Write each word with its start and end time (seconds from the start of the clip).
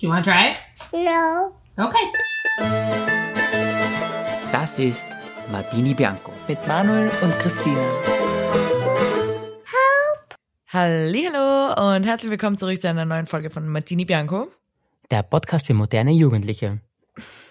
Do 0.00 0.06
you 0.06 0.14
want 0.14 0.24
to 0.24 0.30
try 0.30 0.52
it? 0.52 0.56
No. 0.94 1.52
Okay. 1.76 2.06
Das 4.50 4.78
ist 4.78 5.04
Martini 5.52 5.92
Bianco. 5.92 6.32
mit 6.48 6.66
Manuel 6.66 7.10
und 7.20 7.38
Christine. 7.38 7.86
Hallo 10.68 11.94
und 11.94 12.06
herzlich 12.06 12.30
willkommen 12.30 12.56
zurück 12.56 12.80
zu 12.80 12.88
einer 12.88 13.04
neuen 13.04 13.26
Folge 13.26 13.50
von 13.50 13.68
Martini 13.68 14.06
Bianco. 14.06 14.48
Der 15.10 15.22
Podcast 15.22 15.66
für 15.66 15.74
moderne 15.74 16.12
Jugendliche. 16.12 16.80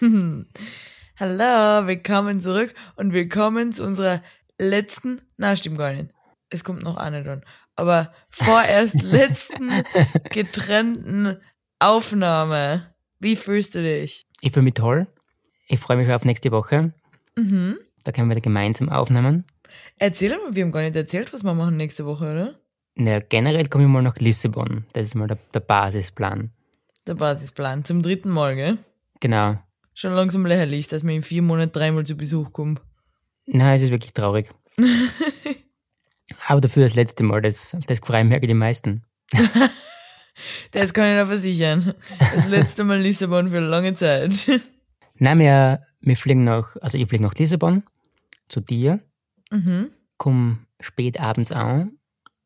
Hallo, 0.00 1.86
willkommen 1.86 2.40
zurück 2.40 2.74
und 2.96 3.12
willkommen 3.12 3.72
zu 3.72 3.84
unserer 3.84 4.22
letzten, 4.58 5.20
na 5.36 5.54
stimmt 5.54 5.78
gar 5.78 5.92
nicht, 5.92 6.08
es 6.48 6.64
kommt 6.64 6.82
noch 6.82 6.96
eine 6.96 7.22
dran, 7.22 7.44
aber 7.76 8.12
vorerst 8.28 9.02
letzten 9.02 9.70
getrennten 10.32 11.40
Aufnahme. 11.80 12.94
Wie 13.20 13.36
fühlst 13.36 13.74
du 13.74 13.82
dich? 13.82 14.26
Ich 14.42 14.52
fühle 14.52 14.64
mich 14.64 14.74
toll. 14.74 15.06
Ich 15.66 15.80
freue 15.80 15.96
mich 15.96 16.06
schon 16.06 16.14
auf 16.14 16.26
nächste 16.26 16.52
Woche. 16.52 16.92
Mhm. 17.36 17.78
Da 18.04 18.12
können 18.12 18.28
wir 18.28 18.38
gemeinsam 18.40 18.90
aufnehmen. 18.90 19.44
Erzähl 19.98 20.30
mal, 20.30 20.54
wir 20.54 20.64
haben 20.64 20.72
gar 20.72 20.82
nicht 20.82 20.96
erzählt, 20.96 21.32
was 21.32 21.42
wir 21.42 21.54
machen 21.54 21.78
nächste 21.78 22.04
Woche, 22.04 22.30
oder? 22.30 22.60
Ja, 22.96 23.20
generell 23.20 23.68
komme 23.68 23.84
ich 23.84 23.90
mal 23.90 24.02
nach 24.02 24.18
Lissabon. 24.18 24.84
Das 24.92 25.04
ist 25.04 25.14
mal 25.14 25.26
der, 25.26 25.38
der 25.54 25.60
Basisplan. 25.60 26.50
Der 27.06 27.14
Basisplan 27.14 27.82
zum 27.84 28.02
dritten 28.02 28.28
Mal, 28.28 28.56
gell? 28.56 28.78
Genau. 29.20 29.58
Schon 29.94 30.12
langsam 30.12 30.44
lächerlich, 30.44 30.88
dass 30.88 31.02
man 31.02 31.14
in 31.14 31.22
vier 31.22 31.40
Monaten 31.40 31.72
dreimal 31.72 32.04
zu 32.04 32.14
Besuch 32.14 32.52
kommt. 32.52 32.82
Nein, 33.46 33.76
es 33.76 33.82
ist 33.82 33.90
wirklich 33.90 34.12
traurig. 34.12 34.50
Aber 36.46 36.60
dafür 36.60 36.82
das 36.82 36.94
letzte 36.94 37.22
Mal, 37.22 37.40
das, 37.40 37.74
das 37.86 38.00
freuen 38.00 38.28
mich 38.28 38.40
die 38.40 38.52
meisten. 38.52 39.02
Das 40.72 40.94
kann 40.94 41.10
ich 41.12 41.18
noch 41.20 41.26
versichern. 41.26 41.94
Das 42.34 42.46
letzte 42.48 42.84
Mal 42.84 42.98
Lissabon 43.00 43.48
für 43.48 43.58
eine 43.58 43.66
lange 43.68 43.94
Zeit. 43.94 44.32
Nein, 45.18 45.38
wir, 45.38 45.80
wir 46.00 46.16
fliegen 46.16 46.44
nach, 46.44 46.76
also 46.80 46.96
ich 46.98 47.08
fliege 47.08 47.22
nach 47.24 47.34
Lissabon 47.34 47.82
zu 48.48 48.60
dir, 48.60 49.00
Mhm. 49.52 49.90
komme 50.16 50.58
spät 50.80 51.18
abends 51.20 51.50
an 51.52 51.98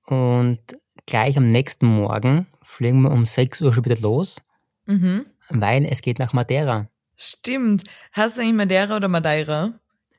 und 0.06 0.58
gleich 1.06 1.36
am 1.36 1.50
nächsten 1.50 1.86
Morgen 1.86 2.46
fliegen 2.62 3.02
wir 3.02 3.10
um 3.10 3.26
6 3.26 3.60
Uhr 3.60 3.72
schon 3.74 3.84
wieder 3.84 3.96
los, 4.00 4.40
Mhm. 4.86 5.26
weil 5.50 5.84
es 5.84 6.00
geht 6.02 6.18
nach 6.18 6.32
Madeira. 6.32 6.88
Stimmt. 7.16 7.84
Hast 8.12 8.38
du 8.38 8.42
eigentlich 8.42 8.54
Madeira 8.54 8.96
oder 8.96 9.08
Madeira? 9.08 9.72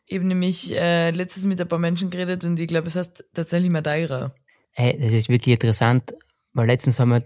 Ich 0.05 0.15
habe 0.17 0.27
nämlich 0.27 0.71
äh, 0.75 1.09
letztens 1.11 1.45
mit 1.45 1.59
ein 1.59 1.67
paar 1.67 1.79
Menschen 1.79 2.09
geredet 2.11 2.45
und 2.45 2.59
ich 2.59 2.67
glaube, 2.67 2.87
es 2.87 2.95
heißt 2.95 3.25
tatsächlich 3.33 3.71
Madeira. 3.71 4.33
Hey, 4.71 4.97
das 5.01 5.11
ist 5.13 5.27
wirklich 5.29 5.53
interessant, 5.53 6.13
weil 6.55 6.67
letztens 6.67 6.99
haben 6.99 7.09
wir, 7.09 7.25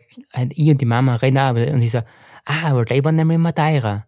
ich 0.50 0.70
und 0.70 0.82
die 0.82 0.86
Mama 0.86 1.16
reden 1.16 1.38
auch, 1.38 1.52
und 1.52 1.82
ich 1.82 1.92
so, 1.92 2.00
ah, 2.46 2.70
aber 2.70 2.84
die 2.84 3.04
waren 3.06 3.16
nämlich 3.16 3.36
in 3.36 3.42
Madeira. 3.42 4.06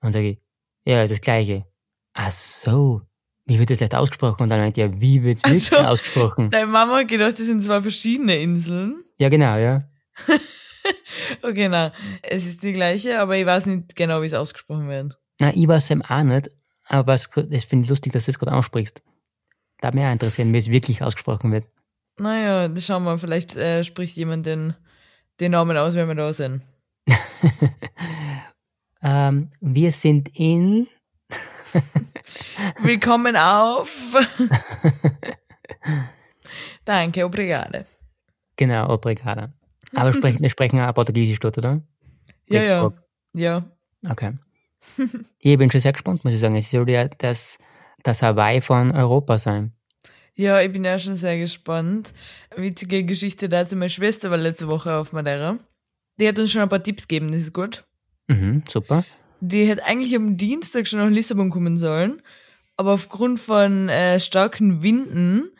Und 0.00 0.12
sage 0.12 0.30
ich, 0.30 0.38
ja, 0.84 1.02
ist 1.02 1.10
das 1.10 1.20
Gleiche. 1.20 1.66
Ach 2.14 2.30
so, 2.30 3.02
wie 3.44 3.58
wird 3.58 3.70
das 3.70 3.80
leicht 3.80 3.94
ausgesprochen? 3.94 4.44
Und 4.44 4.48
dann 4.48 4.60
meint 4.60 4.76
ja, 4.76 5.00
wie 5.00 5.22
wird's 5.22 5.42
Ach 5.44 5.50
wirklich 5.50 5.66
so. 5.66 5.76
ausgesprochen? 5.76 6.50
Deine 6.50 6.66
Mama 6.66 6.98
hat 6.98 7.08
gedacht, 7.08 7.32
das 7.32 7.46
sind 7.46 7.62
zwei 7.62 7.80
verschiedene 7.80 8.36
Inseln. 8.36 9.02
Ja, 9.18 9.28
genau, 9.28 9.56
ja. 9.56 9.82
Okay, 11.42 11.68
na, 11.68 11.92
es 12.22 12.44
ist 12.44 12.62
die 12.64 12.72
gleiche, 12.72 13.20
aber 13.20 13.36
ich 13.36 13.46
weiß 13.46 13.66
nicht 13.66 13.94
genau, 13.94 14.22
wie 14.22 14.26
es 14.26 14.34
ausgesprochen 14.34 14.88
wird. 14.88 15.18
Na, 15.38 15.54
ich 15.54 15.68
weiß 15.68 15.90
es 15.90 16.10
auch 16.10 16.22
nicht, 16.22 16.50
aber 16.88 17.12
das 17.12 17.26
finde 17.26 17.84
ich 17.84 17.88
lustig, 17.88 18.12
dass 18.12 18.24
du 18.24 18.32
das 18.32 18.38
gerade 18.40 18.56
aussprichst. 18.56 19.02
Da 19.80 19.88
auch 19.88 20.12
interessieren, 20.12 20.52
wie 20.52 20.58
es 20.58 20.70
wirklich 20.70 21.02
ausgesprochen 21.02 21.52
wird. 21.52 21.68
Naja, 22.18 22.68
das 22.68 22.86
schauen 22.86 23.04
wir, 23.04 23.18
vielleicht 23.18 23.56
äh, 23.56 23.84
spricht 23.84 24.16
jemand 24.16 24.46
den, 24.46 24.74
den 25.40 25.52
Namen 25.52 25.76
aus, 25.76 25.94
wenn 25.94 26.08
wir 26.08 26.14
da 26.14 26.32
sind. 26.32 26.62
Ähm, 29.04 29.50
wir 29.60 29.90
sind 29.90 30.28
in, 30.38 30.86
Willkommen 32.82 33.36
auf. 33.36 34.14
Danke, 36.84 37.24
obrigade. 37.24 37.84
genau, 38.56 38.92
Obrigada. 38.92 39.52
Aber 39.94 40.12
sprechen, 40.12 40.40
wir 40.40 40.50
sprechen 40.50 40.80
auch 40.80 40.94
Portugiesisch 40.94 41.40
dort, 41.40 41.58
oder? 41.58 41.82
Ja, 42.48 42.62
ja. 42.62 42.92
Ja. 43.34 43.64
Okay. 44.08 44.32
ich 45.40 45.58
bin 45.58 45.70
schon 45.70 45.80
sehr 45.80 45.92
gespannt, 45.92 46.24
muss 46.24 46.34
ich 46.34 46.40
sagen. 46.40 46.56
Es 46.56 46.70
soll 46.70 46.88
ja 46.88 47.08
das, 47.08 47.58
das 48.02 48.22
Hawaii 48.22 48.60
von 48.60 48.92
Europa 48.92 49.38
sein. 49.38 49.72
Ja, 50.34 50.60
ich 50.60 50.72
bin 50.72 50.84
ja 50.84 50.98
schon 50.98 51.14
sehr 51.14 51.38
gespannt. 51.38 52.14
Witzige 52.56 53.04
Geschichte 53.04 53.48
dazu. 53.48 53.76
Meine 53.76 53.90
Schwester 53.90 54.30
war 54.30 54.38
letzte 54.38 54.68
Woche 54.68 54.94
auf 54.94 55.12
Madeira. 55.12 55.58
Die 56.18 56.28
hat 56.28 56.38
uns 56.38 56.50
schon 56.50 56.62
ein 56.62 56.68
paar 56.68 56.82
Tipps 56.82 57.08
gegeben, 57.08 57.32
das 57.32 57.42
ist 57.42 57.52
gut. 57.52 57.84
Mhm, 58.28 58.62
super. 58.68 59.04
Die 59.40 59.64
hätte 59.66 59.84
eigentlich 59.84 60.14
am 60.14 60.36
Dienstag 60.36 60.86
schon 60.86 61.00
nach 61.00 61.10
Lissabon 61.10 61.50
kommen 61.50 61.76
sollen, 61.76 62.22
aber 62.76 62.92
aufgrund 62.92 63.40
von 63.40 63.88
äh, 63.88 64.20
starken 64.20 64.82
Winden 64.82 65.50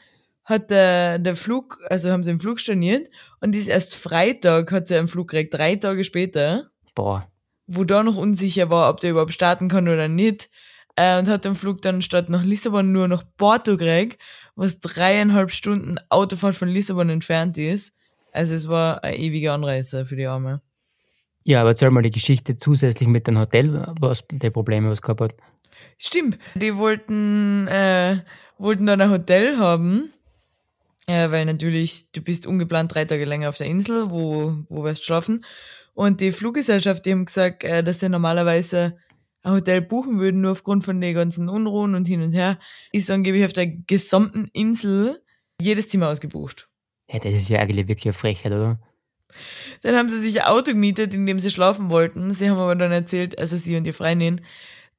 hat 0.45 0.71
der, 0.71 1.19
der 1.19 1.37
Flug, 1.37 1.81
also 1.89 2.11
haben 2.11 2.25
sie 2.25 2.31
den 2.31 2.41
Flug 2.41 2.61
storniert 2.61 3.09
und 3.41 3.55
ist 3.55 3.69
erst 3.69 3.95
Freitag 3.95 4.73
hat 4.73 4.89
sie 4.89 4.97
einen 4.97 5.09
Flug 5.09 5.29
gekriegt, 5.29 5.55
drei 5.55 5.77
Tage 5.77 6.05
später, 6.05 6.71
Boah. 6.95 7.29
wo 7.67 7.85
da 7.85 8.03
noch 8.03 8.17
unsicher 8.17 8.71
war, 8.71 8.91
ob 8.91 9.01
der 9.01 9.13
überhaupt 9.13 9.33
starten 9.33 9.69
kann 9.69 9.89
oder 9.89 10.09
nicht. 10.09 10.51
Äh, 10.95 11.19
und 11.19 11.27
hat 11.27 11.45
den 11.47 11.55
Flug 11.55 11.81
dann 11.81 12.03
statt 12.03 12.29
nach 12.29 12.45
Lissabon 12.45 12.93
nur 12.93 13.09
nach 13.09 13.25
Porto 13.37 13.77
gekriegt, 13.77 14.23
was 14.55 14.81
dreieinhalb 14.81 15.51
Stunden 15.51 15.97
Autofahrt 16.09 16.57
von 16.57 16.69
Lissabon 16.69 17.09
entfernt 17.09 17.59
ist. 17.59 17.95
Also 18.33 18.55
es 18.55 18.69
war 18.69 19.05
eine 19.05 19.17
ewige 19.17 19.53
Anreise 19.53 20.07
für 20.07 20.17
die 20.17 20.27
Arme. 20.27 20.63
Ja, 21.45 21.61
aber 21.61 21.71
erzähl 21.71 21.91
mal 21.91 22.03
die 22.03 22.11
Geschichte 22.11 22.57
zusätzlich 22.57 23.09
mit 23.09 23.27
dem 23.27 23.39
Hotel, 23.39 23.93
was 24.01 24.25
die 24.31 24.51
Probleme 24.51 24.91
was 24.91 25.03
gehabt 25.03 25.21
hat. 25.21 25.35
Stimmt, 25.99 26.39
die 26.55 26.77
wollten, 26.77 27.67
äh, 27.69 28.19
wollten 28.59 28.87
dann 28.87 29.01
ein 29.01 29.11
Hotel 29.11 29.59
haben, 29.59 30.13
äh, 31.07 31.31
weil 31.31 31.45
natürlich, 31.45 32.13
du 32.13 32.21
bist 32.21 32.47
ungeplant 32.47 32.95
drei 32.95 33.05
Tage 33.05 33.25
länger 33.25 33.49
auf 33.49 33.59
der 33.59 33.67
Insel, 33.67 34.11
wo, 34.11 34.55
wo 34.69 34.85
wirst 34.85 35.05
schlafen. 35.05 35.45
Und 35.95 36.21
die 36.21 36.33
Fluggesellschaft, 36.33 37.05
die 37.05 37.13
haben 37.13 37.25
gesagt, 37.25 37.65
äh, 37.65 37.83
dass 37.83 38.01
sie 38.01 38.09
normalerweise 38.09 38.97
ein 39.43 39.53
Hotel 39.53 39.81
buchen 39.81 40.19
würden, 40.19 40.41
nur 40.41 40.53
aufgrund 40.53 40.85
von 40.85 41.01
den 41.01 41.15
ganzen 41.15 41.49
Unruhen 41.49 41.95
und 41.95 42.07
hin 42.07 42.23
und 42.23 42.33
her, 42.33 42.59
ist 42.93 43.11
angeblich 43.11 43.45
auf 43.45 43.53
der 43.53 43.67
gesamten 43.67 44.49
Insel 44.53 45.21
jedes 45.61 45.89
Zimmer 45.89 46.09
ausgebucht. 46.09 46.69
Ja, 47.11 47.19
das 47.19 47.35
ist 47.35 47.49
ja 47.49 47.61
eigentlich 47.61 47.89
wirklich 47.89 48.07
eine 48.07 48.13
Frechheit, 48.13 48.53
oder? 48.53 48.81
Dann 49.83 49.97
haben 49.97 50.09
sie 50.09 50.21
sich 50.21 50.41
ein 50.43 50.49
Auto 50.49 50.73
gemietet, 50.73 51.15
in 51.15 51.27
dem 51.27 51.41
sie 51.41 51.51
schlafen 51.51 51.91
wollten. 51.91 52.31
Sie 52.31 52.51
haben 52.51 52.59
aber 52.59 52.77
dann 52.77 52.93
erzählt, 52.93 53.39
also 53.39 53.57
sie 53.57 53.77
und 53.77 53.85
die 53.85 53.93
Freundin, 53.93 54.41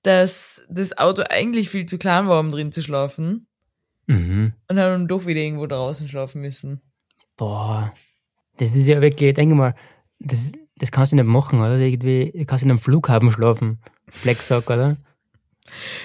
dass 0.02 0.64
das 0.70 0.98
Auto 0.98 1.24
eigentlich 1.30 1.70
viel 1.70 1.86
zu 1.86 1.98
klein 1.98 2.28
war, 2.28 2.40
um 2.40 2.52
drin 2.52 2.72
zu 2.72 2.81
schlafen. 2.81 3.48
Mhm. 4.08 4.54
Und 4.68 4.80
haben 4.80 4.92
dann 4.92 5.08
doch 5.08 5.25
wieder 5.25 5.40
irgendwo 5.40 5.68
draußen 5.68 6.08
schlafen 6.08 6.42
müssen. 6.42 6.81
Boah. 7.38 7.94
Das 8.58 8.75
ist 8.75 8.88
ja 8.88 9.02
wirklich, 9.02 9.30
ich 9.30 9.36
denke 9.36 9.56
mal, 9.56 9.75
das, 10.20 10.52
das 10.75 10.92
kannst 10.92 11.12
du 11.12 11.16
nicht 11.16 11.25
machen, 11.25 11.60
oder? 11.60 11.78
Irgendwie, 11.78 12.31
du 12.36 12.46
kannst 12.46 12.64
in 12.64 12.70
einem 12.70 12.80
Flughafen 12.80 13.31
schlafen. 13.31 13.80
Black 14.24 14.38
Sock, 14.41 14.69
oder? 14.69 14.97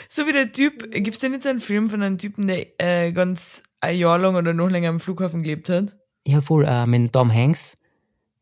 So 0.09 0.27
wie 0.27 0.33
der 0.33 0.53
Typ, 0.53 0.91
gibt's 0.93 1.19
denn 1.19 1.33
jetzt 1.33 1.47
einen 1.47 1.61
Film 1.61 1.89
von 1.91 2.03
einem 2.03 2.19
Typen, 2.19 2.47
der 2.47 2.67
äh, 2.81 3.13
ganz 3.13 3.63
ein 3.81 3.99
Jahr 3.99 4.19
lang 4.19 4.37
oder 4.37 4.53
noch 4.55 4.71
länger 4.71 4.89
am 4.89 5.01
Flughafen 5.01 5.43
gelebt 5.43 5.69
hat? 5.69 5.97
Ja, 6.25 6.41
voll, 6.41 6.65
äh, 6.67 6.87
mit 6.87 7.13
Tom 7.13 7.33
Hanks. 7.33 7.77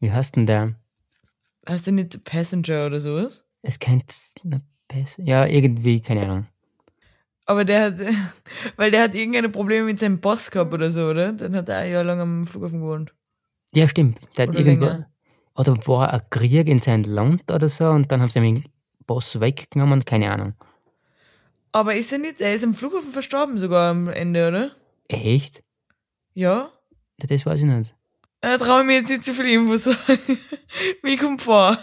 Wie 0.01 0.13
heißt 0.13 0.37
denn 0.37 0.47
der? 0.47 0.75
Hast 1.67 1.87
du 1.87 1.93
nicht 1.93 2.23
Passenger 2.25 2.87
oder 2.87 3.01
sowas? 3.01 3.45
Es 3.63 3.79
kennt, 3.79 4.13
besser. 4.89 5.23
Ja, 5.25 5.47
irgendwie, 5.47 6.01
keine 6.01 6.23
Ahnung. 6.23 6.47
Aber 7.47 7.65
der 7.65 7.83
hat, 7.85 7.95
weil 8.77 8.91
der 8.91 9.03
hat 9.05 9.15
irgendeine 9.15 9.49
Probleme 9.49 9.87
mit 9.87 9.99
seinem 9.99 10.21
Boss 10.21 10.51
gehabt 10.51 10.75
oder 10.75 10.91
so, 10.91 11.07
oder? 11.09 11.33
Dann 11.33 11.57
hat 11.57 11.69
er 11.69 11.79
ein 11.79 11.91
Jahr 11.93 12.05
lang 12.05 12.21
am 12.21 12.45
Flughafen 12.45 12.81
gewohnt. 12.81 13.15
Ja, 13.75 13.89
stimmt. 13.89 14.19
Der 14.37 14.45
hat 14.45 14.51
Oder 14.51 14.61
irgendwo, 14.61 14.87
länger. 14.87 15.11
oder 15.57 15.77
war 15.87 16.13
ein 16.13 16.23
Krieg 16.31 16.69
in 16.69 16.79
sein 16.79 17.03
Land 17.05 17.51
oder 17.51 17.69
so 17.69 17.89
und 17.89 18.11
dann 18.13 18.21
haben 18.21 18.31
sie 18.31 18.39
ihn 18.39 18.65
Boss 19.07 19.41
weggenommen, 19.41 20.05
keine 20.05 20.31
Ahnung. 20.31 20.55
Aber 21.73 21.95
ist 21.95 22.13
er 22.13 22.19
nicht, 22.19 22.41
er 22.41 22.55
ist 22.55 22.65
am 22.65 22.75
Flughafen 22.75 23.13
verstorben 23.13 23.59
sogar 23.59 23.91
am 23.91 24.09
Ende, 24.09 24.49
oder? 24.49 24.71
Echt? 25.09 25.63
Ja? 26.33 26.71
Das 27.19 27.47
weiß 27.47 27.61
ich 27.61 27.67
nicht. 27.67 27.95
Da 28.41 28.59
traue 28.59 28.81
ich 28.81 28.87
mir 28.87 28.95
jetzt 28.95 29.11
nicht 29.11 29.25
zu 29.25 29.35
viel 29.35 29.47
Info 29.47 29.77
sagen. 29.77 29.99
Mir 31.03 31.17
kommt 31.17 31.43
vor. 31.43 31.79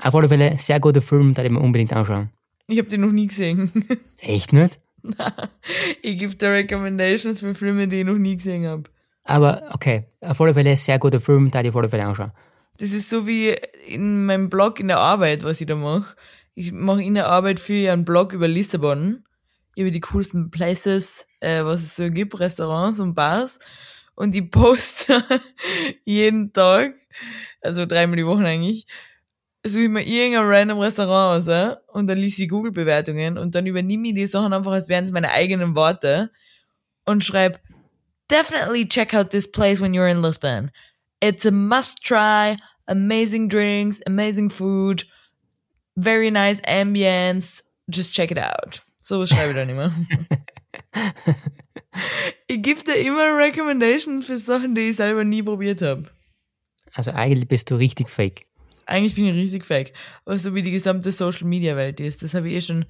Auf 0.00 0.14
alle 0.14 0.28
Fälle, 0.28 0.58
sehr 0.58 0.80
guter 0.80 1.02
Film, 1.02 1.34
da 1.34 1.42
ich 1.44 1.50
mir 1.50 1.60
unbedingt 1.60 1.92
anschauen. 1.92 2.30
Ich 2.66 2.78
habe 2.78 2.88
den 2.88 3.02
noch 3.02 3.12
nie 3.12 3.26
gesehen. 3.26 3.72
Echt 4.18 4.52
nicht? 4.52 4.80
ich 6.02 6.18
gebe 6.18 6.34
da 6.36 6.50
Recommendations 6.50 7.40
für 7.40 7.54
Filme, 7.54 7.88
die 7.88 8.00
ich 8.00 8.06
noch 8.06 8.18
nie 8.18 8.36
gesehen 8.36 8.66
habe. 8.66 8.84
Aber 9.24 9.62
okay, 9.72 10.04
auf 10.20 10.40
alle 10.40 10.54
Fälle, 10.54 10.76
sehr 10.76 10.98
guter 10.98 11.20
Film, 11.20 11.50
da 11.50 11.60
ich 11.62 11.68
auf 11.68 11.76
alle 11.76 11.88
Fälle 11.88 12.04
anschauen. 12.04 12.32
Das 12.78 12.92
ist 12.92 13.08
so 13.08 13.26
wie 13.26 13.54
in 13.86 14.26
meinem 14.26 14.50
Blog 14.50 14.80
in 14.80 14.88
der 14.88 14.98
Arbeit, 14.98 15.44
was 15.44 15.60
ich 15.60 15.66
da 15.66 15.76
mache. 15.76 16.16
Ich 16.54 16.72
mache 16.72 17.02
in 17.02 17.14
der 17.14 17.28
Arbeit 17.28 17.60
für 17.60 17.90
einen 17.90 18.04
Blog 18.04 18.32
über 18.32 18.46
Lissabon, 18.46 19.24
über 19.76 19.90
die 19.90 20.00
coolsten 20.00 20.50
Places, 20.50 21.26
äh, 21.40 21.64
was 21.64 21.82
es 21.82 21.96
so 21.96 22.10
gibt, 22.10 22.38
Restaurants 22.38 23.00
und 23.00 23.14
Bars. 23.14 23.58
Und 24.14 24.34
ich 24.34 24.50
poste 24.50 25.24
jeden 26.04 26.52
Tag, 26.52 26.94
also 27.62 27.86
dreimal 27.86 28.16
die 28.16 28.26
Woche 28.26 28.44
eigentlich, 28.44 28.86
ich 29.64 29.74
mir 29.88 30.02
irgendein 30.02 30.46
random 30.46 30.80
Restaurant 30.80 31.38
aus 31.38 31.48
äh, 31.48 31.76
und 31.92 32.08
dann 32.08 32.18
liest 32.18 32.38
ich 32.40 32.48
Google-Bewertungen 32.48 33.38
und 33.38 33.54
dann 33.54 33.66
übernehme 33.66 34.08
ich 34.08 34.14
die 34.14 34.26
Sachen 34.26 34.52
einfach, 34.52 34.72
als 34.72 34.88
wären 34.88 35.04
es 35.04 35.12
meine 35.12 35.30
eigenen 35.30 35.76
Worte 35.76 36.30
und 37.06 37.22
schreibe, 37.22 37.60
definitely 38.30 38.86
check 38.86 39.14
out 39.14 39.30
this 39.30 39.50
place 39.50 39.80
when 39.80 39.94
you're 39.94 40.10
in 40.10 40.20
Lisbon. 40.20 40.70
It's 41.20 41.46
a 41.46 41.52
must 41.52 42.02
try, 42.02 42.56
amazing 42.88 43.48
drinks, 43.48 44.00
amazing 44.06 44.50
food, 44.50 45.06
very 45.96 46.30
nice 46.30 46.60
ambience, 46.62 47.64
just 47.88 48.14
check 48.14 48.30
it 48.30 48.38
out. 48.38 48.82
So 49.00 49.26
schreibe 49.26 49.50
ich 49.50 49.56
dann 49.56 49.68
immer. 49.68 49.92
ich 52.46 52.62
gebe 52.62 52.82
dir 52.82 52.96
immer 52.96 53.36
Recommendations 53.36 54.26
für 54.26 54.36
Sachen, 54.36 54.74
die 54.74 54.90
ich 54.90 54.96
selber 54.96 55.24
nie 55.24 55.42
probiert 55.42 55.82
habe. 55.82 56.04
Also 56.94 57.10
eigentlich 57.12 57.48
bist 57.48 57.70
du 57.70 57.76
richtig 57.76 58.08
fake. 58.08 58.46
Eigentlich 58.86 59.14
bin 59.14 59.26
ich 59.26 59.34
richtig 59.34 59.64
fake. 59.64 59.92
Aber 60.24 60.36
so 60.36 60.54
wie 60.54 60.62
die 60.62 60.70
gesamte 60.70 61.12
Social 61.12 61.46
Media 61.46 61.76
Welt 61.76 62.00
ist, 62.00 62.22
das 62.22 62.34
habe 62.34 62.48
ich 62.48 62.54
eh 62.54 62.60
schon 62.60 62.84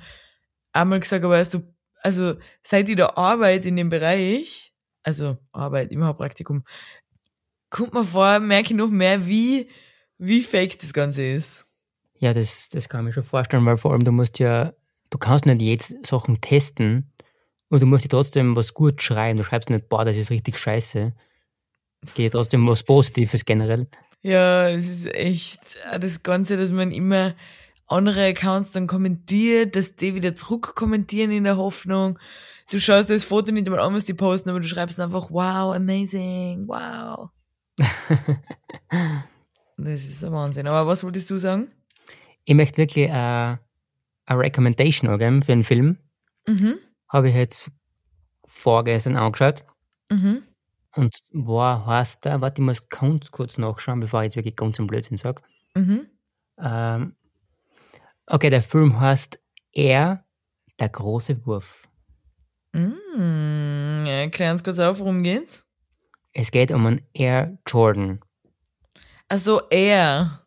einmal 0.72 1.00
gesagt, 1.00 1.24
aber 1.24 1.36
also, 1.36 1.62
also 2.02 2.34
seit 2.62 2.88
ich 2.88 2.96
da 2.96 3.12
arbeite 3.16 3.68
in 3.68 3.76
dem 3.76 3.88
Bereich, 3.88 4.72
also 5.02 5.38
Arbeit, 5.52 5.92
immer 5.92 6.14
Praktikum, 6.14 6.64
kommt 7.70 7.94
mir 7.94 8.04
vor, 8.04 8.38
merke 8.38 8.72
ich 8.72 8.76
noch 8.76 8.88
mehr, 8.88 9.26
wie, 9.26 9.68
wie 10.18 10.42
fake 10.42 10.78
das 10.78 10.92
Ganze 10.92 11.24
ist. 11.24 11.66
Ja, 12.22 12.32
das, 12.32 12.68
das 12.68 12.88
kann 12.88 13.00
ich 13.00 13.06
mir 13.06 13.12
schon 13.14 13.24
vorstellen, 13.24 13.66
weil 13.66 13.76
vor 13.76 13.90
allem 13.90 14.04
du 14.04 14.12
musst 14.12 14.38
ja, 14.38 14.72
du 15.10 15.18
kannst 15.18 15.44
nicht 15.44 15.60
jetzt 15.60 16.06
Sachen 16.06 16.40
testen 16.40 17.10
und 17.68 17.82
du 17.82 17.86
musst 17.86 18.04
dir 18.04 18.10
trotzdem 18.10 18.54
was 18.54 18.74
gut 18.74 19.02
schreiben. 19.02 19.38
Du 19.38 19.42
schreibst 19.42 19.70
nicht, 19.70 19.88
boah, 19.88 20.04
das 20.04 20.16
ist 20.16 20.30
richtig 20.30 20.56
scheiße. 20.56 21.12
Es 22.00 22.14
geht 22.14 22.30
trotzdem 22.30 22.64
was 22.68 22.84
Positives 22.84 23.44
generell. 23.44 23.88
Ja, 24.22 24.68
es 24.68 24.88
ist 24.88 25.12
echt 25.12 25.78
das 25.98 26.22
Ganze, 26.22 26.56
dass 26.56 26.70
man 26.70 26.92
immer 26.92 27.34
andere 27.88 28.26
Accounts 28.26 28.70
dann 28.70 28.86
kommentiert, 28.86 29.74
dass 29.74 29.96
die 29.96 30.14
wieder 30.14 30.36
zurück 30.36 30.76
kommentieren 30.76 31.32
in 31.32 31.42
der 31.42 31.56
Hoffnung. 31.56 32.20
Du 32.70 32.78
schaust 32.78 33.10
das 33.10 33.24
Foto 33.24 33.50
nicht 33.50 33.66
einmal 33.66 33.80
an, 33.80 33.94
was 33.94 34.04
die 34.04 34.14
posten, 34.14 34.50
aber 34.50 34.60
du 34.60 34.68
schreibst 34.68 35.00
einfach, 35.00 35.32
wow, 35.32 35.74
amazing, 35.74 36.68
wow. 36.68 37.30
das 39.76 40.04
ist 40.04 40.24
ein 40.24 40.30
Wahnsinn. 40.30 40.68
Aber 40.68 40.86
was 40.86 41.02
wolltest 41.02 41.28
du 41.28 41.38
sagen? 41.38 41.68
Ich 42.44 42.54
möchte 42.54 42.78
wirklich 42.78 43.10
eine 43.10 43.58
Recommendation 44.28 45.10
angeben 45.10 45.42
für 45.42 45.52
einen 45.52 45.64
Film. 45.64 45.98
Mhm. 46.46 46.78
Habe 47.08 47.28
ich 47.28 47.34
jetzt 47.34 47.70
vorgestern 48.46 49.16
angeschaut. 49.16 49.64
Mhm. 50.10 50.42
Und 50.94 51.14
zwar 51.14 51.86
heißt 51.86 52.24
der, 52.24 52.40
warte, 52.40 52.60
ich 52.60 52.66
muss 52.66 52.88
ganz 52.88 53.30
kurz 53.30 53.56
nachschauen, 53.58 54.00
bevor 54.00 54.20
ich 54.20 54.26
jetzt 54.26 54.36
wirklich 54.36 54.56
ganz 54.56 54.78
einen 54.78 54.88
Blödsinn 54.88 55.16
sage. 55.16 55.42
Mhm. 55.74 56.06
Ähm, 56.58 57.16
okay, 58.26 58.50
der 58.50 58.62
Film 58.62 59.00
heißt 59.00 59.40
Er, 59.72 60.24
der 60.78 60.88
große 60.90 61.46
Wurf. 61.46 61.88
Mm, 62.72 64.04
erklär 64.06 64.52
uns 64.52 64.64
kurz 64.64 64.78
auf, 64.78 64.98
worum 64.98 65.22
geht's? 65.22 65.64
Es 66.32 66.50
geht 66.50 66.72
um 66.72 66.86
einen 66.86 67.06
Air 67.14 67.58
Jordan. 67.66 68.20
Also 69.28 69.60
R. 69.70 70.46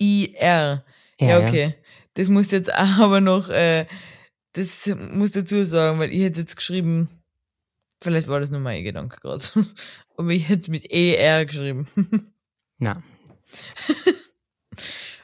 A-I-R. 0.00 0.84
Ja, 1.20 1.26
Ja, 1.28 1.38
okay. 1.40 1.74
Das 2.14 2.28
musst 2.28 2.52
du 2.52 2.56
jetzt 2.56 2.72
aber 2.74 3.20
noch, 3.20 3.48
äh, 3.48 3.86
das 4.52 4.86
musst 5.12 5.36
du 5.36 5.40
dazu 5.40 5.64
sagen, 5.64 5.98
weil 5.98 6.12
ich 6.12 6.22
hätte 6.22 6.40
jetzt 6.40 6.56
geschrieben, 6.56 7.08
vielleicht 8.02 8.28
war 8.28 8.40
das 8.40 8.50
nur 8.50 8.60
mein 8.60 8.82
Gedanke 8.84 9.18
gerade, 9.20 9.44
aber 10.16 10.30
ich 10.30 10.48
hätte 10.48 10.60
es 10.62 10.68
mit 10.68 10.90
E-R 10.90 11.46
geschrieben. 11.46 11.86
Na, 12.78 13.02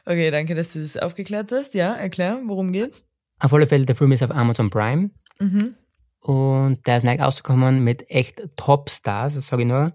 Okay, 0.05 0.31
danke, 0.31 0.55
dass 0.55 0.73
du 0.73 0.79
das 0.79 0.95
aufgeklärt 0.97 1.51
hast. 1.51 1.73
Ja, 1.73 1.93
erklär, 1.93 2.39
worum 2.45 2.71
geht's? 2.71 3.03
auf 3.39 3.53
alle 3.53 3.67
Fälle, 3.67 3.85
der 3.85 3.95
Film 3.95 4.11
ist 4.13 4.23
auf 4.23 4.31
Amazon 4.31 4.69
Prime. 4.69 5.11
Mhm. 5.39 5.75
Und 6.21 6.87
der 6.87 6.97
ist 6.97 7.03
neu 7.03 7.15
rausgekommen 7.15 7.83
mit 7.83 8.09
echt 8.09 8.41
Top-Stars, 8.55 9.35
das 9.35 9.47
sage 9.47 9.61
ich 9.63 9.67
nur. 9.67 9.93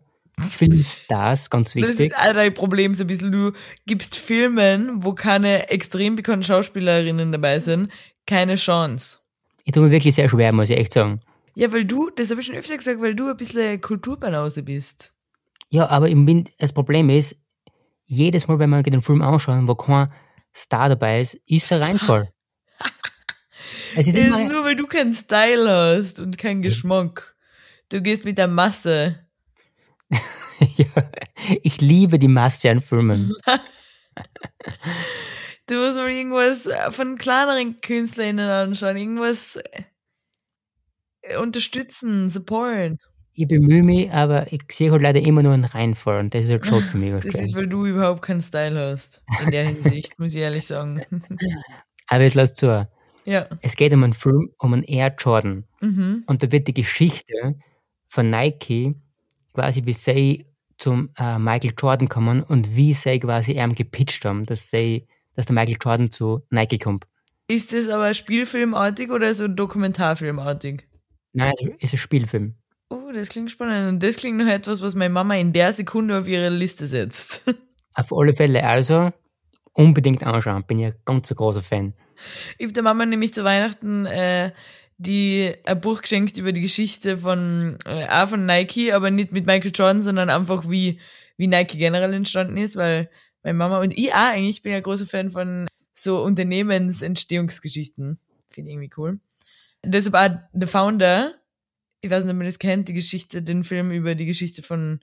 Filmstars, 0.51 1.51
ganz 1.51 1.69
Das 1.69 1.75
wichtig. 1.77 2.11
ist 2.13 2.17
auch 2.19 2.33
dein 2.33 2.55
Problem 2.55 2.95
so 2.95 3.05
ein 3.05 3.07
bisschen. 3.07 3.33
Du 3.33 3.53
gibst 3.87 4.17
Filmen, 4.17 5.05
wo 5.05 5.13
keine 5.13 5.69
extrem 5.71 6.17
bekannten 6.17 6.43
Schauspielerinnen 6.43 7.33
dabei 7.33 7.59
sind, 7.61 7.93
keine 8.27 8.57
Chance. 8.57 9.19
Ich 9.65 9.73
tue 9.73 9.83
mir 9.85 9.91
wirklich 9.91 10.15
sehr 10.15 10.29
schwer, 10.29 10.53
muss 10.53 10.71
ich 10.71 10.77
echt 10.79 10.93
sagen. 10.93 11.21
Ja, 11.55 11.71
weil 11.73 11.85
du, 11.85 12.11
das 12.11 12.31
habe 12.31 12.41
ich 12.41 12.47
schon 12.47 12.57
öfter 12.57 12.77
gesagt, 12.77 13.01
weil 13.01 13.15
du 13.15 13.29
ein 13.29 13.37
bisschen 13.37 13.81
Kulturbanause 13.81 14.63
bist. 14.63 15.13
Ja, 15.69 15.89
aber 15.89 16.09
ich 16.09 16.15
bin, 16.15 16.49
das 16.59 16.73
Problem 16.73 17.11
ist, 17.11 17.37
jedes 18.07 18.49
Mal, 18.49 18.59
wenn 18.59 18.71
wir 18.71 18.83
den 18.83 19.03
Film 19.03 19.23
anschauen, 19.23 19.69
wo 19.69 19.75
kein 19.75 20.13
Star 20.55 20.89
dabei 20.89 21.21
ist, 21.21 21.35
ist 21.47 21.71
er 21.71 21.81
Reinfall. 21.83 22.33
Es 23.95 24.07
ist 24.07 24.17
Das 24.17 24.25
ist 24.25 24.29
immer, 24.31 24.45
nur, 24.51 24.65
weil 24.65 24.77
du 24.77 24.87
keinen 24.87 25.13
Style 25.13 25.69
hast 25.69 26.19
und 26.19 26.39
keinen 26.39 26.63
Geschmack. 26.63 27.37
Du 27.91 28.01
gehst 28.01 28.25
mit 28.25 28.39
der 28.39 28.49
Masse. 28.49 29.19
ja, 30.77 31.11
ich 31.63 31.81
liebe 31.81 32.19
die 32.19 32.29
Masse 32.29 32.71
an 32.71 32.81
Filmen. 32.81 33.35
Du 35.67 35.77
musst 35.77 35.97
mal 35.97 36.11
irgendwas 36.11 36.69
von 36.91 37.17
kleineren 37.17 37.77
KünstlerInnen 37.81 38.49
anschauen, 38.49 38.97
irgendwas 38.97 39.59
äh, 41.23 41.39
unterstützen, 41.39 42.29
supporten. 42.31 42.99
Ich 43.35 43.49
bemühe 43.49 43.83
mich, 43.83 44.11
aber 44.11 44.53
ich 44.53 44.63
sehe 44.71 44.91
halt 44.91 45.03
leider 45.03 45.21
immer 45.21 45.43
nur 45.43 45.55
einen 45.55 45.65
Reinfall 45.65 46.21
und 46.21 46.35
das 46.35 46.45
ist 46.45 46.51
halt 46.51 46.67
schon 46.67 46.83
für 46.83 46.99
mich. 46.99 47.13
Das 47.25 47.41
ist, 47.41 47.55
weil 47.55 47.69
du 47.69 47.87
überhaupt 47.87 48.23
keinen 48.23 48.43
Style 48.43 48.79
hast. 48.79 49.23
In 49.43 49.51
der 49.51 49.65
Hinsicht, 49.65 50.19
muss 50.19 50.35
ich 50.35 50.41
ehrlich 50.41 50.67
sagen. 50.67 51.03
Aber 52.09 52.25
jetzt 52.25 52.35
lass 52.35 52.53
zu. 52.53 52.87
ja. 53.25 53.47
Es 53.63 53.77
geht 53.77 53.95
um 53.95 54.05
einen 54.05 54.13
Film, 54.13 54.51
um 54.59 54.75
einen 54.75 54.83
Air 54.83 55.15
Jordan. 55.19 55.65
Mhm. 55.81 56.25
Und 56.27 56.43
da 56.43 56.53
wird 56.53 56.69
die 56.69 56.75
Geschichte 56.75 57.55
von 58.09 58.29
Nike 58.29 58.97
quasi, 59.53 59.85
wie 59.85 59.93
sie 59.93 60.47
zum 60.79 61.11
äh, 61.17 61.39
Michael 61.39 61.75
Jordan 61.79 62.09
kommen 62.09 62.43
und 62.43 62.75
wie 62.75 62.93
sie 62.93 63.21
quasi 63.21 63.53
ihm 63.53 63.75
gepitcht 63.75 64.25
haben, 64.25 64.45
dass 64.47 64.71
sie, 64.71 65.07
dass 65.35 65.47
der 65.47 65.55
Michael 65.55 65.79
Jordan 65.81 66.11
zu 66.11 66.43
Nike 66.51 66.79
kommt. 66.79 67.05
Ist 67.49 67.73
das 67.73 67.89
aber 67.89 68.15
spielfilmartig 68.15 69.11
oder 69.11 69.33
so 69.35 69.49
dokumentarfilmartig? 69.49 70.89
Nein, 71.33 71.53
es 71.79 71.93
ist 71.93 71.95
ein 71.95 71.99
Spielfilm. 71.99 72.55
Oh, 72.89 73.11
das 73.13 73.29
klingt 73.29 73.51
spannend. 73.51 73.89
Und 73.89 74.03
das 74.03 74.17
klingt 74.17 74.39
noch 74.39 74.47
etwas, 74.47 74.83
was 74.83 74.95
meine 74.95 75.13
Mama 75.13 75.37
in 75.37 75.53
der 75.53 75.73
Sekunde 75.73 76.19
auf 76.19 76.29
ihre 76.29 76.51
Liste 76.51 76.87
setzt. 76.87 77.45
Auf 77.95 78.11
alle 78.11 78.33
Fälle 78.33 78.65
also 78.65 79.13
unbedingt 79.75 80.25
anschauen. 80.25 80.65
Bin 80.65 80.79
ja 80.79 80.93
ganz 81.05 81.31
ein 81.31 81.37
großer 81.37 81.61
Fan. 81.61 81.93
Ich 82.57 82.65
habe 82.65 82.73
der 82.73 82.83
Mama 82.83 83.05
nämlich 83.05 83.35
zu 83.35 83.45
Weihnachten 83.45 84.07
äh, 84.07 84.53
die 85.03 85.55
ein 85.65 85.81
Buch 85.81 86.03
geschenkt 86.03 86.39
über 86.39 86.53
die 86.53 86.61
Geschichte 86.61 87.17
von 87.17 87.77
äh, 87.85 88.07
auch 88.09 88.29
von 88.29 88.47
Nike, 88.47 88.93
aber 88.93 89.11
nicht 89.11 89.33
mit 89.33 89.47
Michael 89.47 89.73
Jordan, 89.75 90.03
sondern 90.03 90.31
einfach 90.31 90.69
wie 90.69 91.01
wie 91.37 91.47
Nike 91.47 91.79
generell 91.79 92.15
entstanden 92.15 92.57
ist, 92.57 92.77
weil 92.77 93.11
meine 93.43 93.59
Mama 93.59 93.81
und 93.81 93.97
ich 93.97 94.13
auch 94.13 94.19
eigentlich 94.19 94.63
bin 94.63 94.73
ja 94.73 94.81
großer 94.81 95.07
Fan 95.07 95.31
von 95.31 95.67
so 95.95 96.23
Unternehmensentstehungsgeschichten. 96.23 98.19
Finde 98.51 98.71
ich 98.71 98.75
irgendwie 98.75 98.93
cool. 98.97 99.21
Deshalb 99.85 100.15
auch 100.15 100.39
The 100.53 100.67
Founder, 100.67 101.35
ich 102.01 102.11
weiß 102.11 102.25
nicht, 102.25 102.33
ob 102.33 102.39
man 102.39 102.47
das 102.47 102.59
kennt, 102.59 102.89
die 102.89 102.95
Geschichte, 102.95 103.43
den 103.43 103.65
Film 103.65 103.91
über 103.91 104.15
die 104.15 104.27
Geschichte 104.27 104.63
von 104.63 105.01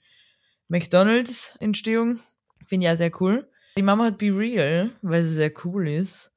McDonalds 0.68 1.58
Entstehung. 1.60 2.20
Finde 2.66 2.88
ich 2.88 2.94
auch 2.94 2.98
sehr 2.98 3.22
cool. 3.22 3.50
Die 3.78 3.84
Mama 3.84 4.06
hat 4.06 4.18
Be 4.18 4.36
Real, 4.36 4.92
weil 5.02 5.24
sie 5.24 5.34
sehr 5.34 5.52
cool 5.66 5.90
ist. 5.90 6.34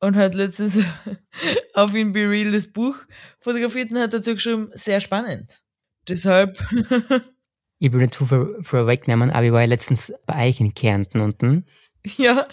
Und 0.00 0.16
hat 0.16 0.34
letztens 0.34 0.82
auf 1.74 1.94
ihn 1.94 2.12
Be 2.12 2.28
Real 2.28 2.52
das 2.52 2.68
Buch 2.68 2.96
fotografiert 3.40 3.90
und 3.90 3.98
hat 3.98 4.14
dazu 4.14 4.34
geschrieben, 4.34 4.70
sehr 4.74 5.00
spannend. 5.00 5.62
Deshalb, 6.08 6.56
Ich 7.80 7.92
will 7.92 8.00
nicht 8.00 8.14
zu 8.14 8.26
viel 8.26 8.56
vorwegnehmen, 8.60 9.30
aber 9.30 9.46
ich 9.46 9.52
war 9.52 9.60
ja 9.60 9.68
letztens 9.68 10.12
bei 10.26 10.48
euch 10.48 10.60
in 10.60 10.74
Kärnten 10.74 11.20
unten. 11.20 11.64
ja, 12.16 12.46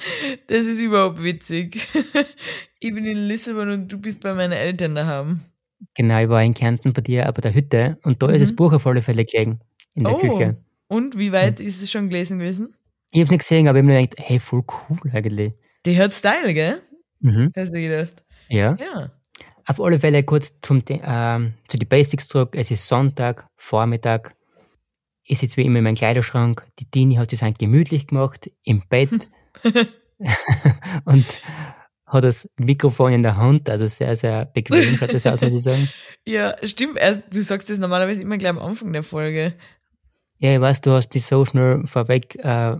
das 0.47 0.65
ist 0.65 0.79
überhaupt 0.79 1.23
witzig. 1.23 1.87
ich 2.79 2.93
bin 2.93 3.05
in 3.05 3.27
Lissabon 3.27 3.71
und 3.71 3.87
du 3.87 3.97
bist 3.97 4.21
bei 4.21 4.33
meinen 4.35 4.53
Eltern 4.53 4.93
daheim. 4.93 5.39
Genau, 5.95 6.21
ich 6.21 6.29
war 6.29 6.43
in 6.43 6.53
Kärnten 6.53 6.93
bei 6.93 7.01
dir, 7.01 7.31
bei 7.33 7.41
der 7.41 7.55
Hütte. 7.55 7.97
Und 8.03 8.21
da 8.21 8.29
ist 8.29 8.41
das 8.41 8.55
Buch 8.55 8.71
auf 8.73 8.85
alle 8.85 9.01
Fälle 9.01 9.25
gelegen. 9.25 9.59
In 9.95 10.03
der 10.03 10.13
oh, 10.13 10.19
Küche. 10.19 10.57
und 10.87 11.17
wie 11.17 11.31
weit 11.31 11.59
ist 11.59 11.81
es 11.81 11.89
schon 11.89 12.09
gelesen 12.09 12.39
gewesen? 12.39 12.75
Ich 13.11 13.21
hab's 13.21 13.31
nicht 13.31 13.39
gesehen, 13.39 13.67
aber 13.67 13.79
ich 13.79 13.83
hab 13.83 13.87
mir 13.87 14.01
gedacht, 14.01 14.19
hey, 14.19 14.39
voll 14.39 14.63
cool 14.89 14.99
eigentlich. 15.11 15.53
Die 15.85 15.97
hat 15.97 16.13
Style, 16.13 16.53
gell? 16.53 16.79
Mhm. 17.25 17.51
Hast 17.55 17.73
du 17.73 17.81
gedacht? 17.81 18.23
Ja. 18.49 18.75
Ja. 18.79 19.11
Auf 19.65 19.81
alle 19.81 19.99
Fälle 19.99 20.23
kurz 20.23 20.55
zum, 20.61 20.83
ähm, 20.87 21.55
zu 21.67 21.77
den 21.77 21.89
Basics 21.89 22.27
zurück. 22.27 22.55
Es 22.55 22.69
ist 22.69 22.87
Sonntag, 22.87 23.47
Vormittag. 23.55 24.35
Ich 25.23 25.39
sitze 25.39 25.57
wie 25.57 25.63
immer 25.63 25.79
in 25.79 25.85
meinem 25.85 25.95
Kleiderschrank. 25.95 26.63
Die 26.77 26.89
Dini 26.89 27.15
hat 27.15 27.31
sich 27.31 27.41
eigentlich 27.41 27.57
gemütlich 27.57 28.05
gemacht, 28.05 28.51
im 28.63 28.83
Bett. 28.87 29.27
und 31.05 31.25
hat 32.05 32.23
das 32.23 32.47
Mikrofon 32.57 33.13
in 33.13 33.23
der 33.23 33.37
Hand, 33.37 33.69
also 33.69 33.87
sehr, 33.87 34.15
sehr 34.15 34.45
bequem 34.45 34.95
schaut 34.95 35.13
das 35.13 35.25
aus, 35.25 35.41
muss 35.41 35.55
ich 35.55 35.63
sagen. 35.63 35.89
Ja, 36.27 36.55
stimmt. 36.63 36.99
Du 37.31 37.43
sagst 37.43 37.69
das 37.69 37.77
normalerweise 37.77 38.23
immer 38.23 38.39
gleich 38.39 38.49
am 38.49 38.57
Anfang 38.57 38.91
der 38.93 39.03
Folge. 39.03 39.53
Ja, 40.39 40.55
ich 40.55 40.59
weiß, 40.59 40.81
du 40.81 40.91
hast 40.91 41.13
mich 41.13 41.23
so 41.23 41.45
schnell 41.45 41.85
vorweg 41.85 42.35
äh, 42.43 42.77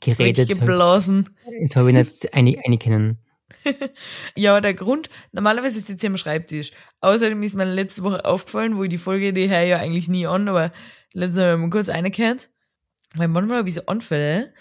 geredet. 0.00 0.48
Jetzt 0.48 0.60
habe 0.60 0.66
geblasen. 0.66 1.30
jetzt 1.60 1.76
hab 1.76 1.86
ich 1.86 1.94
nicht 1.94 2.34
eine, 2.34 2.56
eine 2.64 2.78
kennen. 2.78 3.18
Ja, 4.36 4.60
der 4.60 4.74
Grund, 4.74 5.10
normalerweise 5.32 5.80
sitze 5.80 6.06
ich 6.06 6.10
am 6.10 6.16
Schreibtisch. 6.16 6.72
Außerdem 7.00 7.42
ist 7.42 7.54
mir 7.54 7.64
letzte 7.64 8.02
Woche 8.02 8.24
aufgefallen, 8.24 8.76
wo 8.76 8.84
ich 8.84 8.90
die 8.90 8.98
Folge, 8.98 9.32
die 9.32 9.42
ich 9.42 9.50
ja 9.50 9.78
eigentlich 9.78 10.08
nie 10.08 10.26
an, 10.26 10.48
aber 10.48 10.72
letztes 11.12 11.38
Mal 11.38 11.58
wir 11.58 11.70
kurz 11.70 11.88
reingehört. 11.88 12.50
Weil 13.14 13.28
manchmal 13.28 13.58
habe 13.58 13.68
ich 13.68 13.74
so 13.74 13.86
Anfälle. 13.86 14.52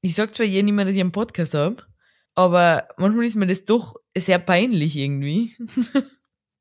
Ich 0.00 0.14
sag 0.14 0.34
zwar 0.34 0.46
jedem 0.46 0.68
immer, 0.68 0.84
dass 0.84 0.94
ich 0.94 1.00
einen 1.00 1.12
Podcast 1.12 1.54
habe, 1.54 1.82
aber 2.34 2.88
manchmal 2.98 3.24
ist 3.24 3.36
mir 3.36 3.46
das 3.46 3.64
doch 3.64 3.94
sehr 4.16 4.38
peinlich 4.38 4.96
irgendwie. 4.96 5.54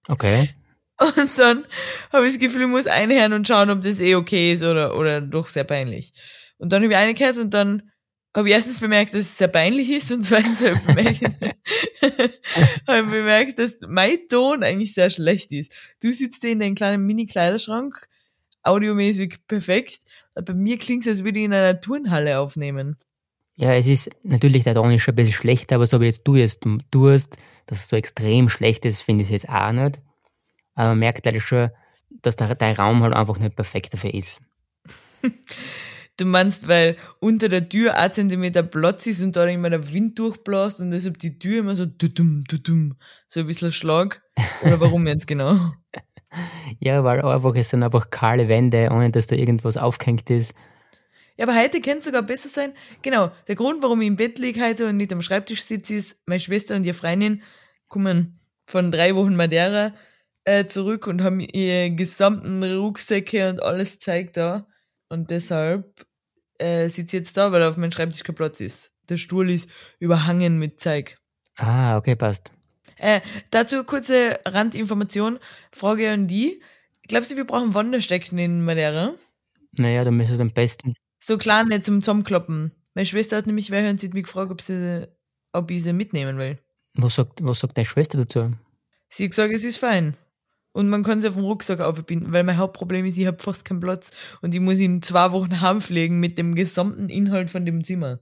Okay. 0.08 0.54
Und 1.00 1.40
dann 1.40 1.66
habe 2.14 2.28
ich 2.28 2.34
das 2.34 2.40
Gefühl, 2.40 2.62
ich 2.62 2.68
muss 2.68 2.86
einhören 2.86 3.34
und 3.34 3.48
schauen, 3.48 3.72
ob 3.72 3.82
das 3.82 4.00
eh 4.00 4.14
okay 4.14 4.54
ist 4.54 4.64
oder, 4.64 4.96
oder 4.96 5.20
doch 5.20 5.50
sehr 5.50 5.64
peinlich. 5.64 6.14
Und 6.58 6.72
dann 6.72 6.84
habe 6.84 6.94
ich 6.94 6.98
eingehört 6.98 7.40
und 7.40 7.56
dann 7.56 7.92
habe 8.36 8.50
ich 8.50 8.54
erstens 8.54 8.80
bemerkt, 8.80 9.14
dass 9.14 9.22
es 9.22 9.38
sehr 9.38 9.48
peinlich 9.48 9.90
ist 9.90 10.12
und 10.12 10.24
zweitens 10.24 10.62
habe 10.62 10.74
ich 10.74 10.82
bemerkt, 10.82 11.24
habe 12.88 13.00
ich 13.00 13.12
bemerkt, 13.12 13.60
dass 13.60 13.78
mein 13.88 14.18
Ton 14.30 14.62
eigentlich 14.62 14.94
sehr 14.94 15.10
schlecht 15.10 15.54
ist. 15.54 15.74
Du 16.02 16.12
sitzt 16.12 16.44
in 16.44 16.60
deinem 16.60 16.76
kleinen 16.76 17.06
Mini-Kleiderschrank, 17.06 18.08
audiomäßig 18.62 19.40
perfekt. 19.48 20.00
Bei 20.34 20.54
mir 20.54 20.78
klingt 20.78 21.04
es, 21.04 21.08
als 21.08 21.24
würde 21.24 21.40
ich 21.40 21.46
in 21.46 21.54
einer 21.54 21.80
Turnhalle 21.80 22.40
aufnehmen. 22.40 22.98
Ja, 23.56 23.74
es 23.74 23.88
ist 23.88 24.10
natürlich 24.24 24.64
der 24.64 24.74
Ton 24.74 24.92
ist 24.92 25.04
schon 25.04 25.14
ein 25.14 25.16
bisschen 25.16 25.34
schlechter, 25.34 25.76
aber 25.76 25.86
so 25.86 26.02
wie 26.02 26.06
jetzt 26.06 26.24
du 26.26 26.36
es 26.36 26.60
tust, 26.92 27.38
dass 27.68 27.80
es 27.80 27.90
so 27.90 27.96
extrem 27.96 28.50
schlecht 28.50 28.84
ist, 28.84 29.02
finde 29.02 29.24
ich 29.24 29.30
es 29.30 29.44
jetzt 29.44 29.50
auch 29.50 29.72
nicht. 29.72 30.02
Aber 30.74 30.90
man 30.90 31.00
merkt 31.00 31.26
halt 31.26 31.42
schon, 31.42 31.70
dass 32.10 32.36
der, 32.36 32.54
der 32.56 32.78
Raum 32.78 33.02
halt 33.02 33.14
einfach 33.14 33.40
nicht 33.40 33.56
perfekt 33.56 33.94
dafür 33.94 34.14
ist. 34.14 34.42
Du 36.18 36.26
meinst, 36.26 36.68
weil 36.68 36.96
unter 37.20 37.50
der 37.50 37.68
Tür 37.68 37.98
ein 37.98 38.14
Zentimeter 38.14 38.64
Platz 38.64 39.06
ist 39.06 39.22
und 39.22 39.36
da 39.36 39.46
immer 39.48 39.70
der 39.70 39.92
Wind 39.92 40.18
durchbläst 40.18 40.80
und 40.80 40.92
deshalb 40.92 41.20
die 41.20 41.40
Tür 41.40 41.60
immer 41.60 41.76
so 41.76 41.86
tudum, 41.86 42.46
tudum, 42.48 42.96
so 43.28 43.42
ein 43.42 43.48
bisschen 43.48 43.74
Schlag? 43.74 44.22
Oder 44.64 44.80
warum 44.80 45.08
jetzt 45.08 45.28
genau? 45.28 45.58
Ja, 46.80 47.02
weil 47.06 47.22
einfach, 47.24 47.56
es 47.56 47.70
sind 47.70 47.82
einfach 47.82 48.10
kahle 48.10 48.50
Wände, 48.50 48.90
ohne 48.92 49.10
dass 49.10 49.28
da 49.28 49.38
irgendwas 49.38 49.78
aufgehängt 49.78 50.30
ist. 50.30 50.54
Ja, 51.38 51.46
aber 51.46 51.56
heute 51.56 51.80
könnte 51.80 52.00
es 52.00 52.06
sogar 52.06 52.24
besser 52.24 52.50
sein. 52.50 52.74
Genau, 53.02 53.32
der 53.48 53.56
Grund, 53.56 53.84
warum 53.84 54.02
ich 54.02 54.08
im 54.08 54.18
Bett 54.18 54.38
liege 54.40 54.62
heute 54.62 54.88
und 54.88 54.98
nicht 54.98 55.14
am 55.14 55.22
Schreibtisch 55.22 55.64
sitze, 55.64 55.96
ist, 55.96 56.22
meine 56.26 56.42
Schwester 56.42 56.76
und 56.76 56.86
ihre 56.86 56.94
Freundin 56.94 57.42
kommen 57.88 58.40
von 58.64 58.92
drei 58.92 59.16
Wochen 59.16 59.36
Madeira 59.36 59.94
äh, 60.44 60.66
zurück 60.66 61.08
und 61.08 61.24
haben 61.24 61.40
ihre 61.40 61.92
gesamten 61.92 62.64
Rucksäcke 62.64 63.50
und 63.50 63.62
alles 63.62 64.00
Zeug 64.00 64.34
da. 64.34 64.68
Und 65.10 65.32
deshalb 65.32 66.06
äh, 66.58 66.88
sitze 66.88 67.18
ich 67.18 67.22
jetzt 67.22 67.38
da, 67.38 67.52
weil 67.52 67.64
auf 67.64 67.78
meinem 67.78 67.92
Schreibtisch 67.92 68.24
kein 68.24 68.36
Platz 68.36 68.60
ist. 68.60 68.96
Der 69.10 69.18
Stuhl 69.18 69.50
ist 69.50 69.70
überhangen 70.00 70.58
mit 70.58 70.80
Zeug. 70.80 71.18
Ah, 71.58 71.98
okay, 71.98 72.16
passt. 72.16 72.52
Äh, 72.98 73.22
dazu 73.52 73.84
kurze 73.84 74.40
Randinformation. 74.46 75.40
Frage 75.72 76.12
an 76.12 76.28
die. 76.28 76.62
Glaubst 77.08 77.32
du, 77.32 77.38
wir 77.38 77.46
brauchen 77.46 77.74
Wanderstecken 77.74 78.38
in 78.38 78.64
Madeira? 78.64 79.14
Naja, 79.74 80.04
dann 80.04 80.16
müsstest 80.16 80.40
du 80.40 80.44
am 80.44 80.54
besten. 80.54 80.96
So 81.20 81.38
kleine 81.38 81.82
zum 81.82 82.02
Zusammenkloppen. 82.02 82.72
Meine 82.94 83.06
Schwester 83.06 83.38
hat 83.38 83.48
nämlich 83.48 83.72
wer 83.72 83.90
und 83.90 84.00
sie 84.00 84.08
hat 84.08 84.14
mich 84.14 84.24
gefragt, 84.24 84.52
ob, 84.52 84.62
sie, 84.62 85.08
ob 85.52 85.70
ich 85.70 85.84
sie 85.84 85.94
mitnehmen 85.94 86.38
will. 86.38 86.58
Was 86.94 87.16
sagt, 87.16 87.44
was 87.44 87.60
sagt 87.60 87.78
deine 87.78 87.86
Schwester 87.86 88.18
dazu? 88.18 88.52
Sie 89.10 89.26
hat 89.26 89.32
gesagt, 89.32 89.54
es 89.54 89.66
ist 89.66 89.78
fein. 89.78 90.16
Und 90.76 90.90
man 90.90 91.04
kann 91.04 91.22
sie 91.22 91.30
auf 91.30 91.36
dem 91.36 91.46
Rucksack 91.46 91.80
aufbinden, 91.80 92.34
weil 92.34 92.44
mein 92.44 92.58
Hauptproblem 92.58 93.06
ist, 93.06 93.18
ich 93.18 93.26
habe 93.28 93.42
fast 93.42 93.64
keinen 93.64 93.80
Platz 93.80 94.12
und 94.42 94.54
ich 94.54 94.60
muss 94.60 94.78
in 94.80 95.02
zwei 95.02 95.32
Wochen 95.32 95.62
heimfliegen 95.62 96.20
mit 96.20 96.38
dem 96.38 96.54
gesamten 96.54 97.08
Inhalt 97.08 97.50
von 97.50 97.66
dem 97.66 97.82
Zimmer. 97.82 98.20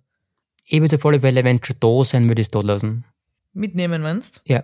Eben 0.67 0.85
auf 0.93 1.03
alle 1.03 1.19
Fälle, 1.19 1.43
wenn 1.43 1.63
schon 1.63 1.77
da 1.79 2.03
sind, 2.03 2.27
würde 2.27 2.41
ich 2.41 2.45
es 2.45 2.51
da 2.51 2.59
lassen. 2.59 3.05
Mitnehmen, 3.53 4.03
meinst 4.03 4.43
Ja. 4.45 4.63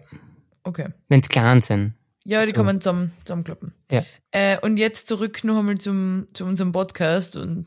Okay. 0.61 0.89
Wenn 1.07 1.23
sie 1.23 1.29
klein 1.29 1.61
sind. 1.61 1.95
Ja, 2.25 2.43
die 2.43 2.49
So. 2.49 2.57
kann 2.57 2.67
man 2.67 2.79
zusammen, 2.79 3.11
zusammenklappen. 3.25 3.73
Ja. 3.89 4.05
Äh, 4.29 4.59
und 4.59 4.77
jetzt 4.77 5.07
zurück 5.07 5.43
noch 5.43 5.57
einmal 5.57 5.79
zum, 5.79 6.27
zu 6.31 6.45
unserem 6.45 6.71
Podcast 6.71 7.37
und 7.37 7.65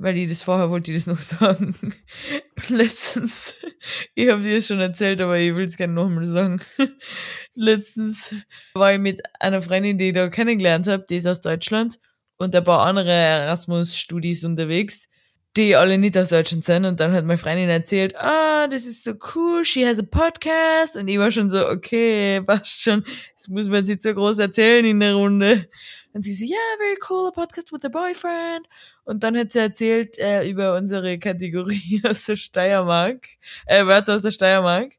weil 0.00 0.16
ich 0.16 0.28
das 0.28 0.42
vorher 0.42 0.70
wollte 0.70 0.92
ich 0.92 1.04
das 1.04 1.06
noch 1.06 1.22
sagen. 1.38 1.74
Letztens, 2.68 3.54
ich 4.14 4.30
habe 4.30 4.40
dir 4.40 4.56
das 4.56 4.66
schon 4.66 4.80
erzählt, 4.80 5.20
aber 5.20 5.38
ich 5.38 5.54
will 5.54 5.66
es 5.66 5.76
gerne 5.76 5.92
noch 5.92 6.06
einmal 6.06 6.26
sagen. 6.26 6.60
Letztens 7.54 8.34
war 8.74 8.94
ich 8.94 8.98
mit 8.98 9.20
einer 9.38 9.60
Freundin, 9.60 9.98
die 9.98 10.08
ich 10.08 10.14
da 10.14 10.28
kennengelernt 10.28 10.88
habe, 10.88 11.04
die 11.08 11.16
ist 11.16 11.26
aus 11.26 11.42
Deutschland 11.42 12.00
und 12.38 12.56
ein 12.56 12.64
paar 12.64 12.86
andere 12.86 13.12
Erasmus-Studis 13.12 14.44
unterwegs, 14.44 15.08
die 15.56 15.76
alle 15.76 15.98
nicht 15.98 16.16
aus 16.16 16.30
Deutschland 16.30 16.64
sind. 16.64 16.86
Und 16.86 16.98
dann 16.98 17.12
hat 17.12 17.26
meine 17.26 17.36
Freundin 17.36 17.68
erzählt, 17.68 18.16
ah, 18.16 18.68
das 18.68 18.86
ist 18.86 19.04
so 19.04 19.12
cool, 19.34 19.66
she 19.66 19.86
has 19.86 19.98
a 19.98 20.02
podcast. 20.02 20.96
Und 20.96 21.08
ich 21.08 21.18
war 21.18 21.30
schon 21.30 21.50
so, 21.50 21.68
okay, 21.68 22.40
passt 22.40 22.80
schon, 22.80 23.04
das 23.36 23.48
muss 23.48 23.68
man 23.68 23.84
nicht 23.84 24.00
so 24.00 24.14
groß 24.14 24.38
erzählen 24.38 24.84
in 24.86 25.00
der 25.00 25.14
Runde. 25.14 25.68
Und 26.12 26.24
sie 26.24 26.32
so, 26.32 26.44
yeah, 26.44 26.56
very 26.78 26.96
cool, 27.08 27.28
a 27.28 27.30
podcast 27.32 27.70
with 27.70 27.84
a 27.84 27.88
boyfriend. 27.88 28.66
Und 29.10 29.24
dann 29.24 29.36
hat 29.36 29.50
sie 29.50 29.58
erzählt 29.58 30.18
äh, 30.20 30.48
über 30.48 30.76
unsere 30.76 31.18
Kategorie 31.18 32.00
aus 32.08 32.26
der 32.26 32.36
Steiermark, 32.36 33.26
äh, 33.66 33.84
Wörter 33.84 34.14
aus 34.14 34.22
der 34.22 34.30
Steiermark, 34.30 34.92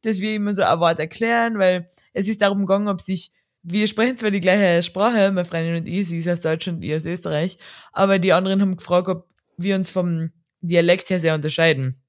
dass 0.00 0.22
wir 0.22 0.34
immer 0.34 0.54
so 0.54 0.62
ein 0.62 0.80
Wort 0.80 0.98
erklären, 0.98 1.58
weil 1.58 1.86
es 2.14 2.26
ist 2.26 2.40
darum 2.40 2.60
gegangen, 2.60 2.88
ob 2.88 3.02
sich, 3.02 3.32
wir 3.62 3.86
sprechen 3.86 4.16
zwar 4.16 4.30
die 4.30 4.40
gleiche 4.40 4.82
Sprache, 4.82 5.30
meine 5.30 5.44
Freundin 5.44 5.76
und 5.76 5.86
ich, 5.86 6.08
sie 6.08 6.16
ist 6.16 6.28
aus 6.30 6.40
Deutschland 6.40 6.78
und 6.78 6.84
ich 6.84 6.94
aus 6.94 7.04
Österreich, 7.04 7.58
aber 7.92 8.18
die 8.18 8.32
anderen 8.32 8.62
haben 8.62 8.78
gefragt, 8.78 9.08
ob 9.08 9.28
wir 9.58 9.76
uns 9.76 9.90
vom 9.90 10.30
Dialekt 10.62 11.10
her 11.10 11.20
sehr 11.20 11.34
unterscheiden. 11.34 12.00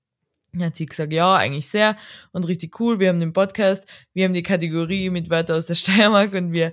Dann 0.53 0.67
hat 0.67 0.77
sie 0.77 0.85
gesagt, 0.85 1.11
ja, 1.11 1.35
eigentlich 1.35 1.67
sehr 1.67 1.97
und 2.31 2.47
richtig 2.47 2.79
cool. 2.79 2.99
Wir 2.99 3.09
haben 3.09 3.19
den 3.19 3.33
Podcast, 3.33 3.89
wir 4.13 4.23
haben 4.23 4.33
die 4.33 4.43
Kategorie 4.43 5.09
mit 5.09 5.29
Wörter 5.29 5.57
aus 5.57 5.65
der 5.65 5.75
Steiermark 5.75 6.31
und 6.31 6.53
wir 6.53 6.71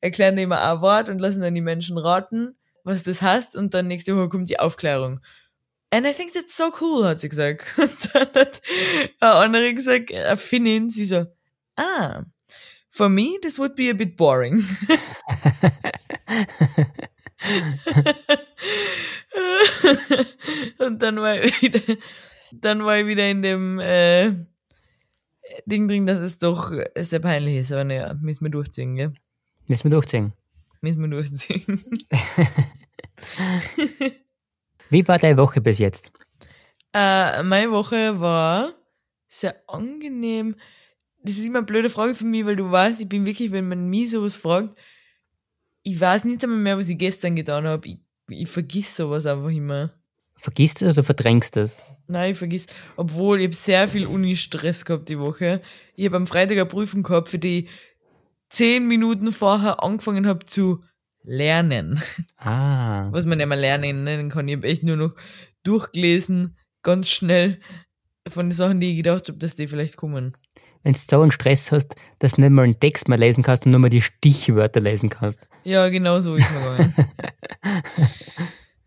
erklären 0.00 0.36
immer 0.36 0.60
ein 0.62 0.80
Wort 0.80 1.08
und 1.08 1.20
lassen 1.20 1.42
dann 1.42 1.54
die 1.54 1.60
Menschen 1.60 1.96
raten, 1.96 2.55
was 2.86 3.02
das 3.02 3.20
heißt 3.20 3.56
und 3.56 3.74
dann 3.74 3.88
nächste 3.88 4.16
Woche 4.16 4.28
kommt 4.28 4.48
die 4.48 4.60
Aufklärung. 4.60 5.20
And 5.90 6.06
I 6.06 6.12
think 6.12 6.32
that's 6.32 6.56
so 6.56 6.72
cool, 6.80 7.04
hat 7.04 7.20
sie 7.20 7.28
gesagt. 7.28 7.64
Und 7.78 8.14
dann 8.14 8.28
hat 8.34 8.62
eine 9.20 9.32
andere 9.32 9.74
gesagt, 9.74 10.12
eine 10.12 10.36
Finnin, 10.36 10.90
sie 10.90 11.04
so, 11.04 11.26
ah, 11.76 12.24
for 12.90 13.08
me, 13.08 13.38
this 13.40 13.58
would 13.58 13.76
be 13.76 13.88
a 13.90 13.92
bit 13.92 14.16
boring. 14.16 14.54
und 20.78 21.00
dann 21.02 21.20
war 21.20 21.36
ich 21.36 21.62
wieder, 21.62 21.80
dann 22.52 22.84
war 22.84 22.98
ich 22.98 23.06
wieder 23.06 23.30
in 23.30 23.42
dem 23.42 23.78
äh, 23.78 24.32
Ding 25.66 25.86
drin, 25.86 26.06
dass 26.06 26.18
es 26.18 26.38
doch 26.38 26.72
sehr 26.96 27.20
peinlich 27.20 27.58
ist, 27.58 27.70
aber 27.72 27.84
naja, 27.84 28.14
müssen 28.20 28.44
wir 28.44 28.50
durchziehen, 28.50 28.96
gell? 28.96 29.14
Müssen 29.66 29.84
wir 29.84 29.92
durchziehen. 29.92 30.32
Müssen 30.80 31.02
wir 31.02 31.08
durchziehen. 31.08 31.82
Wie 34.90 35.06
war 35.08 35.18
deine 35.18 35.36
Woche 35.36 35.60
bis 35.60 35.78
jetzt? 35.78 36.12
Äh, 36.92 37.42
meine 37.42 37.70
Woche 37.70 38.20
war 38.20 38.72
sehr 39.28 39.56
angenehm. 39.68 40.56
Das 41.22 41.36
ist 41.36 41.46
immer 41.46 41.58
eine 41.58 41.66
blöde 41.66 41.90
Frage 41.90 42.14
für 42.14 42.24
mich, 42.24 42.46
weil 42.46 42.56
du 42.56 42.70
weißt, 42.70 43.00
ich 43.00 43.08
bin 43.08 43.26
wirklich, 43.26 43.52
wenn 43.52 43.68
man 43.68 43.88
mich 43.88 44.12
sowas 44.12 44.36
fragt, 44.36 44.78
ich 45.82 46.00
weiß 46.00 46.24
nicht 46.24 46.42
einmal 46.44 46.58
mehr, 46.58 46.78
was 46.78 46.88
ich 46.88 46.98
gestern 46.98 47.36
getan 47.36 47.66
habe. 47.66 47.88
Ich, 47.88 47.98
ich 48.28 48.48
vergiss 48.48 48.96
sowas 48.96 49.26
einfach 49.26 49.50
immer. 49.50 49.92
Vergisst 50.36 50.80
du 50.80 50.86
es 50.86 50.96
oder 50.96 51.04
verdrängst 51.04 51.56
du 51.56 51.60
es? 51.60 51.80
Nein, 52.08 52.32
ich 52.32 52.38
vergiss. 52.38 52.66
Obwohl, 52.96 53.40
ich 53.40 53.46
habe 53.46 53.56
sehr 53.56 53.88
viel 53.88 54.06
Uni-Stress 54.06 54.84
gehabt 54.84 55.08
die 55.08 55.18
Woche. 55.18 55.60
Ich 55.96 56.06
habe 56.06 56.16
am 56.16 56.26
Freitag 56.26 56.56
eine 56.56 56.66
Prüfung 56.66 57.02
gehabt, 57.02 57.28
für 57.28 57.38
die 57.38 57.68
zehn 58.56 58.88
Minuten 58.88 59.32
vorher 59.32 59.82
angefangen 59.82 60.26
habe 60.26 60.44
zu 60.46 60.82
lernen. 61.22 62.00
Ah. 62.38 63.08
Was 63.12 63.26
man 63.26 63.38
ja 63.38 63.46
mal 63.46 63.58
lernen 63.58 64.04
nennen 64.04 64.30
kann. 64.30 64.48
Ich 64.48 64.56
habe 64.56 64.66
echt 64.66 64.82
nur 64.82 64.96
noch 64.96 65.14
durchgelesen, 65.62 66.56
ganz 66.82 67.10
schnell, 67.10 67.60
von 68.26 68.46
den 68.46 68.52
Sachen, 68.52 68.80
die 68.80 68.92
ich 68.92 68.96
gedacht 68.96 69.28
habe, 69.28 69.38
dass 69.38 69.56
die 69.56 69.68
vielleicht 69.68 69.96
kommen. 69.96 70.36
Wenn 70.82 70.94
du 70.94 70.98
so 70.98 71.20
einen 71.20 71.32
Stress 71.32 71.70
hast, 71.70 71.96
dass 72.18 72.32
du 72.32 72.40
nicht 72.40 72.50
mal 72.50 72.62
einen 72.62 72.80
Text 72.80 73.08
mehr 73.08 73.18
lesen 73.18 73.44
kannst 73.44 73.66
und 73.66 73.72
nur 73.72 73.80
mal 73.80 73.90
die 73.90 74.02
Stichwörter 74.02 74.80
lesen 74.80 75.10
kannst. 75.10 75.48
Ja, 75.64 75.88
genau 75.88 76.20
so 76.20 76.36
ist 76.36 76.48
mir. 76.50 76.92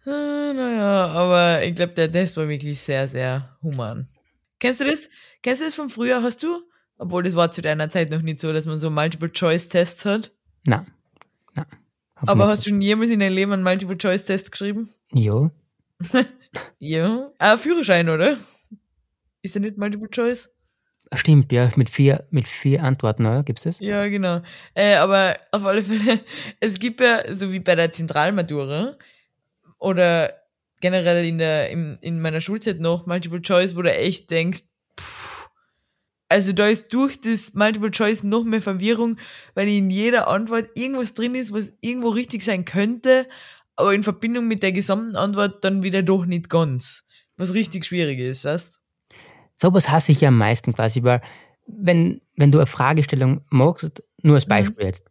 Ah, 0.06 0.54
naja, 0.56 1.08
aber 1.10 1.64
ich 1.64 1.76
glaube, 1.76 1.94
der 1.94 2.12
Test 2.12 2.36
war 2.38 2.48
wirklich 2.48 2.80
sehr, 2.80 3.08
sehr 3.08 3.56
human. 3.62 4.08
Kennst 4.60 4.80
du 4.80 4.86
das? 4.86 5.08
Kennst 5.44 5.62
du 5.62 5.66
das 5.66 5.76
von 5.76 5.90
früher? 5.90 6.24
Hast 6.24 6.42
du? 6.42 6.64
Obwohl, 7.00 7.24
das 7.24 7.36
war 7.36 7.50
zu 7.50 7.62
deiner 7.62 7.90
Zeit 7.90 8.12
noch 8.12 8.22
nicht 8.22 8.42
so, 8.42 8.52
dass 8.54 8.66
man 8.66 8.78
so 8.78 8.90
Multiple-Choice-Tests 8.90 10.06
hat. 10.06 10.32
Nein. 10.66 10.86
Nein. 11.56 11.66
Aber 12.16 12.48
hast 12.48 12.66
du 12.66 12.70
schon 12.70 12.82
jemals 12.82 13.10
in 13.10 13.22
deinem 13.22 13.34
Leben 13.34 13.54
einen 13.54 13.64
Multiple-Choice-Test 13.64 14.52
geschrieben? 14.52 14.88
Ja. 15.14 15.50
Ja. 16.80 17.30
Ah, 17.38 17.58
Führerschein, 17.58 18.10
oder? 18.10 18.36
Ist 19.44 19.54
der 19.54 19.62
nicht 19.62 19.78
Multiple-Choice? 19.78 20.52
Stimmt, 21.14 21.52
ja, 21.52 21.70
mit 21.76 21.92
vier, 21.92 22.26
mit 22.32 22.48
vier 22.48 22.84
Antworten, 22.84 23.28
oder? 23.28 23.44
Gibt's 23.44 23.64
das? 23.64 23.80
Ja, 23.80 24.08
genau. 24.08 24.42
Äh, 24.74 24.96
aber 24.96 25.38
auf 25.52 25.64
alle 25.66 25.84
Fälle, 25.84 26.22
es 26.60 26.80
gibt 26.80 27.02
ja, 27.02 27.32
so 27.32 27.52
wie 27.52 27.60
bei 27.60 27.76
der 27.76 27.92
Zentralmatura 27.92 28.96
oder 29.78 30.34
generell 30.82 31.24
in 31.24 31.38
der, 31.38 31.70
in, 31.70 32.00
in 32.02 32.20
meiner 32.20 32.42
Schulzeit 32.42 32.80
noch 32.80 33.06
Multiple 33.06 33.44
Choice, 33.44 33.76
wo 33.76 33.84
du 33.84 33.94
echt 33.94 34.32
denkst, 34.32 34.64
pff, 35.00 35.29
also 36.30 36.54
da 36.54 36.68
ist 36.68 36.94
durch 36.94 37.20
das 37.20 37.56
Multiple 37.56 37.92
Choice 37.92 38.24
noch 38.24 38.44
mehr 38.44 38.62
Verwirrung, 38.62 39.18
weil 39.56 39.68
in 39.68 39.90
jeder 39.90 40.30
Antwort 40.30 40.70
irgendwas 40.76 41.16
drin 41.16 41.34
ist, 41.34 41.52
was 41.52 41.74
irgendwo 41.82 42.10
richtig 42.10 42.44
sein 42.44 42.66
könnte, 42.66 43.28
aber 43.76 43.94
in 43.96 44.04
Verbindung 44.04 44.48
mit 44.48 44.62
der 44.62 44.72
gesamten 44.72 45.16
Antwort 45.16 45.64
dann 45.66 45.82
wieder 45.84 46.04
doch 46.04 46.26
nicht 46.26 46.50
ganz. 46.50 47.08
Was 47.38 47.54
richtig 47.56 47.86
schwierig 47.86 48.20
ist, 48.20 48.46
weißt? 48.46 48.80
Sowas 49.56 49.90
hasse 49.90 50.12
ich 50.12 50.22
ja 50.22 50.28
am 50.28 50.38
meisten 50.38 50.74
quasi, 50.74 51.04
weil 51.04 51.22
wenn, 51.66 52.22
wenn 52.36 52.52
du 52.52 52.60
eine 52.60 52.66
Fragestellung 52.68 53.42
magst, 53.50 54.04
nur 54.22 54.36
als 54.36 54.46
Beispiel 54.46 54.86
jetzt, 54.86 55.06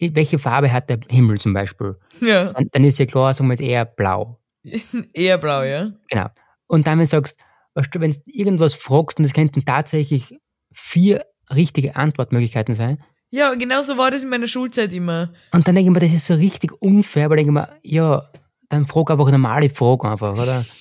welche 0.00 0.38
Farbe 0.38 0.72
hat 0.72 0.90
der 0.90 0.98
Himmel 1.08 1.38
zum 1.38 1.52
Beispiel? 1.52 1.96
Ja. 2.20 2.52
Dann, 2.52 2.68
dann 2.72 2.84
ist 2.84 2.98
ja 2.98 3.06
klar, 3.06 3.34
sagen 3.34 3.48
wir 3.48 3.54
jetzt 3.54 3.62
eher 3.62 3.84
blau. 3.84 4.40
Eher 5.14 5.38
blau, 5.38 5.62
ja? 5.62 5.90
Genau. 6.08 6.26
Und 6.66 6.86
dann, 6.86 6.98
wenn 6.98 7.04
du 7.04 7.10
sagst, 7.10 7.38
weißt 7.74 7.94
du, 7.94 8.00
wenn 8.00 8.10
du 8.10 8.18
irgendwas 8.26 8.74
fragst 8.74 9.18
und 9.18 9.24
es 9.24 9.32
könnten 9.32 9.64
tatsächlich 9.64 10.36
vier 10.72 11.24
richtige 11.54 11.96
Antwortmöglichkeiten 11.96 12.74
sein, 12.74 13.02
Ja, 13.30 13.54
genau 13.54 13.82
so 13.82 13.96
war 13.98 14.10
das 14.10 14.22
in 14.22 14.28
meiner 14.28 14.48
Schulzeit 14.48 14.92
immer. 14.92 15.32
und 15.52 15.66
dann 15.66 15.74
denke 15.74 15.90
ich 15.90 15.94
mir, 15.94 16.00
das 16.00 16.12
ist 16.12 16.26
so 16.26 16.34
richtig 16.34 16.72
unfair, 16.80 17.30
weil 17.30 17.38
ich 17.38 17.44
denke 17.46 17.60
mir, 17.60 17.68
ja, 17.82 18.28
dann 18.68 18.86
frag 18.86 19.10
einfach 19.10 19.26
eine 19.26 19.38
normale 19.38 19.70
Frage 19.70 20.08
einfach, 20.10 20.32
oder? 20.36 20.64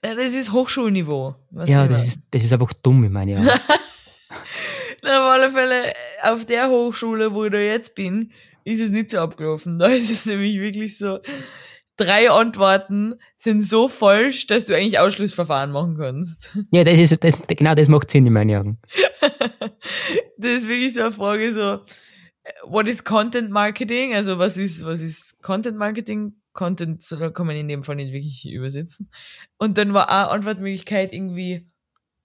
Das 0.00 0.32
ist 0.32 0.52
Hochschulniveau. 0.52 1.34
Ja, 1.66 1.86
das 1.86 2.06
ist, 2.06 2.20
das 2.30 2.42
ist 2.42 2.52
einfach 2.52 2.72
dumm, 2.82 3.04
ich 3.04 3.10
meine, 3.10 3.32
ja. 3.32 3.40
Na, 5.02 5.18
auf 5.18 5.32
alle 5.32 5.50
Fälle, 5.50 5.92
auf 6.22 6.46
der 6.46 6.68
Hochschule, 6.68 7.34
wo 7.34 7.44
ich 7.44 7.52
da 7.52 7.58
jetzt 7.58 7.94
bin, 7.94 8.30
ist 8.64 8.80
es 8.80 8.90
nicht 8.90 9.10
so 9.10 9.18
abgelaufen. 9.18 9.78
Da 9.78 9.86
ist 9.88 10.10
es 10.10 10.24
nämlich 10.26 10.58
wirklich 10.58 10.96
so, 10.96 11.18
drei 12.00 12.30
Antworten 12.30 13.14
sind 13.36 13.60
so 13.60 13.88
falsch, 13.88 14.46
dass 14.46 14.64
du 14.64 14.74
eigentlich 14.74 14.98
Ausschlussverfahren 14.98 15.70
machen 15.70 15.96
kannst. 15.96 16.56
Ja, 16.72 16.84
das 16.84 16.98
ist, 16.98 17.22
das, 17.22 17.34
genau 17.46 17.74
das 17.74 17.88
macht 17.88 18.10
Sinn 18.10 18.26
in 18.26 18.32
meinen 18.32 18.56
Augen. 18.56 18.78
Das 20.38 20.62
ist 20.62 20.68
wirklich 20.68 20.94
so 20.94 21.02
eine 21.02 21.12
Frage 21.12 21.52
so, 21.52 21.80
äh, 22.42 22.52
what 22.64 22.88
is 22.88 23.04
Content 23.04 23.50
Marketing? 23.50 24.14
Also 24.14 24.38
was 24.38 24.56
ist, 24.56 24.84
was 24.84 25.02
ist 25.02 25.42
Content 25.42 25.76
Marketing? 25.76 26.36
Content 26.52 27.04
kann 27.34 27.46
man 27.46 27.56
in 27.56 27.68
dem 27.68 27.82
Fall 27.82 27.96
nicht 27.96 28.12
wirklich 28.12 28.50
übersetzen. 28.50 29.10
Und 29.58 29.76
dann 29.76 29.92
war 29.92 30.08
auch 30.08 30.32
Antwortmöglichkeit 30.32 31.12
irgendwie, 31.12 31.60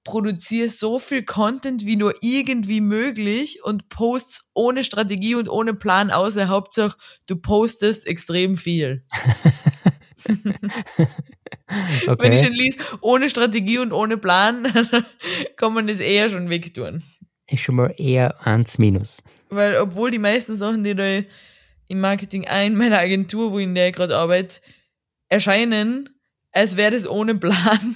produziere 0.06 0.70
so 0.70 0.98
viel 1.00 1.24
Content 1.24 1.86
wie 1.86 1.98
nur 1.98 2.14
irgendwie 2.22 2.80
möglich 2.80 3.62
und 3.64 3.90
posts 3.90 4.52
ohne 4.54 4.86
Strategie 4.86 5.36
und 5.36 5.50
ohne 5.50 5.74
Plan 5.74 6.12
außer 6.12 6.48
Hauptsache 6.48 6.96
du 7.28 7.36
postest 7.36 8.08
extrem 8.08 8.56
viel. 8.56 9.04
Wenn 10.98 12.32
ich 12.32 12.40
Okay. 12.40 12.46
schon 12.46 12.54
liest, 12.54 12.80
ohne 13.02 13.30
Strategie 13.30 13.80
und 13.80 13.92
ohne 13.92 14.18
Plan, 14.18 14.72
kann 15.58 15.74
man 15.74 15.88
das 15.88 16.00
eher 16.00 16.30
schon 16.30 16.50
wegtun. 16.50 17.04
Ist 17.48 17.62
schon 17.62 17.76
mal 17.76 17.94
eher 17.98 18.46
eins 18.48 18.78
minus. 18.78 19.22
Weil 19.50 19.76
obwohl 19.78 20.12
die 20.12 20.20
meisten 20.20 20.56
Sachen, 20.56 20.84
die 20.84 20.96
da 20.96 21.22
im 21.88 22.00
Marketing 22.00 22.48
ein 22.48 22.76
meiner 22.76 23.00
Agentur, 23.00 23.52
wo 23.52 23.60
ich 23.60 23.66
in 23.66 23.76
der 23.76 23.90
ich 23.90 23.96
gerade 23.96 24.18
arbeite, 24.18 24.62
erscheinen, 25.30 26.10
als 26.52 26.78
wäre 26.78 26.92
das 26.92 27.08
ohne 27.08 27.36
Plan, 27.36 27.96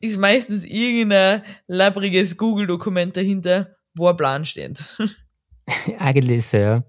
ist 0.00 0.18
meistens 0.18 0.64
irgendein 0.64 1.42
labbriges 1.66 2.36
Google-Dokument 2.36 3.16
dahinter, 3.16 3.76
wo 3.94 4.08
ein 4.08 4.16
Plan 4.16 4.44
steht. 4.44 4.84
Eigentlich 5.98 6.46
so, 6.46 6.56
ja. 6.56 6.84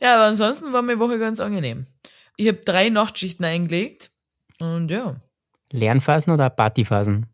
Ja, 0.00 0.16
aber 0.16 0.24
ansonsten 0.24 0.72
war 0.72 0.82
meine 0.82 0.98
Woche 0.98 1.18
ganz 1.18 1.38
angenehm. 1.40 1.86
Ich 2.36 2.48
habe 2.48 2.58
drei 2.58 2.88
Nachtschichten 2.88 3.44
eingelegt 3.44 4.10
und 4.58 4.90
ja, 4.90 5.20
Lernphasen 5.70 6.32
oder 6.32 6.50
Partyphasen? 6.50 7.26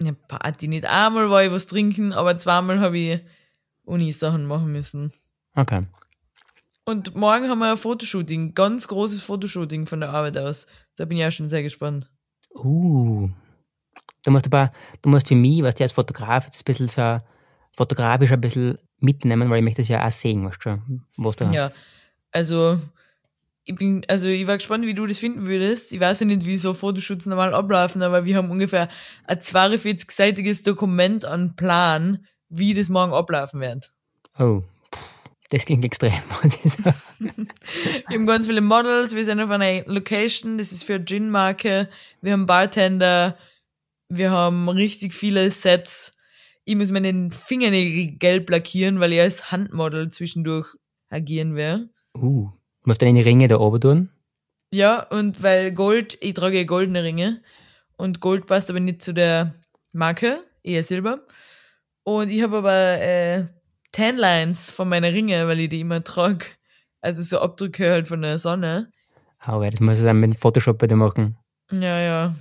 ja, 0.00 0.12
Party 0.28 0.68
nicht. 0.68 0.86
Einmal 0.86 1.30
war 1.30 1.44
ich 1.44 1.52
was 1.52 1.66
trinken, 1.66 2.12
aber 2.12 2.36
zweimal 2.36 2.80
habe 2.80 2.98
ich 2.98 3.20
Uni-Sachen 3.84 4.46
machen 4.46 4.72
müssen. 4.72 5.12
Okay. 5.54 5.86
Und 6.84 7.14
morgen 7.14 7.48
haben 7.48 7.60
wir 7.60 7.70
ein 7.70 7.76
Fotoshooting, 7.76 8.54
ganz 8.54 8.88
großes 8.88 9.22
Fotoshooting 9.22 9.86
von 9.86 10.00
der 10.00 10.10
Arbeit 10.10 10.36
aus. 10.38 10.66
Da 10.96 11.04
bin 11.04 11.18
ich 11.18 11.24
auch 11.24 11.30
schon 11.30 11.48
sehr 11.48 11.62
gespannt. 11.62 12.10
Uh. 12.54 13.30
Du 14.24 14.30
musst 14.30 14.46
aber, 14.46 14.72
du 15.02 15.10
musst 15.10 15.28
für 15.28 15.34
mich, 15.34 15.62
was 15.62 15.74
du 15.74 15.82
als 15.82 15.92
Fotograf 15.92 16.44
jetzt 16.44 16.60
ein 16.60 16.64
bisschen 16.64 16.88
so 16.88 17.18
fotografisch 17.76 18.32
ein 18.32 18.40
bisschen 18.40 18.78
mitnehmen, 18.98 19.50
weil 19.50 19.58
ich 19.58 19.64
möchte 19.64 19.82
das 19.82 19.88
ja 19.88 20.06
auch 20.06 20.10
sehen, 20.10 20.44
weißt 20.44 20.64
du, 20.64 20.82
was 21.16 21.36
du 21.36 21.44
Ja, 21.46 21.72
also 22.30 22.78
ich 23.64 23.76
bin, 23.76 24.04
also 24.08 24.28
ich 24.28 24.46
war 24.46 24.56
gespannt, 24.56 24.86
wie 24.86 24.94
du 24.94 25.06
das 25.06 25.18
finden 25.18 25.46
würdest. 25.46 25.92
Ich 25.92 26.00
weiß 26.00 26.20
ja 26.20 26.26
nicht, 26.26 26.46
wie 26.46 26.56
so 26.56 26.74
Fotoshoots 26.74 27.26
normal 27.26 27.54
ablaufen, 27.54 28.02
aber 28.02 28.24
wir 28.24 28.36
haben 28.36 28.50
ungefähr 28.50 28.88
ein 29.26 29.38
42-seitiges 29.38 30.62
Dokument 30.62 31.24
an 31.24 31.54
Plan, 31.54 32.24
wie 32.48 32.74
das 32.74 32.88
morgen 32.88 33.12
ablaufen 33.12 33.60
wird. 33.60 33.92
Oh. 34.38 34.62
Das 35.52 35.66
klingt 35.66 35.84
extrem, 35.84 36.14
muss 36.42 36.64
ich 36.64 36.72
sagen. 36.72 36.96
Wir 38.08 38.16
haben 38.16 38.24
ganz 38.24 38.46
viele 38.46 38.62
Models, 38.62 39.14
wir 39.14 39.22
sind 39.22 39.38
auf 39.38 39.50
einer 39.50 39.84
Location, 39.84 40.56
das 40.56 40.72
ist 40.72 40.82
für 40.84 40.94
eine 40.94 41.04
Gin-Marke, 41.04 41.90
wir 42.22 42.32
haben 42.32 42.46
Bartender, 42.46 43.36
wir 44.08 44.30
haben 44.30 44.70
richtig 44.70 45.12
viele 45.12 45.50
Sets. 45.50 46.16
Ich 46.64 46.74
muss 46.74 46.90
meinen 46.90 47.30
Fingernägel 47.30 48.16
gelb 48.16 48.48
lackieren, 48.48 48.98
weil 48.98 49.12
ich 49.12 49.20
als 49.20 49.52
Handmodel 49.52 50.08
zwischendurch 50.10 50.74
agieren 51.10 51.54
werde. 51.54 51.90
Uh. 52.16 52.50
Musst 52.84 53.02
du 53.02 53.06
deine 53.06 53.24
Ringe 53.24 53.46
da 53.46 53.60
oben 53.60 53.80
tun? 53.80 54.10
Ja, 54.72 55.06
und 55.10 55.42
weil 55.42 55.72
Gold, 55.72 56.16
ich 56.22 56.32
trage 56.32 56.64
goldene 56.64 57.04
Ringe 57.04 57.42
und 57.98 58.20
Gold 58.20 58.46
passt 58.46 58.70
aber 58.70 58.80
nicht 58.80 59.02
zu 59.02 59.12
der 59.12 59.54
Marke, 59.92 60.40
eher 60.62 60.82
Silber. 60.82 61.26
Und 62.04 62.30
ich 62.30 62.42
habe 62.42 62.58
aber 62.58 63.00
äh, 63.00 63.44
Tanlines 63.92 64.70
von 64.70 64.88
meiner 64.88 65.12
Ringe, 65.12 65.46
weil 65.46 65.60
ich 65.60 65.68
die 65.68 65.80
immer 65.80 66.02
trage. 66.02 66.46
Also 67.00 67.22
so 67.22 67.40
Abdrücke 67.40 67.90
halt 67.90 68.08
von 68.08 68.22
der 68.22 68.38
Sonne. 68.38 68.90
Aber 69.38 69.70
das 69.70 69.80
muss 69.80 69.98
ich 69.98 70.04
dann 70.04 70.20
mit 70.20 70.32
dem 70.32 70.36
Photoshop 70.36 70.78
dir 70.78 70.96
machen. 70.96 71.36
Ja, 71.70 72.00
ja. 72.00 72.34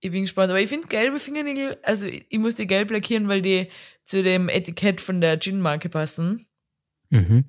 Ich 0.00 0.10
bin 0.10 0.22
gespannt. 0.22 0.50
Aber 0.50 0.60
ich 0.60 0.68
finde 0.68 0.86
gelbe 0.88 1.18
Fingernägel, 1.18 1.76
also 1.82 2.06
ich 2.06 2.26
ich 2.28 2.38
muss 2.38 2.54
die 2.54 2.66
gelb 2.66 2.90
lackieren, 2.90 3.28
weil 3.28 3.42
die 3.42 3.68
zu 4.04 4.22
dem 4.22 4.48
Etikett 4.48 5.00
von 5.00 5.20
der 5.20 5.38
Gin-Marke 5.38 5.88
passen. 5.88 6.46
Mhm. 7.10 7.44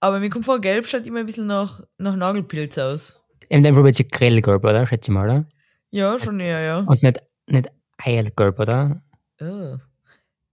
Aber 0.00 0.20
mir 0.20 0.30
kommt 0.30 0.44
vor, 0.44 0.60
gelb 0.60 0.86
schaut 0.86 1.06
immer 1.06 1.20
ein 1.20 1.26
bisschen 1.26 1.46
nach, 1.46 1.80
nach 1.98 2.16
Nagelpilz 2.16 2.78
aus. 2.78 3.22
Dem 3.50 3.62
Fall 3.62 3.84
wird 3.84 3.94
sie 3.94 4.08
grellgelb, 4.08 4.64
oder? 4.64 4.86
Schätze 4.86 5.10
ich 5.10 5.14
mal, 5.14 5.28
oder? 5.28 5.46
Ja, 5.90 6.18
schon 6.18 6.40
eher, 6.40 6.60
ja. 6.60 6.78
Und 6.78 7.02
nicht, 7.02 7.22
nicht 7.46 7.70
eiergelb, 7.98 8.58
oder? 8.58 9.02
Oh. 9.40 9.76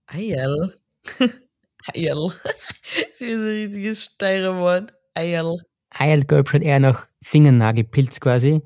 Eierl. 0.06 0.74
Eierl. 1.94 2.32
Das 3.10 3.20
ist 3.20 3.22
ein 3.22 3.40
richtiges 3.40 4.04
steirer 4.04 4.58
Wort. 4.58 4.92
Eierl. 5.14 5.60
Eiergelb 5.90 6.48
schaut 6.48 6.62
eher 6.62 6.80
nach 6.80 7.06
Fingernagelpilz 7.22 8.20
quasi. 8.20 8.62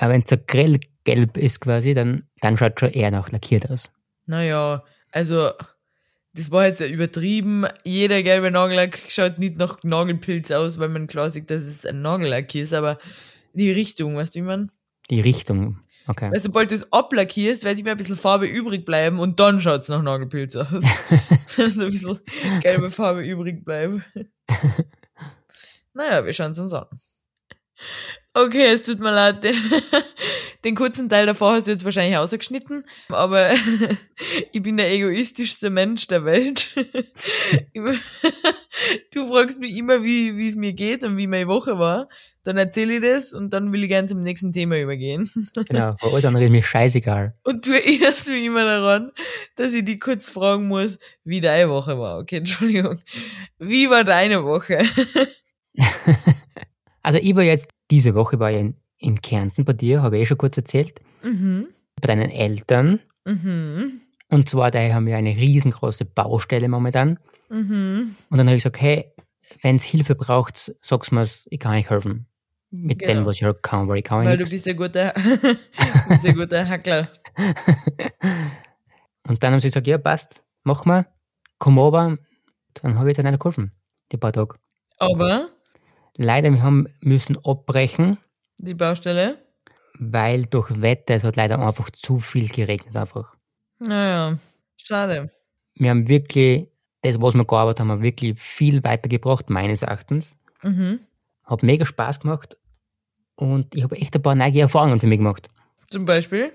Aber 0.00 0.12
wenn 0.12 0.22
es 0.22 0.30
so 0.30 0.36
grellgelb 0.46 1.36
ist 1.36 1.60
quasi, 1.60 1.94
dann, 1.94 2.28
dann 2.40 2.56
schaut 2.56 2.80
schon 2.80 2.90
eher 2.90 3.10
nach 3.10 3.30
lackiert 3.30 3.70
aus. 3.70 3.90
Naja, 4.26 4.84
also, 5.10 5.50
das 6.34 6.50
war 6.50 6.66
jetzt 6.66 6.80
ja 6.80 6.86
übertrieben. 6.86 7.66
Jeder 7.84 8.22
gelbe 8.22 8.50
Nagellack 8.50 8.98
schaut 9.08 9.38
nicht 9.38 9.56
nach 9.56 9.82
Nagelpilz 9.82 10.50
aus, 10.50 10.78
weil 10.78 10.88
man 10.88 11.06
klar 11.06 11.30
sieht, 11.30 11.50
dass 11.50 11.62
es 11.62 11.84
ein 11.84 12.02
Nagellack 12.02 12.54
ist, 12.54 12.72
aber 12.72 12.98
die 13.52 13.70
Richtung, 13.70 14.16
weißt 14.16 14.34
du, 14.34 14.40
wie 14.40 14.44
man? 14.44 14.70
Die 15.10 15.20
Richtung. 15.20 15.80
Okay. 16.06 16.30
Weil 16.30 16.40
sobald 16.40 16.70
du 16.70 16.74
es 16.74 16.92
ablackierst, 16.92 17.64
wird 17.64 17.78
immer 17.78 17.92
ein 17.92 17.96
bisschen 17.96 18.16
Farbe 18.16 18.46
übrig 18.46 18.84
bleiben 18.84 19.18
und 19.18 19.38
dann 19.38 19.60
schaut's 19.60 19.88
nach 19.88 20.02
Nagelpilz 20.02 20.56
aus. 20.56 20.68
Wenn 21.56 21.68
so 21.68 21.84
ein 21.84 21.90
bisschen 21.90 22.20
gelbe 22.60 22.90
Farbe 22.90 23.22
übrig 23.24 23.64
bleibt. 23.64 24.02
naja, 25.94 26.24
wir 26.24 26.32
schauen 26.32 26.52
es 26.52 26.58
uns 26.58 26.72
an. 26.72 26.86
Okay, 28.34 28.72
es 28.72 28.82
tut 28.82 28.98
mir 28.98 29.12
leid. 29.12 29.44
Den, 29.44 29.54
den 30.64 30.74
kurzen 30.74 31.08
Teil 31.08 31.26
davor 31.26 31.52
hast 31.52 31.66
du 31.66 31.72
jetzt 31.72 31.84
wahrscheinlich 31.84 32.16
ausgeschnitten, 32.16 32.84
aber 33.08 33.50
ich 34.52 34.62
bin 34.62 34.78
der 34.78 34.90
egoistischste 34.90 35.68
Mensch 35.68 36.06
der 36.06 36.24
Welt. 36.24 36.74
Du 39.12 39.28
fragst 39.28 39.60
mich 39.60 39.76
immer, 39.76 40.02
wie 40.02 40.48
es 40.48 40.56
mir 40.56 40.72
geht 40.72 41.04
und 41.04 41.18
wie 41.18 41.26
meine 41.26 41.46
Woche 41.46 41.78
war. 41.78 42.08
Dann 42.44 42.56
erzähle 42.56 42.96
ich 42.96 43.02
das 43.02 43.32
und 43.32 43.50
dann 43.52 43.72
will 43.72 43.84
ich 43.84 43.88
gerne 43.88 44.08
zum 44.08 44.20
nächsten 44.20 44.52
Thema 44.52 44.78
übergehen. 44.78 45.30
Genau. 45.68 45.96
Aber 46.00 46.12
alles 46.12 46.24
andere 46.24 46.44
ist 46.44 46.50
mir 46.50 46.62
scheißegal. 46.62 47.34
Und 47.44 47.66
du 47.66 47.72
erinnerst 47.72 48.28
mich 48.28 48.44
immer 48.44 48.64
daran, 48.64 49.12
dass 49.56 49.74
ich 49.74 49.84
dich 49.84 50.00
kurz 50.00 50.30
fragen 50.30 50.66
muss, 50.66 50.98
wie 51.24 51.40
deine 51.40 51.70
Woche 51.70 51.98
war. 51.98 52.18
Okay, 52.18 52.36
Entschuldigung. 52.38 52.98
Wie 53.58 53.88
war 53.88 54.04
deine 54.04 54.44
Woche? 54.44 54.82
Also 57.02 57.18
ich 57.18 57.34
war 57.34 57.42
jetzt, 57.42 57.68
diese 57.90 58.14
Woche 58.14 58.38
war 58.38 58.52
ich 58.52 58.58
in, 58.58 58.76
in 58.98 59.20
Kärnten 59.20 59.64
bei 59.64 59.72
dir, 59.72 60.02
habe 60.02 60.16
ich 60.16 60.22
eh 60.22 60.26
schon 60.26 60.38
kurz 60.38 60.56
erzählt. 60.56 61.00
Mhm. 61.22 61.66
Bei 62.00 62.06
deinen 62.06 62.30
Eltern. 62.30 63.00
Mhm. 63.24 64.00
Und 64.28 64.48
zwar, 64.48 64.70
da 64.70 64.80
haben 64.94 65.06
wir 65.06 65.16
eine 65.16 65.36
riesengroße 65.36 66.04
Baustelle 66.04 66.68
momentan. 66.68 67.18
Mhm. 67.50 68.14
Und 68.30 68.38
dann 68.38 68.46
habe 68.46 68.56
ich 68.56 68.62
gesagt, 68.62 68.80
hey, 68.80 69.12
wenn 69.62 69.76
es 69.76 69.84
Hilfe 69.84 70.14
braucht, 70.14 70.72
sag's 70.80 71.10
mir's, 71.10 71.46
ich 71.50 71.58
kann 71.58 71.74
euch 71.74 71.90
helfen. 71.90 72.26
Mit 72.74 72.98
Genau. 73.00 73.12
dem, 73.12 73.26
was 73.26 73.36
ich 73.36 73.44
halt 73.44 73.62
kann, 73.62 73.86
weil 73.88 73.98
ich 73.98 74.04
kann 74.04 74.24
Weil 74.24 74.32
du 74.38 74.44
nichts. 74.44 74.50
bist 74.50 74.66
ein 74.68 74.76
guter, 74.76 75.12
bist 76.08 76.26
ein 76.26 76.34
guter 76.34 76.66
Hackler. 76.68 77.08
Und 79.28 79.42
dann 79.42 79.52
haben 79.52 79.60
sie 79.60 79.68
gesagt, 79.68 79.86
ja, 79.86 79.98
passt, 79.98 80.42
mach 80.64 80.84
mal, 80.84 81.06
komm 81.58 81.78
runter. 81.78 82.18
Dann 82.74 82.98
habe 82.98 83.10
ich 83.10 83.16
jetzt 83.16 83.24
nicht 83.24 83.38
geholfen, 83.38 83.72
die 84.10 84.16
paar 84.16 84.32
Tage. 84.32 84.56
Aber 84.98 85.48
Leider, 86.16 86.50
wir 86.52 86.62
haben 86.62 86.88
müssen 87.00 87.38
abbrechen, 87.44 88.18
die 88.58 88.74
Baustelle, 88.74 89.38
weil 89.98 90.42
durch 90.44 90.82
Wetter, 90.82 91.14
es 91.14 91.24
hat 91.24 91.36
leider 91.36 91.58
einfach 91.58 91.88
zu 91.90 92.20
viel 92.20 92.48
geregnet 92.48 92.96
einfach. 92.96 93.34
naja, 93.78 94.36
schade. 94.76 95.30
Wir 95.74 95.88
haben 95.90 96.08
wirklich, 96.08 96.68
das, 97.00 97.18
was 97.20 97.34
wir 97.34 97.46
gearbeitet 97.46 97.80
haben, 97.80 97.90
haben 97.90 98.02
wirklich 98.02 98.38
viel 98.38 98.84
weitergebracht, 98.84 99.48
meines 99.48 99.80
Erachtens. 99.82 100.36
Mhm. 100.62 101.00
Hat 101.44 101.62
mega 101.62 101.86
Spaß 101.86 102.20
gemacht 102.20 102.56
und 103.42 103.74
ich 103.74 103.82
habe 103.82 103.96
echt 103.96 104.14
ein 104.14 104.22
paar 104.22 104.34
neue 104.34 104.60
Erfahrungen 104.60 105.00
für 105.00 105.06
mich 105.06 105.18
gemacht. 105.18 105.48
Zum 105.90 106.04
Beispiel? 106.04 106.52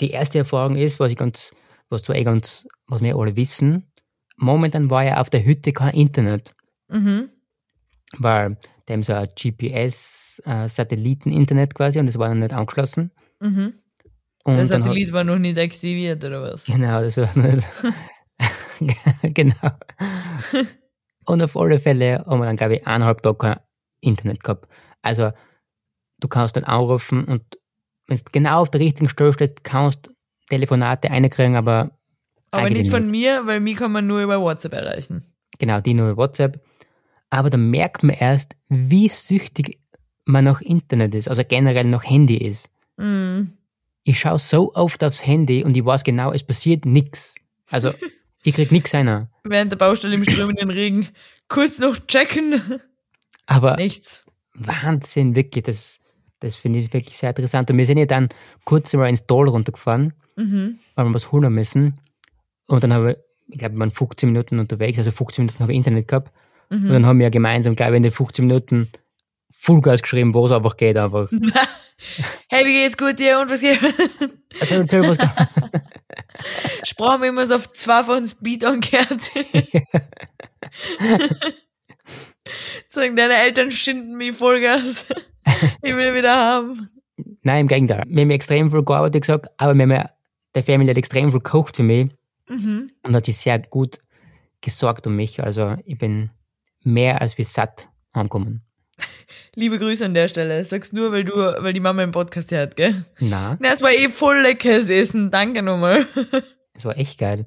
Die 0.00 0.10
erste 0.10 0.38
Erfahrung 0.38 0.76
ist, 0.76 0.98
was 1.00 1.10
ich 1.12 1.18
ganz, 1.18 1.52
was 1.90 2.04
zwar 2.04 2.16
eh 2.16 2.24
ganz, 2.24 2.66
was 2.86 3.02
wir 3.02 3.16
alle 3.16 3.36
wissen, 3.36 3.92
momentan 4.36 4.90
war 4.90 5.04
ja 5.04 5.20
auf 5.20 5.30
der 5.30 5.44
Hütte 5.44 5.72
kein 5.72 5.94
Internet, 5.94 6.52
Mhm. 6.88 7.28
weil 8.18 8.56
dem 8.88 9.02
so 9.02 9.12
ein 9.12 9.28
GPS-Satelliten-Internet 9.34 11.74
quasi 11.74 11.98
und 12.00 12.06
das 12.06 12.18
war 12.18 12.28
noch 12.28 12.34
nicht 12.36 12.52
angeschlossen. 12.52 13.10
Mhm. 13.40 13.74
Und 14.44 14.56
Der 14.56 14.66
dann 14.66 14.80
hat- 14.80 14.84
Satellit 14.86 15.12
war 15.12 15.24
noch 15.24 15.38
nicht 15.38 15.58
aktiviert, 15.58 16.24
oder 16.24 16.42
was? 16.42 16.64
Genau, 16.66 17.00
das 17.02 17.16
war 17.16 17.30
nicht. 17.38 17.66
genau. 19.22 19.70
Und 21.26 21.42
auf 21.42 21.56
alle 21.56 21.78
Fälle 21.78 22.24
haben 22.26 22.40
wir 22.40 22.46
dann, 22.46 22.56
glaube 22.56 22.76
ich, 22.76 22.86
eineinhalb 22.86 23.22
Tage 23.22 23.38
kein 23.38 23.56
Internet 24.00 24.42
gehabt. 24.42 24.66
Also, 25.02 25.30
du 26.22 26.28
kannst 26.28 26.56
dann 26.56 26.64
anrufen 26.64 27.24
und 27.24 27.42
wenn 28.06 28.16
du 28.16 28.22
genau 28.32 28.62
auf 28.62 28.70
der 28.70 28.80
richtigen 28.80 29.08
Stelle 29.08 29.32
stehst, 29.32 29.64
kannst 29.64 30.06
du 30.06 30.12
Telefonate 30.48 31.10
einkriegen, 31.10 31.56
aber 31.56 31.92
Aber 32.50 32.68
nicht 32.68 32.90
von 32.90 33.10
mir, 33.10 33.46
weil 33.46 33.60
mich 33.60 33.76
kann 33.76 33.92
man 33.92 34.06
nur 34.06 34.22
über 34.22 34.40
WhatsApp 34.40 34.74
erreichen. 34.74 35.24
Genau, 35.58 35.80
die 35.80 35.94
nur 35.94 36.16
WhatsApp. 36.16 36.60
Aber 37.30 37.48
da 37.48 37.56
merkt 37.56 38.02
man 38.02 38.16
erst, 38.16 38.56
wie 38.68 39.08
süchtig 39.08 39.78
man 40.24 40.44
nach 40.44 40.60
Internet 40.60 41.14
ist, 41.14 41.28
also 41.28 41.42
generell 41.46 41.84
nach 41.84 42.04
Handy 42.04 42.36
ist. 42.36 42.70
Mhm. 42.96 43.52
Ich 44.04 44.20
schaue 44.20 44.38
so 44.38 44.74
oft 44.74 45.02
aufs 45.04 45.26
Handy 45.26 45.64
und 45.64 45.76
ich 45.76 45.84
weiß 45.84 46.04
genau, 46.04 46.32
es 46.32 46.44
passiert 46.44 46.84
nichts. 46.84 47.36
Also, 47.70 47.92
ich 48.42 48.54
krieg 48.54 48.70
nichts 48.70 48.94
einer. 48.94 49.30
Während 49.44 49.72
der 49.72 49.76
Baustelle 49.76 50.14
im 50.14 50.24
strömenden 50.24 50.70
Regen 50.70 51.08
kurz 51.48 51.78
noch 51.78 51.98
checken. 52.06 52.80
Aber 53.46 53.76
Nichts. 53.76 54.24
Wahnsinn, 54.54 55.34
wirklich, 55.34 55.64
das, 55.64 56.00
das 56.42 56.56
finde 56.56 56.80
ich 56.80 56.92
wirklich 56.92 57.16
sehr 57.16 57.30
interessant. 57.30 57.70
Und 57.70 57.78
wir 57.78 57.86
sind 57.86 57.98
ja 57.98 58.06
dann 58.06 58.28
kurz 58.64 58.92
mal 58.94 59.08
ins 59.08 59.26
Tal 59.26 59.48
runtergefahren, 59.48 60.12
Mhm. 60.36 60.78
weil 60.94 61.04
wir 61.06 61.14
was 61.14 61.32
holen 61.32 61.52
müssen. 61.52 61.98
Und 62.66 62.84
dann 62.84 62.92
habe 62.92 63.12
ich, 63.12 63.16
ich 63.54 63.58
glaube, 63.58 63.74
wir 63.74 63.80
waren 63.80 63.90
15 63.90 64.28
Minuten 64.30 64.58
unterwegs, 64.58 64.98
also 64.98 65.10
15 65.10 65.44
Minuten 65.44 65.62
habe 65.62 65.72
ich 65.72 65.76
Internet 65.78 66.08
gehabt. 66.08 66.32
Und 66.70 66.88
dann 66.88 67.04
haben 67.04 67.18
wir 67.18 67.28
gemeinsam, 67.30 67.74
glaube 67.74 67.92
ich, 67.92 67.96
in 67.98 68.02
den 68.04 68.12
15 68.12 68.46
Minuten 68.46 68.88
Vollgas 69.50 70.00
geschrieben, 70.00 70.32
wo 70.32 70.46
es 70.46 70.52
einfach 70.52 70.76
geht, 70.76 70.96
einfach. 70.96 71.30
Hey, 72.48 72.66
wie 72.66 72.72
geht's 72.82 72.96
gut 72.96 73.16
dir 73.20 73.38
und 73.38 73.48
was 73.48 73.60
geht? 73.60 73.78
Erzähl, 74.58 74.80
erzähl 74.80 75.08
was. 75.08 75.18
Sprachen 76.82 77.22
wir 77.22 77.28
immer 77.28 77.46
so 77.46 77.54
auf 77.54 77.72
zweifachen 77.72 78.26
Speed 78.26 78.64
angehört. 78.64 79.30
Sagen, 82.88 83.16
deine 83.16 83.34
Eltern 83.36 83.70
schinden 83.70 84.16
mich 84.16 84.36
Vollgas. 84.36 85.06
Ich 85.82 85.94
will 85.94 86.14
wieder 86.14 86.34
haben. 86.36 86.88
Nein, 87.42 87.62
im 87.62 87.68
Gegenteil. 87.68 88.02
Wir 88.08 88.22
haben 88.22 88.30
extrem 88.30 88.70
viel 88.70 88.82
gearbeitet, 88.84 89.22
gesagt, 89.22 89.48
aber 89.58 89.74
wir 89.74 89.82
haben 89.82 90.08
der 90.54 90.62
Family 90.62 90.88
hat 90.88 90.96
extrem 90.96 91.30
viel 91.30 91.40
gekocht 91.40 91.76
für 91.76 91.82
mich 91.82 92.08
Mhm. 92.48 92.90
und 93.06 93.14
hat 93.14 93.26
sich 93.26 93.36
sehr 93.38 93.58
gut 93.60 93.98
gesorgt 94.60 95.06
um 95.06 95.16
mich. 95.16 95.42
Also 95.42 95.76
ich 95.84 95.98
bin 95.98 96.30
mehr 96.84 97.20
als 97.20 97.38
wie 97.38 97.44
satt 97.44 97.88
angekommen. 98.12 98.62
Liebe 99.56 99.78
Grüße 99.78 100.04
an 100.04 100.14
der 100.14 100.28
Stelle. 100.28 100.64
Sag's 100.64 100.92
nur, 100.92 101.12
weil 101.12 101.24
du, 101.24 101.34
weil 101.34 101.72
die 101.72 101.80
Mama 101.80 102.02
im 102.02 102.12
Podcast 102.12 102.50
hört, 102.52 102.76
gell? 102.76 102.94
Na, 103.20 103.56
Na, 103.60 103.72
es 103.72 103.82
war 103.82 103.92
eh 103.92 104.08
voll 104.08 104.40
leckeres 104.42 104.90
Essen. 104.90 105.30
Danke 105.30 105.62
nochmal. 105.62 106.06
das 106.74 106.84
war 106.84 106.96
echt 106.98 107.18
geil. 107.18 107.46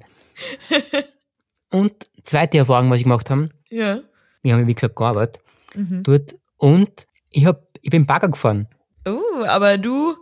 und 1.70 1.92
zweite 2.22 2.58
Erfahrung, 2.58 2.90
was 2.90 2.98
ich 2.98 3.04
gemacht 3.04 3.30
habe, 3.30 3.48
Ja. 3.70 4.00
Wir 4.46 4.54
haben, 4.54 4.66
wie 4.66 4.74
gesagt, 4.74 4.96
gearbeitet 4.96 5.40
Mhm. 5.74 6.02
dort 6.04 6.34
und 6.56 7.06
ich, 7.30 7.44
hab, 7.44 7.68
ich 7.82 7.90
bin 7.90 8.06
Bagger 8.06 8.28
gefahren. 8.30 8.66
Uh, 9.06 9.44
aber 9.46 9.76
du, 9.78 10.14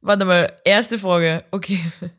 warte 0.00 0.24
mal, 0.24 0.52
erste 0.64 0.98
Frage. 0.98 1.44
Okay. 1.50 1.78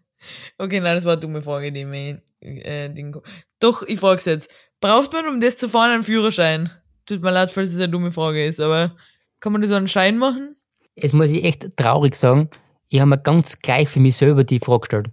Okay, 0.57 0.79
nein, 0.79 0.95
das 0.95 1.03
war 1.03 1.11
eine 1.13 1.19
dumme 1.21 1.41
Frage, 1.41 1.73
die 1.73 1.83
mir, 1.83 2.21
äh, 2.39 2.87
Ding. 2.89 3.13
Doch, 3.59 3.83
ich 3.83 3.99
frag's 3.99 4.23
jetzt. 4.23 4.49
Braucht 4.79 5.11
man, 5.11 5.27
um 5.27 5.41
das 5.41 5.57
zu 5.57 5.67
fahren, 5.67 5.91
einen 5.91 6.03
Führerschein? 6.03 6.69
Tut 7.05 7.21
mir 7.21 7.31
leid, 7.31 7.51
falls 7.51 7.71
es 7.71 7.75
eine 7.75 7.89
dumme 7.89 8.09
Frage 8.09 8.45
ist, 8.45 8.61
aber 8.61 8.95
kann 9.41 9.51
man 9.51 9.61
da 9.61 9.67
so 9.67 9.75
einen 9.75 9.89
Schein 9.89 10.17
machen? 10.17 10.55
Jetzt 10.95 11.13
muss 11.13 11.29
ich 11.29 11.43
echt 11.43 11.75
traurig 11.75 12.15
sagen, 12.15 12.49
ich 12.87 13.01
habe 13.01 13.09
mir 13.09 13.17
ganz 13.17 13.59
gleich 13.59 13.89
für 13.89 13.99
mich 13.99 14.15
selber 14.15 14.45
die 14.45 14.59
Frage 14.59 14.79
gestellt. 14.79 15.07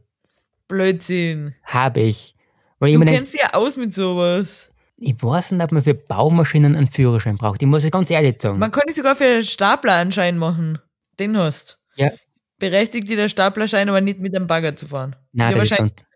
Blödsinn. 0.68 1.54
Habe 1.64 2.02
ich. 2.02 2.36
Weil 2.78 2.90
ich 2.90 2.94
Du 2.94 3.00
mir 3.00 3.06
kennst 3.06 3.34
dich 3.34 3.40
ja 3.40 3.54
aus 3.54 3.76
mit 3.76 3.92
sowas. 3.92 4.70
Ich 5.00 5.22
weiß 5.22 5.52
nicht, 5.52 5.62
ob 5.64 5.72
man 5.72 5.82
für 5.82 5.94
Baumaschinen 5.94 6.76
einen 6.76 6.86
Führerschein 6.88 7.36
braucht. 7.36 7.62
Ich 7.62 7.68
muss 7.68 7.84
es 7.84 7.90
ganz 7.90 8.10
ehrlich 8.10 8.40
sagen. 8.40 8.58
Man 8.58 8.70
kann 8.70 8.84
dich 8.86 8.96
sogar 8.96 9.16
für 9.16 9.42
Stapler 9.42 9.94
einen 9.94 10.12
Schein 10.12 10.38
machen. 10.38 10.78
Den 11.18 11.36
hast. 11.36 11.78
ja, 11.96 12.10
Berechtigt 12.58 13.08
dir 13.08 13.16
der 13.16 13.28
Staplerschein 13.30 13.88
aber 13.88 14.00
nicht 14.02 14.18
mit 14.20 14.36
einem 14.36 14.46
Bagger 14.46 14.76
zu 14.76 14.86
fahren. 14.86 15.16
nein, 15.32 15.54
das 15.54 15.64
ist 15.64 15.70
wahrscheinlich- 15.72 15.94
dann, 15.96 16.06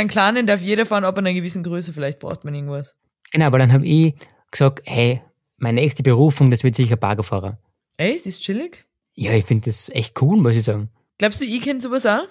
Einen 0.00 0.08
kleinen 0.10 0.46
darf 0.46 0.60
jeder 0.60 0.84
fahren, 0.84 1.04
ab 1.04 1.16
einer 1.16 1.32
gewissen 1.32 1.62
Größe. 1.62 1.92
Vielleicht 1.94 2.18
braucht 2.18 2.44
man 2.44 2.54
irgendwas. 2.54 2.98
Genau, 3.32 3.46
aber 3.46 3.58
dann 3.58 3.72
habe 3.72 3.86
ich 3.86 4.14
gesagt, 4.50 4.82
hey, 4.84 5.22
meine 5.56 5.80
nächste 5.80 6.02
Berufung, 6.02 6.50
das 6.50 6.62
wird 6.62 6.74
sicher 6.74 6.96
Baggerfahrer. 6.96 7.58
Ey, 7.96 8.14
es 8.14 8.26
ist 8.26 8.42
chillig. 8.42 8.84
Ja, 9.14 9.32
ich 9.32 9.46
finde 9.46 9.64
das 9.70 9.88
echt 9.88 10.20
cool, 10.20 10.36
muss 10.36 10.54
ich 10.56 10.62
sagen. 10.64 10.90
Glaubst 11.18 11.40
du, 11.40 11.46
ich 11.46 11.60
kenn 11.62 11.80
sowas 11.80 12.04
auch? 12.06 12.28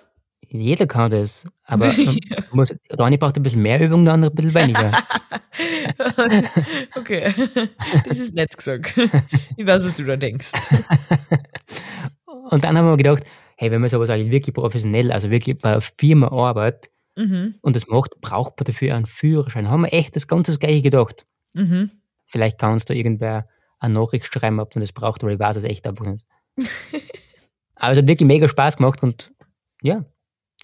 Jeder 0.50 0.88
kann 0.88 1.12
das. 1.12 1.46
Aber 1.66 1.88
Ja. 1.94 2.44
muss, 2.52 2.70
der 2.70 3.06
eine 3.06 3.18
braucht 3.18 3.38
ein 3.38 3.44
bisschen 3.44 3.62
mehr 3.62 3.82
Übung, 3.82 4.06
der 4.06 4.14
andere 4.14 4.32
ein 4.32 4.36
bisschen 4.36 4.54
weniger. 4.54 4.92
okay, 6.96 7.34
das 8.08 8.20
ist 8.20 8.34
nett 8.36 8.56
gesagt. 8.56 8.94
Ich 9.58 9.66
weiß, 9.66 9.84
was 9.84 9.96
du 9.96 10.04
da 10.06 10.16
denkst. 10.16 10.52
Und 12.50 12.64
dann 12.64 12.78
haben 12.78 12.88
wir 12.88 12.98
gedacht, 12.98 13.24
hey, 13.58 13.72
wenn 13.72 13.82
man 13.82 13.90
sowas 13.90 14.10
eigentlich 14.10 14.32
wirklich 14.32 14.54
professionell, 14.56 15.12
also 15.12 15.30
wirklich 15.30 15.60
bei 15.60 15.72
einer 15.72 15.82
Firma 15.82 16.30
arbeitet 16.32 16.90
Mhm, 17.18 17.56
und 17.62 17.76
das 17.76 17.88
macht, 17.88 18.12
braucht 18.22 18.60
man 18.60 18.66
dafür 18.66 18.94
einen 18.96 19.08
Führerschein. 19.08 19.70
Haben 19.72 19.82
wir 19.82 19.94
echt 19.94 20.16
das 20.16 20.28
ganze 20.28 20.52
das 20.52 20.60
Gleiche 20.60 20.84
gedacht. 20.84 21.26
mhm. 21.54 21.90
Vielleicht 22.28 22.60
kannst 22.60 22.90
du 22.90 22.94
irgendwer 22.94 23.48
eine 23.80 23.96
Nachricht 23.96 24.32
schreiben, 24.32 24.60
ob 24.60 24.76
man 24.76 24.82
das 24.82 24.94
braucht, 24.94 25.24
aber 25.24 25.32
ich 25.32 25.40
weiß 25.40 25.56
es 25.56 25.64
echt 25.64 25.88
einfach 25.88 26.06
nicht. 26.06 26.24
aber 27.76 27.94
es 27.94 27.98
hat 27.98 28.08
wirklich 28.08 28.28
mega 28.28 28.48
Spaß 28.48 28.78
gemacht 28.78 29.02
und 29.02 29.32
ja, 29.82 30.06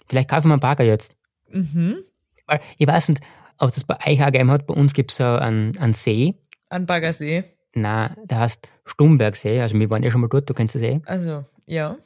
vielleicht 0.08 0.30
kaufen 0.30 0.48
wir 0.48 0.54
einen 0.54 0.60
Bagger 0.60 0.84
jetzt. 0.84 1.16
Mhm. 1.50 1.98
Weil 2.46 2.60
ich 2.78 2.86
weiß 2.86 3.10
nicht, 3.10 3.22
ob 3.58 3.68
es 3.68 3.74
das 3.74 3.84
bei 3.84 3.96
euch 4.06 4.20
auch 4.22 4.26
gegeben 4.26 4.50
hat. 4.50 4.66
Bei 4.66 4.74
uns 4.74 4.92
gibt 4.92 5.10
es 5.10 5.18
so 5.18 5.24
einen, 5.24 5.76
einen 5.78 5.92
See. 5.92 6.34
An 6.68 6.86
Baggersee. 6.86 7.44
Na, 7.74 8.14
der 8.24 8.40
heißt 8.40 8.68
Stumbergsee. 8.84 9.60
Also 9.60 9.78
wir 9.78 9.90
waren 9.90 10.02
ja 10.02 10.10
schon 10.10 10.20
mal 10.20 10.28
dort, 10.28 10.48
du 10.48 10.54
kennst 10.54 10.74
den 10.74 10.80
See. 10.80 11.00
Also, 11.06 11.44
ja. 11.66 11.96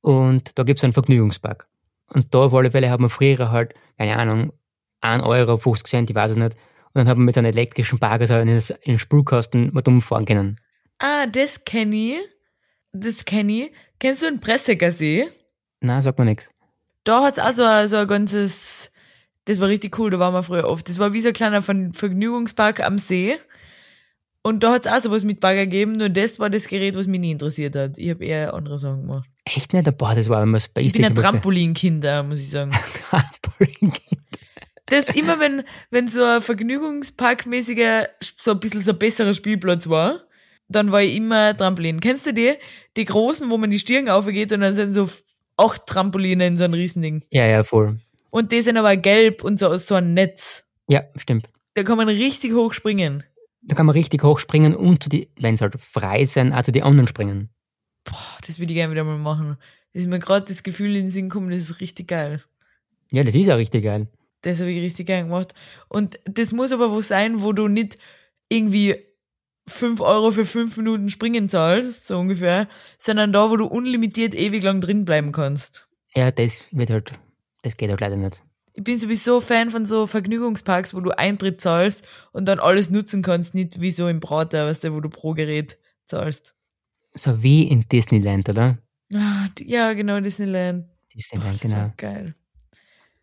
Und 0.00 0.58
da 0.58 0.62
gibt 0.62 0.78
es 0.78 0.84
einen 0.84 0.92
Vergnügungspark. 0.92 1.66
Und 2.08 2.34
da 2.34 2.38
auf 2.40 2.54
alle 2.54 2.70
Fälle 2.70 2.90
haben 2.90 3.04
wir 3.04 3.10
früher 3.10 3.50
halt, 3.50 3.74
keine 3.98 4.16
Ahnung, 4.16 4.52
1 5.00 5.22
Euro, 5.22 5.56
50 5.56 5.86
Cent, 5.86 6.10
ich 6.10 6.16
weiß 6.16 6.32
es 6.32 6.36
nicht. 6.36 6.54
Und 6.92 6.94
dann 6.94 7.08
haben 7.08 7.20
wir 7.20 7.26
mit 7.26 7.34
so 7.34 7.40
einem 7.40 7.52
elektrischen 7.52 7.98
Bagger 7.98 8.26
so 8.26 8.36
in 8.38 8.48
den 8.48 8.58
in 8.58 8.94
den 8.94 8.98
Spülkasten 8.98 9.72
mal 9.72 9.82
umfahren 9.86 10.24
können. 10.24 10.60
Ah, 10.98 11.26
das 11.26 11.64
kenn 11.64 11.92
ich. 11.92 12.18
Das 12.92 13.24
kenn 13.24 13.48
ich. 13.48 13.70
Kennst 13.98 14.22
du 14.22 14.26
den 14.26 14.40
Pressecker 14.40 14.90
See? 14.90 15.28
Na, 15.80 16.02
sagt 16.02 16.18
man 16.18 16.26
nichts. 16.26 16.50
Da 17.04 17.22
hat's 17.22 17.38
auch 17.38 17.52
so 17.52 17.64
ein, 17.64 17.88
so 17.88 17.96
ein 17.96 18.06
ganzes, 18.06 18.92
das 19.46 19.60
war 19.60 19.68
richtig 19.68 19.98
cool, 19.98 20.10
da 20.10 20.18
waren 20.18 20.34
wir 20.34 20.42
früher 20.42 20.68
oft. 20.68 20.88
Das 20.88 20.98
war 20.98 21.12
wie 21.12 21.20
so 21.20 21.28
ein 21.28 21.34
kleiner 21.34 21.62
Ver- 21.62 21.90
Vergnügungspark 21.92 22.84
am 22.84 22.98
See. 22.98 23.36
Und 24.42 24.62
da 24.62 24.72
hat's 24.72 24.86
auch 24.86 25.00
sowas 25.00 25.22
mit 25.22 25.40
Bagger 25.40 25.66
gegeben, 25.66 25.92
nur 25.92 26.08
das 26.08 26.38
war 26.38 26.48
das 26.48 26.66
Gerät, 26.66 26.96
was 26.96 27.06
mich 27.06 27.20
nie 27.20 27.32
interessiert 27.32 27.76
hat. 27.76 27.98
Ich 27.98 28.08
habe 28.10 28.24
eher 28.24 28.54
andere 28.54 28.78
Sachen 28.78 29.02
gemacht. 29.02 29.28
Echt 29.44 29.72
nicht? 29.74 29.98
Boah, 29.98 30.14
das 30.14 30.28
war 30.28 30.42
immer 30.42 30.56
Ich 30.56 30.64
Space 30.64 30.92
bin 30.94 31.04
ein 31.04 31.14
Trampolinkind, 31.14 32.04
muss 32.26 32.40
ich 32.40 32.50
sagen. 32.50 32.70
Trampolin. 33.10 33.92
Das 34.86 35.08
immer, 35.10 35.38
wenn, 35.38 35.62
wenn 35.90 36.08
so 36.08 36.24
ein 36.24 36.40
Vergnügungsparkmäßiger, 36.40 38.08
so 38.38 38.52
ein 38.52 38.60
bisschen 38.60 38.80
so 38.80 38.92
ein 38.92 38.98
besserer 38.98 39.34
Spielplatz 39.34 39.88
war, 39.88 40.20
dann 40.68 40.90
war 40.92 41.02
ich 41.02 41.16
immer 41.16 41.56
Trampolin. 41.56 42.00
Kennst 42.00 42.26
du 42.26 42.32
die? 42.32 42.54
Die 42.96 43.04
großen, 43.04 43.50
wo 43.50 43.58
man 43.58 43.70
die 43.70 43.78
Stirn 43.78 44.08
aufgeht 44.08 44.52
und 44.52 44.60
dann 44.60 44.74
sind 44.74 44.92
so 44.92 45.08
acht 45.60 45.86
Trampoline 45.86 46.46
in 46.46 46.56
so 46.56 46.64
einem 46.64 46.74
Riesending. 46.74 47.22
Ja, 47.30 47.46
ja, 47.46 47.64
voll. 47.64 48.00
Und 48.30 48.52
die 48.52 48.62
sind 48.62 48.76
aber 48.76 48.96
gelb 48.96 49.44
und 49.44 49.58
so 49.58 49.68
aus 49.68 49.86
so 49.86 49.96
ein 49.96 50.14
Netz. 50.14 50.68
Ja, 50.88 51.04
stimmt. 51.16 51.48
Da 51.74 51.82
kann 51.82 51.96
man 51.96 52.08
richtig 52.08 52.52
hoch 52.52 52.72
springen. 52.72 53.24
Da 53.62 53.74
kann 53.74 53.86
man 53.86 53.92
richtig 53.92 54.22
hoch 54.22 54.38
springen 54.38 54.74
und 54.74 55.02
zu 55.02 55.08
die, 55.08 55.30
wenn 55.38 55.54
es 55.54 55.60
halt 55.60 55.78
frei 55.78 56.24
sind, 56.24 56.52
auch 56.52 56.62
zu 56.62 56.72
die 56.72 56.82
anderen 56.82 57.06
springen. 57.06 57.50
Boah, 58.04 58.38
das 58.46 58.58
würde 58.58 58.72
ich 58.72 58.76
gerne 58.76 58.92
wieder 58.92 59.04
mal 59.04 59.18
machen. 59.18 59.56
Das 59.92 60.02
ist 60.02 60.08
mir 60.08 60.18
gerade 60.18 60.46
das 60.46 60.62
Gefühl 60.62 60.96
in 60.96 61.04
den 61.04 61.08
Sinn 61.10 61.28
gekommen, 61.28 61.50
das 61.50 61.60
ist 61.60 61.80
richtig 61.80 62.08
geil. 62.08 62.42
Ja, 63.12 63.24
das 63.24 63.34
ist 63.34 63.46
ja 63.46 63.56
richtig 63.56 63.84
geil. 63.84 64.06
Das 64.42 64.60
habe 64.60 64.70
ich 64.70 64.80
richtig 64.80 65.06
gern 65.06 65.28
gemacht. 65.28 65.54
Und 65.88 66.18
das 66.24 66.52
muss 66.52 66.72
aber 66.72 66.90
wo 66.90 67.02
sein, 67.02 67.42
wo 67.42 67.52
du 67.52 67.68
nicht 67.68 67.98
irgendwie 68.48 68.96
5 69.66 70.00
Euro 70.00 70.30
für 70.30 70.44
5 70.44 70.76
Minuten 70.78 71.10
springen 71.10 71.48
zahlst, 71.48 72.06
so 72.06 72.18
ungefähr, 72.18 72.68
sondern 72.98 73.32
da, 73.32 73.50
wo 73.50 73.56
du 73.56 73.66
unlimitiert 73.66 74.34
ewig 74.34 74.62
lang 74.62 74.80
drin 74.80 75.04
bleiben 75.04 75.32
kannst. 75.32 75.86
Ja, 76.14 76.30
das 76.30 76.68
wird 76.72 76.90
halt, 76.90 77.12
das 77.62 77.76
geht 77.76 77.90
halt 77.90 78.00
leider 78.00 78.16
nicht. 78.16 78.42
Ich 78.72 78.84
bin 78.84 78.98
sowieso 78.98 79.40
Fan 79.40 79.70
von 79.70 79.84
so 79.84 80.06
Vergnügungsparks, 80.06 80.94
wo 80.94 81.00
du 81.00 81.10
Eintritt 81.10 81.60
zahlst 81.60 82.06
und 82.32 82.46
dann 82.46 82.58
alles 82.58 82.90
nutzen 82.90 83.22
kannst, 83.22 83.54
nicht 83.54 83.80
wie 83.80 83.90
so 83.90 84.08
im 84.08 84.20
Prater, 84.20 84.66
weißt 84.66 84.84
du, 84.84 84.94
wo 84.94 85.00
du 85.00 85.08
pro 85.08 85.34
Gerät 85.34 85.78
zahlst. 86.04 86.54
So 87.14 87.42
wie 87.42 87.64
in 87.64 87.88
Disneyland, 87.88 88.48
oder? 88.48 88.78
Ah, 89.12 89.48
ja, 89.58 89.92
genau, 89.92 90.20
Disneyland. 90.20 90.86
Disneyland, 91.14 91.64
war 91.64 91.70
genau. 91.70 91.92
geil. 91.96 92.34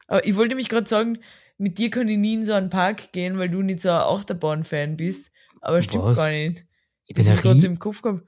Aber 0.08 0.26
ich 0.26 0.36
wollte 0.36 0.56
mich 0.56 0.70
gerade 0.70 0.88
sagen, 0.88 1.20
mit 1.58 1.78
dir 1.78 1.90
kann 1.90 2.08
ich 2.08 2.18
nie 2.18 2.36
in 2.36 2.46
so 2.46 2.54
einen 2.54 2.70
Park 2.70 3.12
gehen, 3.14 3.38
weil 3.40 3.50
du 3.50 3.62
nicht 3.62 3.82
so 3.82 3.90
ein 3.90 4.02
Achterbahn-Fan 4.02 4.98
bist. 4.98 5.32
Aber 5.62 5.82
stimmt 5.82 6.04
Was? 6.04 6.18
gar 6.18 6.30
nicht. 6.30 6.66
Ich 7.06 7.16
bin 7.16 7.26
Das 7.26 7.44
Rie 7.44 7.66
im 7.66 7.80
Kopf 7.80 8.02
gehabt. 8.02 8.24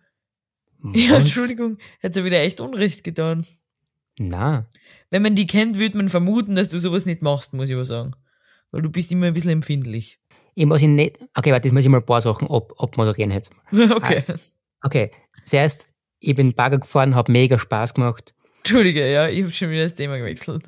Ja? 0.94 1.18
Entschuldigung. 1.18 1.78
Hätte 2.00 2.20
ja 2.20 2.26
wieder 2.26 2.39
echt 2.39 2.62
Unrecht 2.62 3.04
getan. 3.04 3.46
Na, 4.18 4.68
Wenn 5.10 5.22
man 5.22 5.36
die 5.36 5.48
kennt, 5.48 5.80
würde 5.80 5.98
man 5.98 6.10
vermuten, 6.10 6.56
dass 6.56 6.70
du 6.70 6.80
sowas 6.80 7.06
nicht 7.06 7.22
machst, 7.22 7.54
muss 7.54 7.70
ich 7.70 7.76
aber 7.76 7.86
sagen. 7.86 8.13
Weil 8.72 8.82
du 8.82 8.89
bist 8.89 9.12
immer 9.12 9.28
ein 9.28 9.34
bisschen 9.34 9.52
empfindlich. 9.52 10.20
ich 10.56 10.65
muss 10.65 10.82
ihn 10.82 10.96
nicht, 10.96 11.18
okay, 11.36 11.52
warte, 11.54 11.68
jetzt 11.68 11.74
muss 11.74 11.86
ich 11.86 11.89
mal 11.89 12.00
ein 12.00 12.06
paar 12.06 12.22
Sachen 12.22 12.48
ab, 12.50 12.74
abmoderieren 12.78 13.32
jetzt. 13.32 13.52
okay. 13.72 14.24
Okay, 14.82 15.12
zuerst, 15.46 15.88
ich 16.20 16.36
bin 16.36 16.54
Bagger 16.54 16.80
gefahren, 16.80 17.15
hab 17.15 17.30
mega 17.30 17.58
Spaß 17.58 17.94
gemacht. 17.94 18.34
Entschuldige, 18.60 19.10
ja, 19.10 19.30
ich 19.30 19.42
habe 19.44 19.54
schon 19.54 19.70
wieder 19.70 19.84
das 19.84 19.96
Thema 19.96 20.18
gewechselt. 20.18 20.65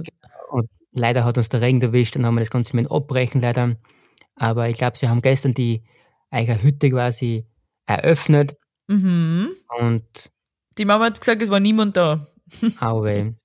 Und 0.50 0.69
leider 0.93 1.26
hat 1.26 1.38
uns 1.38 1.50
der 1.50 1.62
Regen 1.62 1.82
erwischt, 1.82 2.15
dann 2.15 2.26
haben 2.26 2.36
wir 2.36 2.41
das 2.41 2.52
Ganze 2.52 2.76
mit 2.76 2.89
abbrechen 2.89 3.41
leider. 3.41 3.76
Aber 4.36 4.69
ich 4.69 4.78
glaube, 4.78 4.97
sie 4.97 5.10
haben 5.10 5.21
gestern 5.21 5.54
die 5.54 5.84
eigene 6.32 6.62
Hütte 6.63 6.89
quasi 6.89 7.46
eröffnet 7.86 8.56
Mhm. 8.88 9.50
und 9.80 10.32
Die 10.78 10.86
Mama 10.86 11.06
hat 11.06 11.20
gesagt, 11.20 11.41
es 11.41 11.50
war 11.52 11.60
niemand 11.60 11.96
da. 11.98 12.26
Auwe. 12.80 13.36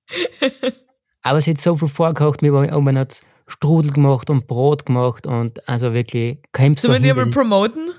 Aber 1.23 1.41
sie 1.41 1.51
hat 1.51 1.59
so 1.59 1.77
viel 1.77 1.89
vorgekocht, 1.89 2.43
und 2.43 2.85
man 2.85 2.99
hat 2.99 3.23
Strudel 3.49 3.93
gemacht 3.93 4.31
und 4.31 4.47
Brot 4.49 4.87
gemacht 4.87 5.27
und 5.27 5.69
also 5.69 5.93
wirklich 5.93 6.39
kein 6.53 6.77
Sollen 6.77 7.03
wir 7.03 7.15
die 7.15 7.21
mal 7.21 7.31
promoten? 7.31 7.91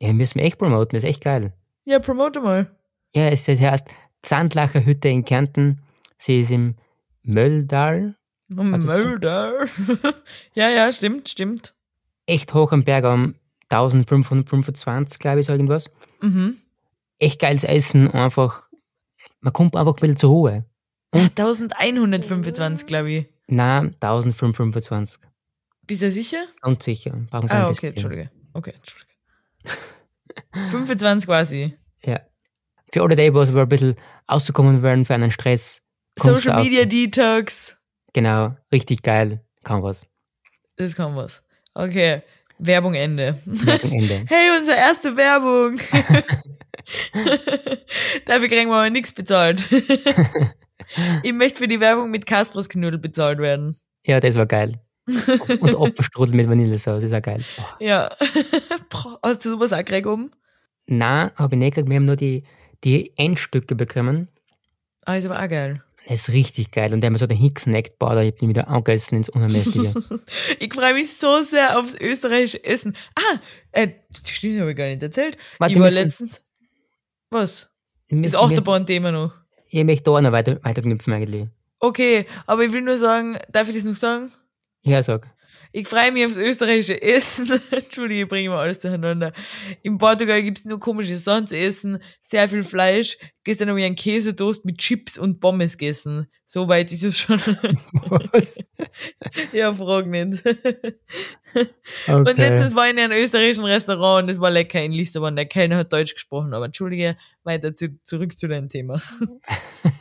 Ja, 0.00 0.12
müssen 0.12 0.38
wir 0.38 0.44
echt 0.44 0.58
promoten, 0.58 0.94
das 0.96 1.02
ist 1.04 1.10
echt 1.10 1.24
geil. 1.24 1.52
Ja, 1.84 1.98
promote 1.98 2.40
mal. 2.40 2.70
Ja, 3.14 3.28
es 3.28 3.44
das 3.44 3.60
heißt 3.60 3.88
Zandlacher 4.20 4.84
Hütte 4.84 5.08
in 5.08 5.24
Kärnten. 5.24 5.80
Sie 6.18 6.40
ist 6.40 6.50
im 6.50 6.76
Mölltal, 7.22 8.16
Also 8.56 8.86
so- 8.86 9.02
Mörder. 9.02 9.66
ja, 10.54 10.68
ja, 10.68 10.92
stimmt, 10.92 11.28
stimmt. 11.28 11.74
echt 12.26 12.54
hoch 12.54 12.72
am 12.72 12.84
Berg 12.84 13.04
um 13.04 13.34
1525, 13.70 15.18
glaube 15.18 15.40
ich, 15.40 15.46
so 15.46 15.52
irgendwas. 15.52 15.90
Mhm. 16.20 16.56
Echt 17.18 17.40
geiles 17.40 17.64
Essen, 17.64 18.10
einfach, 18.12 18.70
man 19.40 19.52
kommt 19.52 19.76
einfach 19.76 19.94
ein 19.96 20.00
bisschen 20.00 20.16
zur 20.16 20.30
Ruhe. 20.30 20.64
1125, 21.12 22.86
glaube 22.86 23.10
ich. 23.10 23.26
Nein, 23.48 23.94
1525, 24.00 25.22
Bist 25.86 26.02
du 26.02 26.10
sicher? 26.10 26.44
ganz 26.60 26.84
sicher. 26.84 27.12
Wir 27.14 27.50
Ah, 27.50 27.68
okay. 27.68 27.88
Entschuldige. 27.88 28.30
Okay, 28.52 28.72
Entschuldige. 28.76 29.12
25 30.70 31.26
quasi. 31.26 31.76
Ja. 32.04 32.20
Für 32.92 33.02
alle 33.02 33.16
die, 33.16 33.32
was 33.34 33.48
aber 33.48 33.62
ein 33.62 33.68
bisschen 33.68 33.96
auszukommen 34.28 34.82
werden 34.82 35.04
für 35.04 35.14
einen 35.14 35.30
Stress. 35.32 35.82
Social 36.16 36.54
auf- 36.56 36.62
Media 36.62 36.84
Detox. 36.84 37.76
Genau, 38.12 38.54
richtig 38.70 39.02
geil, 39.02 39.44
kann 39.64 39.82
was. 39.82 40.08
Das 40.76 40.94
kann 40.94 41.16
was. 41.16 41.42
Okay, 41.74 42.22
Werbung 42.58 42.94
Ende. 42.94 43.38
Ende. 43.82 44.24
Hey, 44.28 44.58
unsere 44.58 44.76
erste 44.76 45.16
Werbung. 45.16 45.78
Dafür 48.26 48.48
kriegen 48.48 48.70
wir 48.70 48.76
aber 48.76 48.90
nichts 48.90 49.12
bezahlt. 49.12 49.62
ich 51.22 51.32
möchte 51.32 51.58
für 51.58 51.68
die 51.68 51.80
Werbung 51.80 52.10
mit 52.10 52.26
Kaspers 52.26 52.68
Knödel 52.68 52.98
bezahlt 52.98 53.38
werden. 53.38 53.76
Ja, 54.04 54.20
das 54.20 54.36
war 54.36 54.46
geil. 54.46 54.80
Und 55.06 55.76
Apfelstrudel 55.76 56.34
mit 56.34 56.48
Vanillesauce, 56.48 57.04
ist 57.04 57.14
auch 57.14 57.22
geil. 57.22 57.44
Boah. 57.56 57.76
Ja. 57.80 58.10
Hast 59.22 59.44
du 59.44 59.50
sowas 59.50 59.72
auch 59.72 59.78
gekriegt 59.78 60.06
oben? 60.06 60.30
Nein, 60.86 61.30
habe 61.36 61.54
ich 61.54 61.58
nicht 61.58 61.74
gekriegt. 61.74 61.90
Wir 61.90 61.96
haben 61.96 62.06
nur 62.06 62.16
die, 62.16 62.44
die 62.84 63.12
Endstücke 63.16 63.74
bekommen. 63.74 64.28
Ah, 65.04 65.16
ist 65.16 65.26
aber 65.26 65.40
auch 65.42 65.48
geil. 65.48 65.82
Das 66.08 66.20
ist 66.20 66.28
richtig 66.32 66.70
geil. 66.70 66.92
Und 66.94 67.00
der 67.00 67.08
haben 67.08 67.14
wir 67.14 67.18
so 67.18 67.26
den 67.26 67.36
Hicksnackt 67.38 67.98
boah, 67.98 68.14
da 68.14 68.20
hab 68.24 68.34
ich 68.36 68.40
ihn 68.42 68.48
wieder 68.48 68.68
angegessen 68.68 69.16
ins 69.16 69.28
Unermessliche. 69.28 69.92
Ich 70.60 70.72
freue 70.72 70.94
mich 70.94 71.12
so 71.16 71.42
sehr 71.42 71.78
aufs 71.78 71.94
österreichische 72.00 72.62
Essen. 72.64 72.96
Ah, 73.16 73.38
äh, 73.72 73.88
das 74.12 74.30
stimmt, 74.30 74.60
habe 74.60 74.70
ich 74.70 74.76
gar 74.76 74.86
nicht 74.86 75.02
erzählt. 75.02 75.36
Warte, 75.58 75.74
ich 75.74 75.80
war 75.80 75.90
letztens. 75.90 76.40
Was? 77.30 77.68
Wir 78.08 78.22
Das 78.22 78.32
müssen- 78.32 78.44
Achterbahn-Thema 78.44 79.10
noch. 79.12 79.34
Ich 79.68 79.82
möchte 79.84 80.04
da 80.04 80.10
auch 80.12 80.20
noch 80.20 80.30
weiter, 80.32 80.60
weiterknüpfen 80.62 81.12
eigentlich. 81.12 81.48
Okay, 81.80 82.24
aber 82.46 82.64
ich 82.64 82.72
will 82.72 82.82
nur 82.82 82.96
sagen, 82.96 83.36
darf 83.50 83.68
ich 83.68 83.74
das 83.74 83.84
noch 83.84 83.96
sagen? 83.96 84.30
Ja, 84.82 85.02
sag. 85.02 85.28
Ich 85.78 85.86
freue 85.88 86.10
mich 86.10 86.24
aufs 86.24 86.38
österreichische 86.38 87.02
Essen. 87.02 87.60
Entschuldige, 87.70 88.22
ich 88.22 88.28
bringe 88.28 88.48
mal 88.48 88.60
alles 88.62 88.78
durcheinander. 88.78 89.34
In 89.82 89.98
Portugal 89.98 90.42
gibt's 90.42 90.64
nur 90.64 90.80
komische 90.80 91.18
Sachen 91.18 91.46
zu 91.46 91.54
essen, 91.54 91.98
sehr 92.22 92.48
viel 92.48 92.62
Fleisch. 92.62 93.18
Gestern 93.44 93.68
habe 93.68 93.78
ich 93.80 93.84
einen 93.84 93.94
Käsetoast 93.94 94.64
mit 94.64 94.78
Chips 94.78 95.18
und 95.18 95.38
Pommes 95.38 95.76
gegessen. 95.76 96.28
So 96.46 96.66
weit 96.70 96.90
ist 96.92 97.02
es 97.02 97.18
schon. 97.18 97.38
Was? 98.32 98.56
ja, 99.52 99.70
frag 99.74 100.06
nicht. 100.06 100.42
Okay. 100.46 101.66
Und 102.08 102.38
letztens 102.38 102.74
war 102.74 102.86
ich 102.86 102.92
in 102.92 102.98
einem 102.98 103.12
österreichischen 103.22 103.66
Restaurant 103.66 104.22
und 104.24 104.30
es 104.30 104.40
war 104.40 104.50
lecker 104.50 104.82
in 104.82 104.92
Lissabon. 104.92 105.36
Der 105.36 105.44
Kellner 105.44 105.76
hat 105.76 105.92
Deutsch 105.92 106.14
gesprochen, 106.14 106.54
aber 106.54 106.64
entschuldige, 106.64 107.18
weiter 107.44 107.74
zu, 107.74 108.00
zurück 108.02 108.34
zu 108.34 108.48
deinem 108.48 108.70
Thema. 108.70 108.98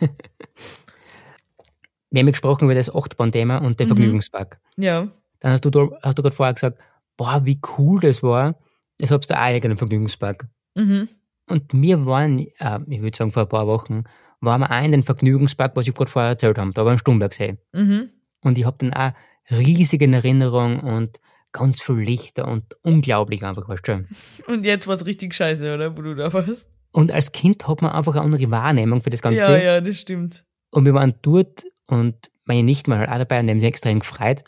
wir 2.12 2.20
haben 2.22 2.28
gesprochen 2.28 2.64
über 2.64 2.76
das 2.76 2.96
Achterbahn-Thema 2.96 3.58
und 3.58 3.72
Mhm. 3.72 3.76
den 3.78 3.88
Vergnügungspark. 3.88 4.62
Ja. 4.78 5.10
Dann 5.46 5.52
hast 5.52 5.64
du, 5.64 5.96
hast 6.02 6.18
du 6.18 6.24
gerade 6.24 6.36
vorher 6.36 6.56
gesagt, 6.56 6.80
boah, 7.18 7.46
wie 7.46 7.60
cool 7.78 8.00
das 8.00 8.24
war. 8.24 8.58
Hab's 9.00 9.28
da 9.28 9.36
auch 9.36 9.42
einen 9.42 9.78
Vergnügungspark. 9.78 10.48
Mhm. 10.74 11.08
Und 11.48 11.72
wir 11.72 12.08
waren, 12.08 12.40
äh, 12.40 12.80
ich 12.88 13.04
würde 13.04 13.16
sagen 13.16 13.32
vor 13.32 13.44
ein 13.44 13.50
paar 13.50 13.68
Wochen, 13.68 14.06
waren 14.42 14.62
wir 14.62 14.72
auch 14.72 14.84
in 14.84 14.92
den 14.92 15.04
Vergnügungspark, 15.04 15.76
was 15.76 15.88
ich 15.88 15.94
gerade 15.94 16.10
vorher 16.10 16.32
erzählt 16.32 16.58
habe. 16.58 16.74
Da 16.74 16.84
war 16.84 16.94
ein 16.94 16.98
Stumbergsee. 16.98 17.60
Mhm. 17.74 18.10
Und 18.42 18.58
ich 18.58 18.66
habe 18.66 18.78
dann 18.80 18.94
auch 18.94 19.12
riesig 19.52 20.02
in 20.02 20.14
Erinnerung 20.14 20.80
und 20.80 21.20
ganz 21.52 21.80
viel 21.80 21.98
Lichter 21.98 22.48
und 22.48 22.64
unglaublich 22.82 23.44
einfach, 23.44 23.70
weißt 23.70 23.88
du. 23.88 24.06
Und 24.52 24.66
jetzt 24.66 24.88
war's 24.88 25.06
richtig 25.06 25.36
scheiße, 25.36 25.76
oder? 25.76 25.96
Wo 25.96 26.02
du 26.02 26.16
da 26.16 26.34
warst. 26.34 26.72
Und 26.92 27.12
als 27.12 27.34
Kind 27.34 27.68
hat 27.68 27.84
man 27.84 27.92
einfach 27.92 28.16
eine 28.16 28.24
andere 28.24 28.50
Wahrnehmung 28.50 29.02
für 29.02 29.12
das 29.12 29.22
Ganze. 29.22 29.40
Ja, 29.42 29.58
ja, 29.58 29.82
das 29.82 30.00
stimmt. 30.00 30.44
Und 30.72 30.86
wir 30.86 30.96
waren 30.96 31.14
dort 31.22 31.66
und 31.86 32.32
meine 32.46 32.64
Nichten 32.64 32.90
waren 32.90 33.02
halt 33.02 33.10
auch 33.12 33.20
dabei 33.20 33.42
und 33.42 33.50
haben 33.52 33.60
sich 33.60 33.70
extrem 33.70 34.00
gefreut. 34.00 34.44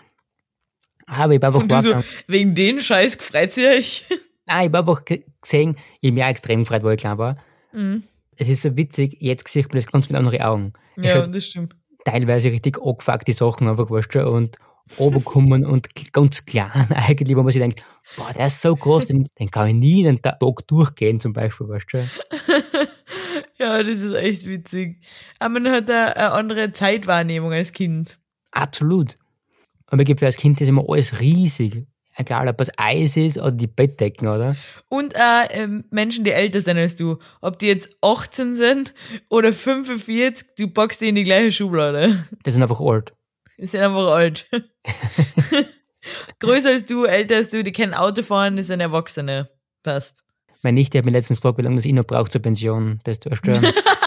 Aber 1.08 1.34
ich 1.34 1.42
habe 1.42 1.58
Und 1.58 1.72
du 1.72 1.82
so, 1.82 1.96
wegen 2.28 2.54
den 2.54 2.80
Scheiß 2.82 3.18
gefreut 3.18 3.58
euch? 3.58 4.06
nein, 4.46 4.68
ich 4.70 4.74
habe 4.76 4.80
einfach 4.80 5.06
ge- 5.06 5.24
gesehen, 5.42 5.76
ich 6.02 6.10
habe 6.10 6.14
mich 6.14 6.24
auch 6.24 6.28
extrem 6.30 6.60
gefreut, 6.62 6.84
weil 6.84 6.96
ich 6.96 7.02
klein 7.02 7.18
war. 7.18 7.38
Mhm. 7.74 8.04
Es 8.36 8.50
ist 8.50 8.62
so 8.62 8.76
witzig, 8.78 9.18
jetzt 9.20 9.48
sehe 9.48 9.62
ich 9.62 9.68
mir 9.70 9.76
das 9.80 9.88
ganz 9.92 10.10
mit 10.10 10.18
anderen 10.18 10.42
Augen. 10.42 10.74
Ich 10.96 11.06
Ja, 11.06 11.22
das 11.26 11.46
stimmt. 11.48 11.76
teilweise 12.06 12.52
richtig 12.52 12.78
angefuckt, 12.82 13.28
die 13.28 13.34
Sachen 13.34 13.68
einfach, 13.68 13.90
weißt 13.90 14.14
du, 14.16 14.28
und 14.30 14.58
runterkommen 15.00 15.66
und 15.66 15.90
ganz 16.14 16.46
klein 16.46 16.70
eigentlich, 16.92 17.36
wo 17.36 17.44
man 17.44 17.52
sich 17.52 17.62
denkt, 17.62 17.84
boah, 18.16 18.32
der 18.34 18.48
ist 18.48 18.62
so 18.62 18.76
groß, 18.76 19.08
den, 19.08 19.28
den 19.40 19.50
kann 19.52 19.68
ich 19.70 19.74
nie 19.74 20.08
einen 20.08 20.22
Tag 20.22 20.40
durchgehen, 20.68 21.20
zum 21.20 21.34
Beispiel, 21.34 21.68
weißt 21.68 21.88
du. 21.94 22.08
Ja, 23.60 23.82
das 23.82 24.00
ist 24.00 24.14
echt 24.14 24.46
witzig. 24.46 25.00
Aber 25.40 25.60
man 25.60 25.72
hat 25.72 25.90
da 25.90 26.06
eine 26.08 26.32
andere 26.32 26.72
Zeitwahrnehmung 26.74 27.52
als 27.54 27.72
Kind. 27.72 28.20
Absolut. 28.52 29.18
Aber 29.88 30.02
ich 30.02 30.06
glaube, 30.06 30.20
für 30.20 30.26
als 30.26 30.38
Kind 30.38 30.60
ist 30.62 30.68
immer 30.68 30.86
alles 30.88 31.20
riesig. 31.20 31.86
Egal, 32.20 32.48
ob 32.48 32.60
es 32.60 32.72
Eis 32.78 33.16
ist 33.16 33.38
oder 33.38 33.52
die 33.52 33.68
Bettdecken, 33.68 34.28
oder? 34.28 34.56
Und 34.90 35.16
auch 35.16 35.46
ähm, 35.52 35.86
Menschen, 35.92 36.24
die 36.24 36.32
älter 36.32 36.62
sind 36.62 36.78
als 36.78 36.96
du. 36.96 37.20
Ob 37.42 37.60
die 37.60 37.68
jetzt 37.68 37.90
18 38.02 38.56
sind 38.56 38.94
oder 39.30 39.54
45, 39.54 40.56
du 40.58 40.68
packst 40.68 41.02
die 41.02 41.10
in 41.10 41.16
die 41.16 41.24
gleiche 41.24 41.52
Schublade. 41.52 42.18
Das 42.44 42.56
sind 42.56 42.64
einfach 42.64 42.82
alt. 42.82 43.14
Die 43.60 43.68
sind 43.68 43.82
einfach 43.82 44.08
alt. 44.08 44.50
Größer 46.40 46.72
als 46.72 46.86
du, 46.86 47.06
älter 47.06 47.36
als 47.36 47.50
du, 47.50 47.64
die 47.64 47.72
kennen 47.72 47.94
Auto 47.94 48.24
fahren, 48.24 48.56
die 48.56 48.64
sind 48.64 48.80
Erwachsene. 48.80 49.50
Passt. 49.84 50.24
Meine 50.64 50.76
Nichte 50.76 50.98
hat 50.98 51.06
mir 51.06 51.12
letztens 51.12 51.40
gefragt, 51.40 51.60
wie 51.60 51.62
lange 51.62 51.76
das 51.76 51.86
ich 51.86 51.94
noch 51.94 52.04
brauche 52.04 52.30
zur 52.30 52.42
Pension. 52.42 53.00
Das 53.04 53.18
ist 53.18 53.38
stören. 53.38 53.64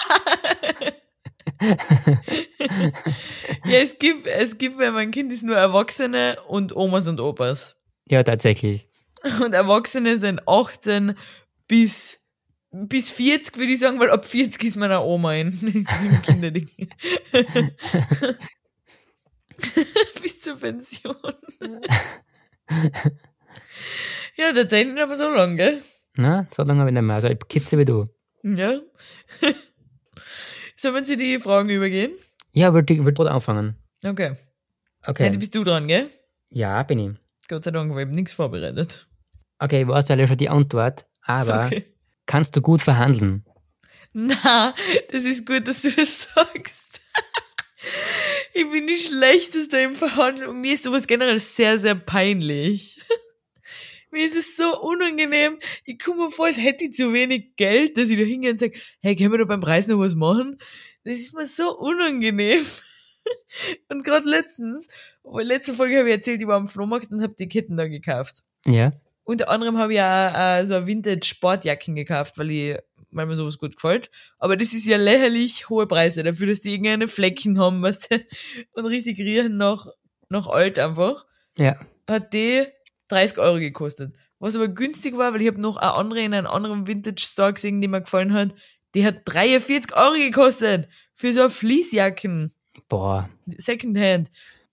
Ja, 3.64 3.78
es 3.78 3.98
gibt, 3.98 4.26
es 4.26 4.56
gibt, 4.58 4.78
wenn 4.78 4.94
mein 4.94 5.10
Kind 5.10 5.32
ist, 5.32 5.42
nur 5.42 5.56
Erwachsene 5.56 6.36
und 6.48 6.74
Omas 6.74 7.08
und 7.08 7.20
Opas. 7.20 7.76
ja, 8.08 8.22
tatsächlich. 8.22 8.86
Und 9.44 9.52
Erwachsene 9.52 10.16
sind 10.18 10.48
18 10.48 11.14
bis 11.68 12.20
bis 12.72 13.10
40 13.10 13.58
würde 13.58 13.72
ich 13.72 13.80
sagen, 13.80 13.98
weil 14.00 14.10
ab 14.10 14.24
40 14.24 14.62
ist 14.62 14.76
meine 14.76 15.00
Oma 15.00 15.34
in, 15.34 15.48
im 15.62 16.22
Kinderding. 16.22 16.70
bis 20.22 20.40
zur 20.40 20.56
Pension. 20.56 21.16
ja, 24.36 24.52
der 24.52 24.68
Zeit 24.68 24.86
nicht 24.86 25.00
aber 25.00 25.18
so 25.18 25.28
lang, 25.28 25.56
gell? 25.56 25.82
Na, 26.16 26.46
so 26.54 26.62
lange 26.62 26.80
habe 26.80 26.90
ich 26.90 26.94
nicht 26.94 27.02
mehr. 27.02 27.16
Also 27.16 27.28
ich 27.28 27.38
kitze 27.48 27.78
wie 27.78 27.84
du. 27.84 28.06
Ja. 28.42 28.78
Sollen 30.80 30.94
wir 30.94 31.04
zu 31.04 31.14
die 31.14 31.38
Fragen 31.38 31.68
übergehen? 31.68 32.10
Ja, 32.52 32.72
würde 32.72 32.94
ich 32.94 33.04
würd 33.04 33.20
anfangen. 33.20 33.76
Okay. 34.02 34.32
Okay. 35.06 35.26
Heute 35.26 35.36
bist 35.36 35.54
du 35.54 35.62
dran, 35.62 35.86
gell? 35.86 36.08
Ja, 36.48 36.82
bin 36.84 36.98
ich. 36.98 37.10
Gott 37.48 37.64
sei 37.64 37.70
Dank, 37.70 37.92
ich 37.92 37.98
hab 38.06 38.08
nichts 38.14 38.32
vorbereitet. 38.32 39.06
Okay, 39.58 39.82
ich 39.82 39.86
weiß 39.88 40.08
ja 40.08 40.26
schon 40.26 40.38
die 40.38 40.48
Antwort, 40.48 41.04
aber 41.20 41.66
Okay. 41.66 41.84
kannst 42.24 42.56
du 42.56 42.62
gut 42.62 42.80
verhandeln? 42.80 43.44
Na, 44.14 44.72
das 45.12 45.26
ist 45.26 45.44
gut, 45.44 45.68
dass 45.68 45.82
du 45.82 45.90
das 45.90 46.22
sagst. 46.34 47.02
Ich 48.54 48.70
bin 48.70 48.86
die 48.86 48.96
Schlechteste 48.96 49.76
im 49.80 49.94
Verhandeln 49.94 50.48
und 50.48 50.62
mir 50.62 50.72
ist 50.72 50.84
sowas 50.84 51.06
generell 51.06 51.40
sehr, 51.40 51.78
sehr 51.78 51.94
peinlich. 51.94 52.98
Mir 54.10 54.24
ist 54.24 54.36
es 54.36 54.56
so 54.56 54.80
unangenehm. 54.80 55.58
Ich 55.84 55.98
komme 55.98 56.24
mir 56.24 56.30
vor, 56.30 56.46
als 56.46 56.58
hätte 56.58 56.84
ich 56.84 56.92
zu 56.92 57.12
wenig 57.12 57.56
Geld, 57.56 57.96
dass 57.96 58.08
ich 58.08 58.18
da 58.18 58.24
hingehe 58.24 58.50
und 58.50 58.58
sage, 58.58 58.78
hey, 59.00 59.14
können 59.14 59.32
wir 59.32 59.38
da 59.38 59.44
beim 59.44 59.60
Preis 59.60 59.86
noch 59.86 59.98
was 59.98 60.14
machen? 60.14 60.58
Das 61.04 61.14
ist 61.14 61.34
mir 61.34 61.46
so 61.46 61.76
unangenehm. 61.76 62.62
Und 63.88 64.04
gerade 64.04 64.28
letztens, 64.28 64.88
weil 65.22 65.46
letzte 65.46 65.74
Folge 65.74 65.98
habe 65.98 66.08
ich 66.08 66.14
erzählt, 66.14 66.40
ich 66.40 66.48
war 66.48 66.56
am 66.56 66.68
Flohmarkt 66.68 67.10
und 67.10 67.22
habe 67.22 67.34
die 67.38 67.48
Ketten 67.48 67.76
da 67.76 67.86
gekauft. 67.86 68.42
Ja. 68.66 68.92
Unter 69.24 69.50
anderem 69.50 69.78
habe 69.78 69.94
ich 69.94 70.00
auch 70.00 70.04
äh, 70.04 70.64
so 70.66 70.74
eine 70.74 70.86
Vintage-Sportjacken 70.86 71.94
gekauft, 71.94 72.38
weil 72.38 72.50
ich, 72.50 72.78
weil 73.10 73.26
mir 73.26 73.36
sowas 73.36 73.58
gut 73.58 73.76
gefällt. 73.76 74.10
Aber 74.38 74.56
das 74.56 74.72
ist 74.72 74.86
ja 74.86 74.96
lächerlich 74.96 75.68
hohe 75.68 75.86
Preise 75.86 76.22
dafür, 76.22 76.48
dass 76.48 76.62
die 76.62 76.72
irgendeine 76.72 77.08
Flecken 77.08 77.58
haben, 77.58 77.82
weißt 77.82 78.10
du, 78.10 78.24
und 78.72 78.86
richtig 78.86 79.18
riechen 79.18 79.56
nach, 79.56 79.86
nach 80.30 80.48
alt 80.48 80.78
einfach. 80.78 81.26
Ja. 81.58 81.78
Hat 82.08 82.32
die 82.32 82.66
30 83.10 83.38
Euro 83.38 83.58
gekostet. 83.58 84.12
Was 84.38 84.56
aber 84.56 84.68
günstig 84.68 85.16
war, 85.18 85.34
weil 85.34 85.42
ich 85.42 85.48
habe 85.48 85.60
noch 85.60 85.76
eine 85.76 85.92
andere 85.94 86.20
in 86.22 86.32
einem 86.34 86.46
anderen 86.46 86.86
Vintage-Store 86.86 87.52
gesehen, 87.52 87.80
die 87.80 87.88
mir 87.88 88.00
gefallen 88.00 88.32
hat. 88.32 88.54
Die 88.94 89.04
hat 89.04 89.22
43 89.26 89.94
Euro 89.96 90.14
gekostet. 90.14 90.88
Für 91.14 91.32
so 91.32 91.40
eine 91.42 91.50
Fließjacken. 91.50 92.52
Boah. 92.88 93.28
Secondhand. 93.58 94.30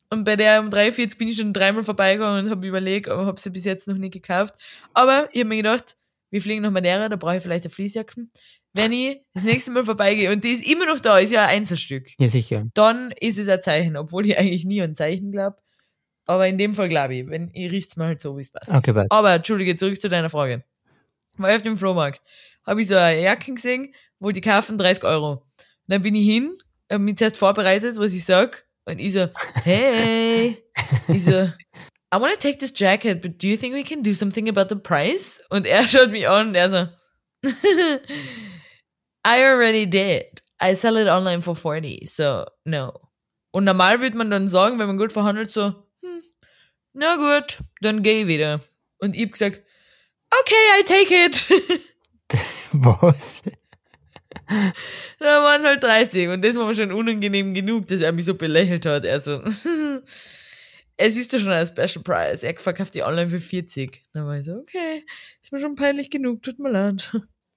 Und 0.09 0.23
bei 0.23 0.37
der 0.37 0.61
um 0.61 0.69
43 0.69 1.17
bin 1.17 1.27
ich 1.27 1.35
schon 1.37 1.51
dreimal 1.51 1.83
vorbeigegangen 1.83 2.45
und 2.45 2.51
habe 2.51 2.65
überlegt, 2.65 3.09
aber 3.09 3.25
habe 3.25 3.39
sie 3.39 3.49
bis 3.49 3.65
jetzt 3.65 3.87
noch 3.89 3.97
nie 3.97 4.09
gekauft. 4.09 4.55
Aber 4.93 5.27
ich 5.33 5.39
habe 5.39 5.49
mir 5.49 5.57
gedacht, 5.57 5.97
wir 6.29 6.41
fliegen 6.41 6.61
nach 6.61 6.71
Madeira, 6.71 7.09
da 7.09 7.17
brauche 7.17 7.37
ich 7.37 7.43
vielleicht 7.43 7.65
eine 7.65 7.71
Fließjacke. 7.71 8.27
Wenn 8.73 8.93
ich 8.93 9.19
das 9.33 9.43
nächste 9.43 9.71
Mal 9.71 9.83
vorbeigehe 9.83 10.31
und 10.31 10.43
die 10.45 10.51
ist 10.51 10.65
immer 10.69 10.85
noch 10.85 10.99
da, 11.01 11.17
ist 11.19 11.31
ja 11.31 11.43
ein 11.45 11.57
Einzelstück, 11.57 12.09
Ja, 12.19 12.29
sicher. 12.29 12.67
dann 12.73 13.11
ist 13.19 13.37
es 13.39 13.49
ein 13.49 13.61
Zeichen, 13.61 13.97
obwohl 13.97 14.25
ich 14.25 14.37
eigentlich 14.37 14.63
nie 14.65 14.81
an 14.81 14.95
Zeichen 14.95 15.31
glaube. 15.31 15.57
Aber 16.27 16.47
in 16.47 16.57
dem 16.57 16.73
Fall 16.73 16.89
glaube 16.89 17.15
ich, 17.15 17.29
wenn 17.29 17.49
ich 17.53 17.71
riecht's 17.71 17.95
mal 17.95 18.07
halt 18.07 18.21
so, 18.21 18.37
wie 18.37 18.41
es 18.41 18.51
passt. 18.51 18.71
Okay, 18.71 18.93
passt. 18.93 19.11
Aber 19.11 19.33
entschuldige, 19.33 19.75
zurück 19.75 19.99
zu 19.99 20.09
deiner 20.09 20.29
Frage. 20.29 20.63
War 21.37 21.49
ich 21.49 21.55
auf 21.55 21.61
dem 21.61 21.77
Flohmarkt, 21.77 22.21
habe 22.65 22.81
ich 22.81 22.87
so 22.87 22.95
eine 22.95 23.21
Jacke 23.21 23.53
gesehen, 23.53 23.93
wo 24.19 24.31
die 24.31 24.41
kaufen 24.41 24.77
30 24.77 25.03
Euro. 25.05 25.43
Dann 25.87 26.01
bin 26.01 26.15
ich 26.15 26.25
hin, 26.25 26.57
habe 26.91 27.03
mich 27.03 27.17
zuerst 27.17 27.37
vorbereitet, 27.37 27.97
was 27.97 28.13
ich 28.13 28.25
sag, 28.25 28.65
und 28.85 28.99
ich 28.99 29.13
so, 29.13 29.27
hey, 29.63 30.57
ich 31.07 31.23
so, 31.23 31.49
I 32.13 32.19
wanna 32.19 32.35
take 32.35 32.57
this 32.57 32.73
jacket, 32.75 33.21
but 33.21 33.41
do 33.41 33.47
you 33.47 33.57
think 33.57 33.73
we 33.73 33.83
can 33.83 34.01
do 34.01 34.13
something 34.13 34.49
about 34.49 34.69
the 34.69 34.79
price? 34.79 35.43
Und 35.49 35.65
er 35.65 35.87
schaut 35.87 36.11
mich 36.11 36.27
an 36.27 36.49
und 36.49 36.55
er 36.55 36.69
so, 36.69 36.87
I 39.25 39.43
already 39.43 39.85
did. 39.85 40.41
I 40.59 40.73
sell 40.73 40.97
it 40.97 41.07
online 41.07 41.41
for 41.41 41.55
40, 41.55 42.07
so 42.07 42.45
no. 42.65 42.93
Und 43.51 43.65
normal 43.65 44.01
würde 44.01 44.17
man 44.17 44.31
dann 44.31 44.47
sagen, 44.47 44.79
wenn 44.79 44.87
man 44.87 44.97
gut 44.97 45.11
verhandelt, 45.11 45.51
so, 45.51 45.75
na 46.97 47.15
gut, 47.15 47.59
dann 47.81 48.01
geh 48.03 48.21
ich 48.21 48.27
wieder. 48.27 48.59
Und 48.99 49.15
ich 49.15 49.23
hab 49.23 49.31
gesagt, 49.33 49.61
okay, 50.41 50.55
I'll 50.75 50.87
take 50.87 51.25
it. 51.25 51.45
Was? 52.71 53.41
Dann 55.19 55.43
waren 55.43 55.59
es 55.59 55.65
halt 55.65 55.83
30 55.83 56.29
und 56.29 56.43
das 56.43 56.55
war 56.55 56.67
mir 56.67 56.75
schon 56.75 56.91
unangenehm 56.91 57.53
genug, 57.53 57.87
dass 57.87 58.01
er 58.01 58.11
mich 58.11 58.25
so 58.25 58.35
belächelt 58.35 58.85
hat. 58.85 59.05
Also, 59.05 59.41
es 60.97 61.17
ist 61.17 61.33
ja 61.33 61.39
schon 61.39 61.51
ein 61.51 61.65
Special 61.65 62.03
Price. 62.03 62.43
Er 62.43 62.55
verkauft 62.55 62.95
die 62.95 63.03
online 63.03 63.27
für 63.27 63.39
40. 63.39 64.03
Dann 64.13 64.25
war 64.25 64.37
ich 64.37 64.45
so, 64.45 64.53
okay, 64.53 65.05
ist 65.41 65.51
mir 65.51 65.59
schon 65.59 65.75
peinlich 65.75 66.09
genug, 66.09 66.43
tut 66.43 66.59
mir 66.59 66.69
leid. 66.69 67.11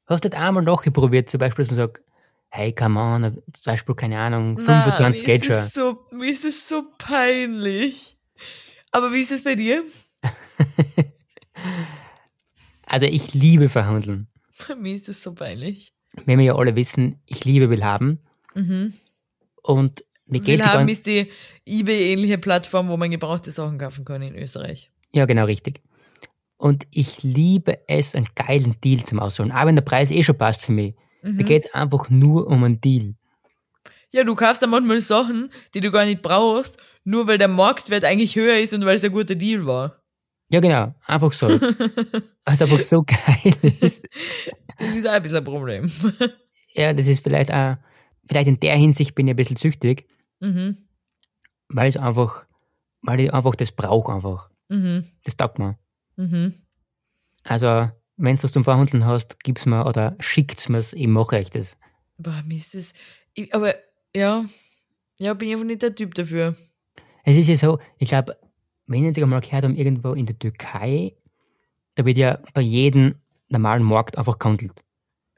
Hast 0.07 0.25
du 0.25 0.29
nicht 0.29 0.39
einmal 0.39 0.63
nachgeprobiert, 0.63 1.29
zum 1.31 1.39
Beispiel, 1.39 1.65
dass 1.65 1.71
man 1.71 1.87
sagt, 1.87 2.03
hey, 2.49 2.75
come 2.75 2.99
on, 2.99 3.43
zum 3.53 3.73
Beispiel, 3.73 3.95
keine 3.95 4.19
Ahnung, 4.19 4.55
Na, 4.55 4.83
25 4.83 5.23
mir 5.23 5.27
geht 5.27 5.45
schon. 5.45 5.67
so, 5.69 6.07
Mir 6.11 6.31
ist 6.31 6.45
es 6.45 6.69
so 6.69 6.85
peinlich. 6.99 8.17
Aber 8.91 9.13
wie 9.13 9.21
ist 9.21 9.33
es 9.33 9.45
bei 9.45 9.55
dir? 9.55 9.83
Also 12.91 13.07
ich 13.07 13.35
liebe 13.35 13.69
verhandeln. 13.69 14.27
Bei 14.67 14.75
mir 14.75 14.93
ist 14.93 15.09
es 15.09 15.23
so 15.23 15.33
peinlich. 15.33 15.95
Wenn 16.27 16.41
wir 16.41 16.47
ja 16.47 16.57
alle 16.57 16.75
wissen, 16.75 17.23
ich 17.25 17.45
liebe 17.45 17.71
Willhaben. 17.71 18.19
Mhm. 18.57 18.93
Und 19.63 20.05
mir 20.27 20.41
geht 20.41 20.61
sogar... 20.61 20.75
Willhaben 20.75 20.89
ist 20.89 21.07
die 21.07 21.31
eBay-ähnliche 21.67 22.39
Plattform, 22.39 22.89
wo 22.89 22.97
man 22.97 23.13
gebrauchte 23.13 23.53
Sachen 23.53 23.79
kaufen 23.79 24.05
kann 24.05 24.23
in 24.23 24.35
Österreich. 24.35 24.91
Ja, 25.13 25.27
genau, 25.27 25.45
richtig. 25.45 25.83
Und 26.57 26.89
ich 26.91 27.23
liebe 27.23 27.79
es, 27.87 28.17
einen 28.17 28.27
geilen 28.35 28.75
Deal 28.81 29.05
zum 29.05 29.21
Ausholen. 29.21 29.53
Auch 29.53 29.67
wenn 29.67 29.77
der 29.77 29.83
Preis 29.83 30.11
eh 30.11 30.25
schon 30.25 30.37
passt 30.37 30.67
für 30.67 30.73
mich. 30.73 30.97
Mhm. 31.23 31.37
Mir 31.37 31.45
geht's 31.45 31.73
einfach 31.73 32.11
nur 32.11 32.49
um 32.49 32.65
einen 32.65 32.81
Deal. 32.81 33.15
Ja, 34.13 34.25
du 34.25 34.35
kaufst 34.35 34.63
dann 34.63 34.71
manchmal 34.71 35.01
Sachen, 35.01 35.51
die 35.75 35.81
du 35.81 35.91
gar 35.91 36.05
nicht 36.05 36.23
brauchst, 36.23 36.79
nur 37.05 37.27
weil 37.27 37.39
der 37.39 37.49
Marktwert 37.49 38.05
eigentlich 38.05 38.37
höher 38.37 38.59
ist 38.59 38.75
und 38.75 38.85
weil 38.85 38.97
es 38.97 39.05
ein 39.05 39.13
guter 39.13 39.35
Deal 39.35 39.67
war. 39.67 40.01
Ja, 40.51 40.59
genau. 40.61 40.95
Einfach 41.07 41.33
so. 41.33 41.49
Weil 42.45 42.55
es 42.55 42.63
einfach 42.63 42.81
so 42.81 43.03
geil 43.03 43.55
ist. 43.81 44.05
Das 44.79 44.97
ist 44.97 45.07
auch 45.07 45.13
ein 45.13 45.23
bisschen 45.23 45.39
ein 45.39 45.45
Problem. 45.45 45.91
Ja, 46.73 46.93
das 46.93 47.09
ist 47.09 47.25
vielleicht 47.25 47.53
auch, 47.53 47.79
vielleicht 48.29 48.47
in 48.47 48.61
der 48.61 48.77
Hinsicht 48.77 49.17
bin 49.17 49.27
ich 49.27 49.33
ein 49.33 49.37
bisschen 49.37 49.57
süchtig, 49.57 50.07
mhm. 50.39 50.79
weil 51.67 51.89
es 51.89 51.97
einfach, 51.97 52.47
weil 53.03 53.19
ich 53.19 53.35
einfach 53.35 53.57
das 53.57 53.73
brauche 53.73 54.13
einfach. 54.13 54.49
Mhm. 54.69 55.05
Das 55.25 55.37
taugt 55.37 55.59
mir. 55.59 55.81
Mhm. 56.15 56.55
Also, 57.43 57.91
wenn 58.19 58.37
du 58.37 58.43
was 58.45 58.53
zum 58.53 58.63
Verhandeln 58.63 59.05
hast, 59.05 59.43
gib's 59.43 59.67
mir 59.67 59.85
oder 59.85 60.15
schickt's 60.21 60.69
mir's, 60.69 60.93
ich 60.93 61.09
mache 61.09 61.39
euch 61.39 61.51
das. 61.51 61.77
Boah, 62.19 62.41
mir 62.47 62.59
ist 62.59 62.75
das. 62.75 62.93
Ich, 63.35 63.53
aber 63.53 63.75
ja, 64.15 64.45
ja, 65.19 65.35
bin 65.35 65.49
ich 65.49 65.55
einfach 65.55 65.67
nicht 65.67 65.83
der 65.83 65.95
Typ 65.95 66.15
dafür. 66.15 66.57
Es 67.25 67.37
ist 67.37 67.49
ja 67.49 67.57
so, 67.57 67.79
ich 67.99 68.09
glaube, 68.09 68.37
wenn 68.87 69.05
ihr 69.05 69.11
es 69.11 69.19
einmal 69.19 69.41
gehört 69.41 69.65
haben, 69.65 69.77
irgendwo 69.77 70.13
in 70.15 70.27
der 70.27 70.39
Türkei, 70.39 71.15
da 71.95 72.05
wird 72.05 72.17
ja 72.17 72.39
bei 72.55 72.63
jedem 72.63 73.17
normalen 73.49 73.83
Markt 73.83 74.17
einfach 74.17 74.39
gehandelt. 74.39 74.83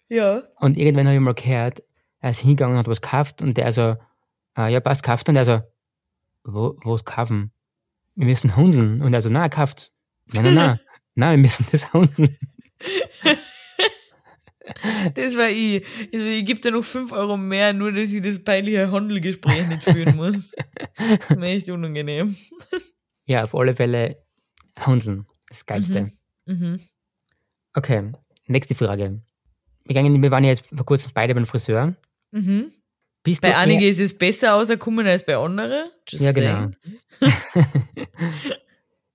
Ja. 0.08 0.42
Und 0.60 0.76
irgendwann 0.76 1.06
habe 1.06 1.16
ich 1.16 1.20
mal 1.20 1.34
gehört, 1.34 1.82
er 2.20 2.30
ist 2.30 2.40
hingegangen 2.40 2.74
und 2.74 2.78
hat 2.78 2.88
was 2.88 3.00
gekauft 3.00 3.42
und 3.42 3.56
der 3.56 3.72
so, 3.72 3.96
ah, 4.54 4.68
ja, 4.68 4.80
passt, 4.80 5.02
kauft. 5.02 5.28
Und 5.28 5.36
er 5.36 5.44
so, 5.44 5.60
wo, 6.44 6.76
was 6.84 7.04
kaufen? 7.04 7.50
Wir 8.14 8.26
müssen 8.26 8.54
handeln. 8.56 9.02
Und 9.02 9.12
er 9.14 9.22
so, 9.22 9.30
nein, 9.30 9.50
kauft. 9.50 9.92
Nein, 10.32 10.44
nein, 10.44 10.54
nein. 10.54 10.80
nein, 11.14 11.30
wir 11.38 11.42
müssen 11.42 11.66
das 11.72 11.92
handeln. 11.92 12.36
Das 15.14 15.36
war 15.36 15.48
ich. 15.50 15.84
Also, 16.12 16.26
ich 16.26 16.44
gebe 16.44 16.60
da 16.60 16.70
noch 16.70 16.84
5 16.84 17.12
Euro 17.12 17.36
mehr, 17.36 17.72
nur 17.72 17.92
dass 17.92 18.12
ich 18.12 18.22
das 18.22 18.42
peinliche 18.42 18.90
Handelgespräch 18.90 19.66
nicht 19.66 19.82
führen 19.82 20.16
muss. 20.16 20.52
Das 20.96 21.30
ist 21.30 21.36
mir 21.36 21.48
echt 21.48 21.68
unangenehm. 21.68 22.36
Ja, 23.26 23.44
auf 23.44 23.54
alle 23.54 23.74
Fälle 23.74 24.22
handeln. 24.78 25.26
Das 25.48 25.66
Geilste. 25.66 26.12
Mhm. 26.46 26.80
Okay, 27.74 28.12
nächste 28.46 28.74
Frage. 28.74 29.20
Wir, 29.84 29.94
gingen, 29.94 30.22
wir 30.22 30.30
waren 30.30 30.44
ja 30.44 30.50
jetzt 30.50 30.66
vor 30.66 30.84
kurzem 30.84 31.10
beide 31.14 31.34
beim 31.34 31.46
Friseur. 31.46 31.94
Mhm. 32.30 32.72
Bist 33.22 33.42
Bei 33.42 33.56
einigen 33.56 33.84
ist 33.84 34.00
es 34.00 34.16
besser 34.16 34.54
ausgekommen 34.54 35.06
als 35.06 35.24
bei 35.24 35.36
anderen. 35.36 35.90
Just 36.08 36.24
Ja, 36.24 36.32
genau. 36.32 36.70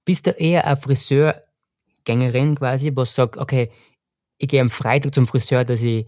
Bist 0.05 0.26
du 0.26 0.32
eher 0.32 0.65
eine 0.65 0.78
Friseurgängerin 0.78 2.55
quasi, 2.55 2.91
was 2.95 3.13
sagt, 3.13 3.38
okay, 3.38 3.69
ich 4.38 4.47
gehe 4.47 4.61
am 4.61 4.69
Freitag 4.69 5.13
zum 5.13 5.27
Friseur, 5.27 5.65
dass 5.65 5.81
ich 5.81 6.07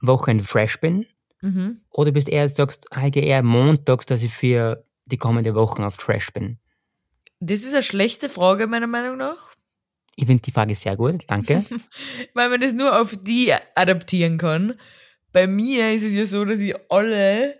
Wochenende 0.00 0.44
fresh 0.44 0.80
bin? 0.80 1.06
Mhm. 1.40 1.80
Oder 1.90 2.12
bist 2.12 2.28
eher 2.28 2.48
sagst, 2.48 2.86
ah, 2.90 3.06
ich 3.06 3.12
gehe 3.12 3.24
eher 3.24 3.42
montags, 3.42 4.06
dass 4.06 4.22
ich 4.22 4.32
für 4.32 4.84
die 5.06 5.16
kommende 5.16 5.54
Woche 5.54 5.84
auf 5.84 5.94
fresh 5.94 6.32
bin? 6.32 6.58
Das 7.40 7.60
ist 7.60 7.72
eine 7.72 7.82
schlechte 7.82 8.28
Frage, 8.28 8.66
meiner 8.66 8.86
Meinung 8.86 9.16
nach. 9.16 9.50
Ich 10.16 10.26
finde 10.26 10.42
die 10.42 10.52
Frage 10.52 10.74
sehr 10.74 10.96
gut, 10.96 11.24
danke. 11.28 11.64
Weil 12.34 12.50
man 12.50 12.60
das 12.60 12.74
nur 12.74 13.00
auf 13.00 13.16
die 13.16 13.54
adaptieren 13.74 14.36
kann. 14.36 14.74
Bei 15.32 15.46
mir 15.46 15.92
ist 15.94 16.04
es 16.04 16.14
ja 16.14 16.26
so, 16.26 16.44
dass 16.44 16.60
ich 16.60 16.74
alle 16.90 17.58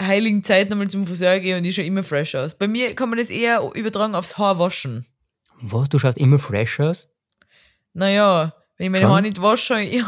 heiligen 0.00 0.44
Zeiten 0.44 0.72
einmal 0.72 0.90
zum 0.90 1.06
Friseur 1.06 1.40
gehe 1.40 1.56
und 1.56 1.64
ich 1.64 1.74
schaue 1.74 1.86
immer 1.86 2.02
fresh 2.02 2.34
aus. 2.34 2.56
Bei 2.56 2.68
mir 2.68 2.94
kann 2.94 3.08
man 3.08 3.18
das 3.18 3.30
eher 3.30 3.68
übertragen 3.74 4.14
aufs 4.14 4.38
Haar 4.38 4.58
waschen. 4.58 5.06
Was, 5.60 5.88
du 5.88 5.98
schaust 5.98 6.18
immer 6.18 6.38
fresh 6.38 6.78
aus? 6.80 7.08
Naja, 7.94 8.54
Wenn 8.78 8.86
ich 8.86 8.90
meine 8.90 9.04
Schon? 9.04 9.10
Haare 9.12 9.22
nicht 9.22 9.40
wasche, 9.40 9.80
ja. 9.80 10.04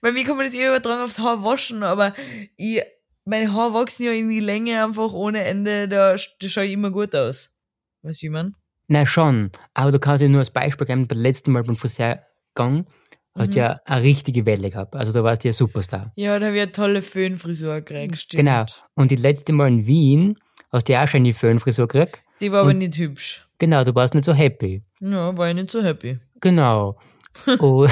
Bei 0.00 0.12
mir 0.12 0.24
kann 0.24 0.36
man 0.36 0.46
das 0.46 0.54
eher 0.54 0.68
übertragen 0.68 1.02
aufs 1.02 1.18
Haar 1.18 1.42
waschen, 1.42 1.82
aber 1.82 2.14
ich, 2.56 2.82
meine 3.24 3.52
Haare 3.52 3.74
wachsen 3.74 4.04
ja 4.04 4.12
in 4.12 4.28
die 4.28 4.40
Länge 4.40 4.84
einfach 4.84 5.12
ohne 5.12 5.44
Ende, 5.44 5.88
da, 5.88 6.12
da 6.12 6.48
schaue 6.48 6.64
ich 6.64 6.72
immer 6.72 6.90
gut 6.90 7.14
aus. 7.14 7.54
Weißt 8.02 8.20
du, 8.20 8.22
wie 8.22 8.26
ich 8.26 8.32
mein? 8.32 8.54
Na 8.88 9.04
schon, 9.04 9.50
aber 9.74 9.92
du 9.92 9.98
kannst 9.98 10.22
ja 10.22 10.28
nur 10.28 10.40
als 10.40 10.50
Beispiel 10.50 10.86
geben, 10.86 11.06
beim 11.06 11.20
letzten 11.20 11.52
Mal 11.52 11.62
beim 11.62 11.76
Friseurgang 11.76 12.86
hast 13.34 13.54
du 13.54 13.58
ja 13.58 13.80
eine 13.84 14.02
richtige 14.02 14.44
Welle 14.46 14.70
gehabt. 14.70 14.96
Also 14.96 15.12
da 15.12 15.22
warst 15.22 15.44
du 15.44 15.48
ja 15.48 15.52
Superstar. 15.52 16.12
Ja, 16.16 16.38
da 16.38 16.46
habe 16.46 16.56
ich 16.56 16.62
eine 16.62 16.72
tolle 16.72 17.02
Föhnfrisur 17.02 17.80
gekriegt, 17.82 18.18
stimmt. 18.18 18.40
Genau. 18.44 18.64
Und 18.94 19.10
die 19.10 19.16
letzte 19.16 19.52
Mal 19.52 19.68
in 19.68 19.86
Wien 19.86 20.38
hast 20.72 20.88
du 20.88 20.94
ja 20.94 21.04
auch 21.04 21.08
schon 21.08 21.24
die 21.24 21.32
Föhnfrisur 21.32 21.86
gekriegt. 21.86 22.22
Die 22.40 22.50
war 22.52 22.62
aber 22.62 22.74
nicht 22.74 22.96
hübsch. 22.96 23.46
Genau, 23.58 23.84
du 23.84 23.94
warst 23.94 24.14
nicht 24.14 24.24
so 24.24 24.32
happy. 24.32 24.82
Ja, 25.00 25.36
war 25.36 25.48
ich 25.48 25.54
nicht 25.54 25.70
so 25.70 25.82
happy. 25.82 26.18
Genau. 26.40 26.98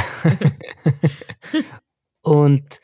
und, 2.22 2.80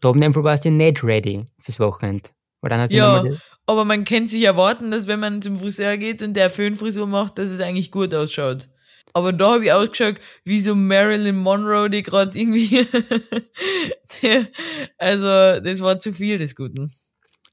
da 0.00 0.08
oben 0.10 0.22
einfach 0.22 0.44
warst 0.44 0.64
du 0.64 0.70
nicht 0.70 1.02
ready 1.02 1.46
fürs 1.58 1.80
Wochenende. 1.80 2.30
Weil 2.60 2.70
dann 2.70 2.80
hast 2.80 2.92
du 2.92 2.96
Ja, 2.96 3.24
aber 3.66 3.84
man 3.84 4.04
kann 4.04 4.26
sich 4.26 4.42
erwarten, 4.42 4.90
dass 4.90 5.06
wenn 5.06 5.20
man 5.20 5.42
zum 5.42 5.56
Friseur 5.56 5.96
geht 5.96 6.22
und 6.22 6.34
der 6.34 6.50
Föhnfrisur 6.50 7.06
macht, 7.06 7.38
dass 7.38 7.50
es 7.50 7.60
eigentlich 7.60 7.90
gut 7.90 8.14
ausschaut. 8.14 8.68
Aber 9.14 9.32
da 9.32 9.54
habe 9.54 9.64
ich 9.66 9.72
ausgeschaut, 9.72 10.16
wie 10.44 10.60
so 10.60 10.74
Marilyn 10.74 11.36
Monroe, 11.36 11.88
die 11.88 12.02
gerade 12.02 12.36
irgendwie. 12.38 12.80
also, 14.98 15.26
das 15.60 15.80
war 15.80 15.98
zu 15.98 16.12
viel 16.12 16.38
des 16.38 16.56
Guten. 16.56 16.92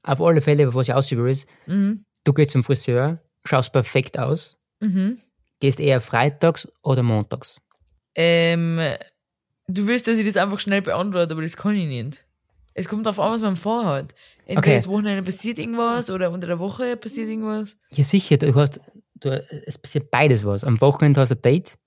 auf 0.02 0.20
alle 0.20 0.40
Fälle, 0.40 0.74
was 0.74 0.88
ich 0.88 0.94
ausübe 0.94 1.30
ist, 1.30 1.46
Mhm. 1.66 2.04
du 2.24 2.32
gehst 2.32 2.50
zum 2.50 2.64
Friseur, 2.64 3.22
schaust 3.44 3.72
perfekt 3.72 4.18
aus, 4.18 4.58
Mhm. 4.80 5.18
gehst 5.60 5.78
eher 5.78 6.00
freitags 6.00 6.66
oder 6.82 7.04
montags. 7.04 7.60
Ähm, 8.14 8.78
du 9.68 9.86
willst, 9.86 10.06
dass 10.08 10.18
ich 10.18 10.26
das 10.26 10.36
einfach 10.36 10.60
schnell 10.60 10.82
beantworte, 10.82 11.32
aber 11.32 11.42
das 11.42 11.56
kann 11.56 11.74
ich 11.76 11.86
nicht. 11.86 12.24
Es 12.74 12.88
kommt 12.88 13.04
darauf 13.06 13.20
an, 13.20 13.32
was 13.32 13.40
man 13.42 13.56
vorhat. 13.56 14.14
Entweder 14.46 14.58
Okay. 14.58 14.74
das 14.74 14.88
Wochenende 14.88 15.22
passiert 15.22 15.58
irgendwas 15.58 16.10
oder 16.10 16.30
unter 16.30 16.46
der 16.46 16.58
Woche 16.58 16.96
passiert 16.96 17.28
irgendwas. 17.28 17.76
Ja, 17.90 18.02
sicher, 18.04 18.38
du 18.38 18.54
hast, 18.54 18.80
du, 19.16 19.30
es 19.66 19.78
passiert 19.78 20.10
beides 20.10 20.44
was. 20.44 20.64
Am 20.64 20.80
Wochenende 20.80 21.20
hast 21.20 21.30
du 21.30 21.34
ein 21.36 21.42
Date, 21.42 21.78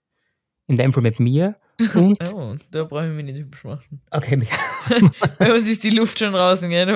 in 0.68 0.76
dem 0.78 0.94
Fall 0.94 1.04
mit 1.04 1.20
mir, 1.20 1.56
und, 1.96 2.34
Oh, 2.34 2.56
da 2.72 2.84
brauche 2.86 3.08
ich 3.08 3.12
mich 3.12 3.26
nicht 3.26 3.38
hübsch 3.40 3.64
machen. 3.66 4.02
okay, 4.12 4.48
Bei 5.40 5.54
uns 5.54 5.70
ist 5.70 5.84
die 5.84 5.90
Luft 5.90 6.18
schon 6.20 6.32
draußen, 6.34 6.70
gell? 6.70 6.88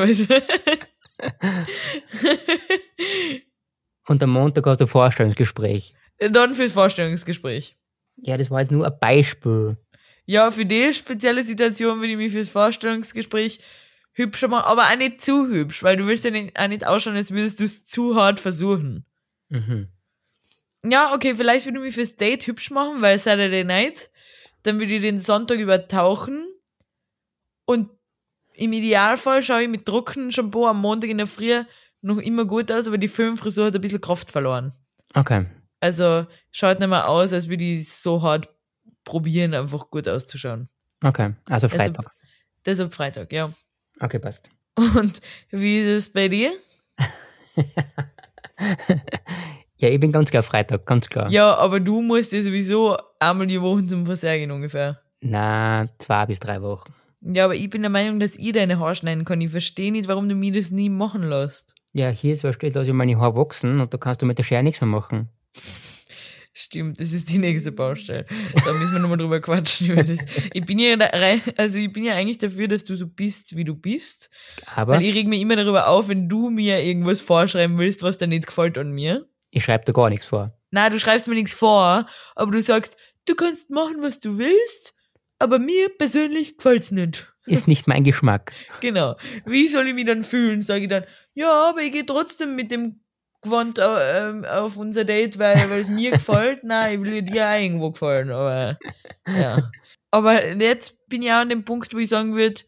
Und 4.07 4.23
am 4.23 4.29
Montag 4.31 4.65
hast 4.65 4.79
du 4.79 4.85
ein 4.85 4.87
Vorstellungsgespräch. 4.87 5.93
Dann 6.31 6.55
fürs 6.55 6.71
Vorstellungsgespräch. 6.73 7.75
Ja, 8.21 8.37
das 8.37 8.49
war 8.49 8.59
jetzt 8.59 8.71
nur 8.71 8.85
ein 8.85 8.99
Beispiel. 8.99 9.77
Ja, 10.25 10.51
für 10.51 10.65
die 10.65 10.93
spezielle 10.93 11.41
Situation 11.41 11.99
würde 11.99 12.11
ich 12.11 12.17
mich 12.17 12.31
fürs 12.31 12.49
Vorstellungsgespräch 12.49 13.59
hübscher 14.13 14.47
machen, 14.47 14.65
aber 14.65 14.83
auch 14.83 14.95
nicht 14.95 15.21
zu 15.21 15.47
hübsch, 15.47 15.81
weil 15.81 15.97
du 15.97 16.05
willst 16.05 16.25
ja 16.25 16.31
nicht, 16.31 16.59
auch 16.59 16.67
nicht 16.67 16.85
ausschauen, 16.85 17.15
als 17.15 17.31
würdest 17.31 17.59
du 17.59 17.63
es 17.63 17.87
zu 17.87 18.15
hart 18.15 18.39
versuchen. 18.39 19.05
Mhm. 19.49 19.87
Ja, 20.83 21.13
okay, 21.13 21.35
vielleicht 21.35 21.65
würde 21.65 21.79
ich 21.79 21.85
mich 21.85 21.95
fürs 21.95 22.15
Date 22.15 22.45
hübsch 22.47 22.71
machen, 22.71 23.01
weil 23.01 23.17
Saturday 23.17 23.63
Night, 23.63 24.11
dann 24.63 24.79
würde 24.79 24.95
ich 24.95 25.01
den 25.01 25.19
Sonntag 25.19 25.59
übertauchen 25.59 26.45
und 27.65 27.89
im 28.53 28.73
Idealfall 28.73 29.41
schaue 29.41 29.63
ich 29.63 29.69
mit 29.69 29.85
trockenem 29.85 30.31
Shampoo 30.31 30.67
am 30.67 30.81
Montag 30.81 31.09
in 31.09 31.17
der 31.17 31.27
Früh 31.27 31.63
noch 32.01 32.17
immer 32.17 32.45
gut 32.45 32.71
aus, 32.71 32.87
aber 32.87 32.97
die 32.97 33.07
Föhnfrisur 33.07 33.67
hat 33.67 33.75
ein 33.75 33.81
bisschen 33.81 34.01
Kraft 34.01 34.31
verloren. 34.31 34.73
Okay. 35.13 35.45
Also 35.79 36.27
schaut 36.51 36.79
nicht 36.79 36.89
mehr 36.89 37.07
aus, 37.07 37.33
als 37.33 37.47
würde 37.47 37.63
ich 37.63 37.91
so 37.91 38.21
hart 38.21 38.49
probieren, 39.03 39.53
einfach 39.53 39.89
gut 39.89 40.07
auszuschauen. 40.07 40.69
Okay. 41.03 41.33
Also 41.49 41.67
Freitag. 41.69 42.11
Deshalb 42.65 42.93
Freitag, 42.93 43.31
ja. 43.31 43.49
Okay, 43.99 44.19
passt. 44.19 44.49
Und 44.75 45.21
wie 45.49 45.79
ist 45.79 45.87
es 45.87 46.13
bei 46.13 46.27
dir? 46.27 46.51
Ja, 49.81 49.87
ich 49.87 49.99
bin 49.99 50.11
ganz 50.11 50.29
klar 50.29 50.43
Freitag, 50.43 50.85
ganz 50.85 51.07
klar. 51.07 51.31
Ja, 51.31 51.55
aber 51.55 51.79
du 51.79 52.01
musst 52.01 52.33
ja 52.33 52.41
sowieso 52.41 52.97
einmal 53.17 53.47
die 53.47 53.61
Woche 53.61 53.85
zum 53.85 54.03
gehen 54.03 54.51
ungefähr. 54.51 54.99
Na, 55.21 55.87
zwei 55.99 56.25
bis 56.25 56.41
drei 56.41 56.61
Wochen. 56.61 56.93
Ja, 57.21 57.45
aber 57.45 57.55
ich 57.55 57.69
bin 57.69 57.81
der 57.81 57.89
Meinung, 57.89 58.19
dass 58.19 58.35
ich 58.35 58.51
deine 58.51 58.77
Haare 58.79 58.95
schneiden 58.95 59.23
kann. 59.23 59.39
Ich 59.39 59.51
verstehe 59.51 59.93
nicht, 59.93 60.09
warum 60.09 60.27
du 60.27 60.35
mir 60.35 60.51
das 60.51 60.69
nie 60.69 60.89
machen 60.89 61.23
lässt. 61.23 61.75
Ja, 61.93 62.09
hier 62.09 62.33
ist 62.33 62.43
was 62.43 62.55
steht, 62.55 62.75
dass 62.75 62.87
ich 62.87 62.93
meine 62.93 63.17
Haare 63.17 63.37
wachsen 63.37 63.79
und 63.79 63.93
da 63.93 63.97
kannst 63.97 64.21
du 64.21 64.25
mit 64.25 64.37
der 64.37 64.43
Schere 64.43 64.63
nichts 64.63 64.81
mehr 64.81 64.89
machen. 64.89 65.29
Stimmt, 66.53 66.99
das 66.99 67.13
ist 67.13 67.29
die 67.29 67.37
nächste 67.37 67.71
Baustelle. 67.71 68.25
Da 68.65 68.73
müssen 68.73 68.93
wir 68.93 68.99
nochmal 68.99 69.17
drüber 69.17 69.39
quatschen 69.39 69.91
über 69.91 70.03
das. 70.03 70.19
Ich 70.53 70.65
bin 70.65 70.77
ja 70.77 70.95
da 70.97 71.05
rein, 71.05 71.41
also 71.55 71.79
ich 71.79 71.91
bin 71.91 72.03
ja 72.03 72.15
eigentlich 72.15 72.37
dafür, 72.37 72.67
dass 72.67 72.83
du 72.83 72.95
so 72.95 73.07
bist, 73.07 73.55
wie 73.55 73.63
du 73.63 73.75
bist. 73.75 74.29
Aber 74.75 74.93
Weil 74.93 75.01
ich, 75.03 75.09
ich 75.09 75.15
reg 75.15 75.27
mich 75.27 75.41
immer 75.41 75.55
darüber 75.55 75.87
auf, 75.87 76.09
wenn 76.09 76.27
du 76.27 76.49
mir 76.49 76.83
irgendwas 76.83 77.21
vorschreiben 77.21 77.77
willst, 77.77 78.03
was 78.03 78.17
dir 78.17 78.27
nicht 78.27 78.45
gefällt 78.45 78.77
an 78.77 78.91
mir. 78.91 79.25
schreibe 79.55 79.85
da 79.85 79.93
gar 79.93 80.09
nichts 80.09 80.25
vor. 80.25 80.53
Na, 80.71 80.89
du 80.89 80.99
schreibst 80.99 81.27
mir 81.27 81.35
nichts 81.35 81.53
vor, 81.53 82.05
aber 82.35 82.51
du 82.51 82.61
sagst, 82.61 82.97
du 83.25 83.35
kannst 83.35 83.69
machen, 83.69 83.97
was 84.01 84.19
du 84.19 84.37
willst, 84.37 84.93
aber 85.39 85.59
mir 85.59 85.89
persönlich 85.97 86.57
gefällt's 86.57 86.91
nicht. 86.91 87.33
Ist 87.45 87.67
nicht 87.67 87.87
mein 87.87 88.03
Geschmack. 88.03 88.51
Genau. 88.81 89.15
Wie 89.45 89.67
soll 89.67 89.87
ich 89.87 89.93
mich 89.93 90.05
dann 90.05 90.23
fühlen? 90.23 90.61
Sage 90.61 90.83
ich 90.83 90.89
dann, 90.89 91.05
ja, 91.33 91.69
aber 91.69 91.81
ich 91.81 91.91
gehe 91.91 92.05
trotzdem 92.05 92.55
mit 92.55 92.69
dem 92.71 92.99
Gewand 93.41 93.79
äh, 93.79 94.29
ähm, 94.29 94.45
auf 94.45 94.77
unser 94.77 95.05
Date, 95.05 95.39
weil 95.39 95.57
es 95.79 95.87
mir 95.87 96.11
gefällt. 96.11 96.63
Nein, 96.63 97.05
ich 97.05 97.11
will 97.11 97.21
dir 97.21 97.47
auch 97.47 97.59
irgendwo 97.59 97.91
gefallen, 97.91 98.31
aber 98.31 98.77
ja. 99.27 99.69
Aber 100.11 100.45
jetzt 100.55 101.07
bin 101.07 101.21
ich 101.21 101.29
auch 101.29 101.35
an 101.35 101.49
dem 101.49 101.63
Punkt, 101.63 101.93
wo 101.93 101.99
ich 101.99 102.09
sagen 102.09 102.35
würde, 102.35 102.61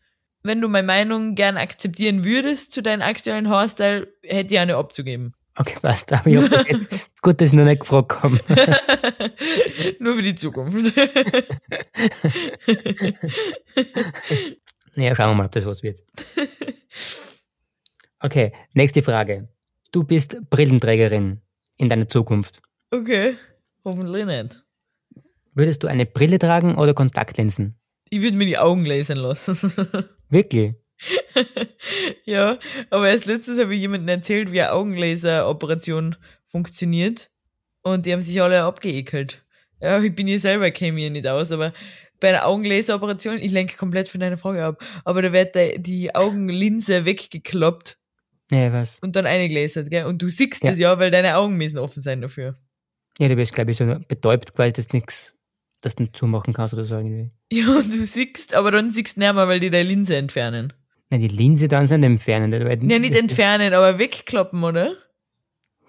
wenn 0.43 0.61
du 0.61 0.67
meine 0.67 0.87
Meinung 0.87 1.35
gern 1.35 1.57
akzeptieren 1.57 2.23
würdest 2.23 2.71
zu 2.71 2.81
deinem 2.81 3.01
aktuellen 3.01 3.49
Haarstyle, 3.49 4.07
hätte 4.23 4.53
ich 4.53 4.59
eine 4.59 4.75
abzugeben. 4.75 5.33
Okay, 5.55 5.77
passt. 5.81 6.11
Aber 6.13 6.27
ich 6.27 6.37
hab 6.37 6.49
das 6.49 6.65
jetzt, 6.67 7.09
gut, 7.21 7.41
dass 7.41 7.49
ich 7.49 7.53
noch 7.53 7.65
nicht 7.65 7.81
gefragt 7.81 8.23
habe. 8.23 8.39
Nur 9.99 10.15
für 10.15 10.21
die 10.21 10.35
Zukunft. 10.35 10.93
Ja, 14.95 15.15
schauen 15.15 15.29
wir 15.29 15.35
mal, 15.35 15.45
ob 15.45 15.53
das 15.53 15.65
was 15.65 15.83
wird. 15.83 15.99
Okay, 18.19 18.51
nächste 18.73 19.01
Frage. 19.01 19.47
Du 19.91 20.05
bist 20.05 20.37
Brillenträgerin 20.49 21.41
in 21.77 21.89
deiner 21.89 22.07
Zukunft. 22.07 22.61
okay. 22.91 23.35
Hoffentlich 23.83 24.25
nicht. 24.25 24.63
Würdest 25.53 25.83
du 25.83 25.87
eine 25.87 26.05
Brille 26.05 26.37
tragen 26.37 26.75
oder 26.75 26.93
Kontaktlinsen? 26.93 27.75
Ich 28.09 28.21
würde 28.21 28.37
mir 28.37 28.45
die 28.45 28.59
Augen 28.59 28.85
lasern 28.85 29.17
lassen. 29.17 29.57
Wirklich? 30.29 30.75
ja, 32.25 32.59
aber 32.89 33.09
erst 33.09 33.25
letztens 33.25 33.59
habe 33.59 33.73
ich 33.73 33.81
jemandem 33.81 34.07
erzählt, 34.07 34.51
wie 34.51 34.61
eine 34.61 34.71
Augenlaseroperation 34.71 36.15
funktioniert. 36.45 37.31
Und 37.81 38.05
die 38.05 38.13
haben 38.13 38.21
sich 38.21 38.41
alle 38.41 38.63
abgeekelt. 38.63 39.43
Ja, 39.81 39.99
ich 40.01 40.13
bin 40.13 40.27
ja 40.27 40.37
selber, 40.37 40.69
käme 40.69 40.95
mir 40.95 41.09
nicht 41.09 41.27
aus, 41.27 41.51
aber 41.51 41.73
bei 42.19 42.29
einer 42.29 42.45
Augenlaseroperation, 42.45 43.39
ich 43.39 43.51
lenke 43.51 43.77
komplett 43.77 44.07
von 44.07 44.19
deiner 44.21 44.37
Frage 44.37 44.63
ab, 44.63 44.83
aber 45.03 45.23
da 45.23 45.33
wird 45.33 45.55
die 45.85 46.13
Augenlinse 46.13 47.03
weggekloppt 47.03 47.97
Ja, 48.51 48.71
was? 48.73 48.99
und 48.99 49.15
dann 49.15 49.25
eingelasert, 49.25 49.89
gell? 49.89 50.05
Und 50.05 50.21
du 50.21 50.29
siehst 50.29 50.63
Ja. 50.63 50.69
das 50.71 50.79
ja, 50.79 50.99
weil 50.99 51.09
deine 51.11 51.37
Augen 51.37 51.55
müssen 51.57 51.77
offen 51.79 52.01
sein 52.01 52.21
dafür. 52.21 52.55
Ja, 53.17 53.27
du 53.27 53.35
bist, 53.35 53.53
glaube 53.53 53.71
ich, 53.71 53.77
so 53.77 53.85
betäubt, 54.07 54.57
dass 54.57 54.87
du 54.87 54.97
nichts, 54.97 55.33
dass 55.81 55.95
du 55.95 56.03
nicht 56.03 56.15
zumachen 56.17 56.53
kannst 56.53 56.73
oder 56.73 56.83
so 56.83 56.95
irgendwie. 56.97 57.29
Ja, 57.51 57.67
und 57.69 57.91
du 57.93 58.05
siehst, 58.05 58.53
aber 58.53 58.71
dann 58.71 58.91
siehst 58.91 59.15
du 59.17 59.21
nicht 59.21 59.33
mehr, 59.33 59.47
weil 59.47 59.59
die 59.59 59.69
deine 59.69 59.87
Linse 59.87 60.15
entfernen. 60.15 60.73
Nein, 61.09 61.21
die 61.21 61.27
Linse 61.27 61.67
dann 61.67 61.87
sind 61.87 62.03
entfernen. 62.03 62.51
weil 62.51 62.83
Ja, 62.89 62.99
nicht 62.99 63.13
das- 63.13 63.19
entfernen, 63.19 63.73
aber 63.73 63.97
wegkloppen, 63.97 64.63
oder? 64.63 64.93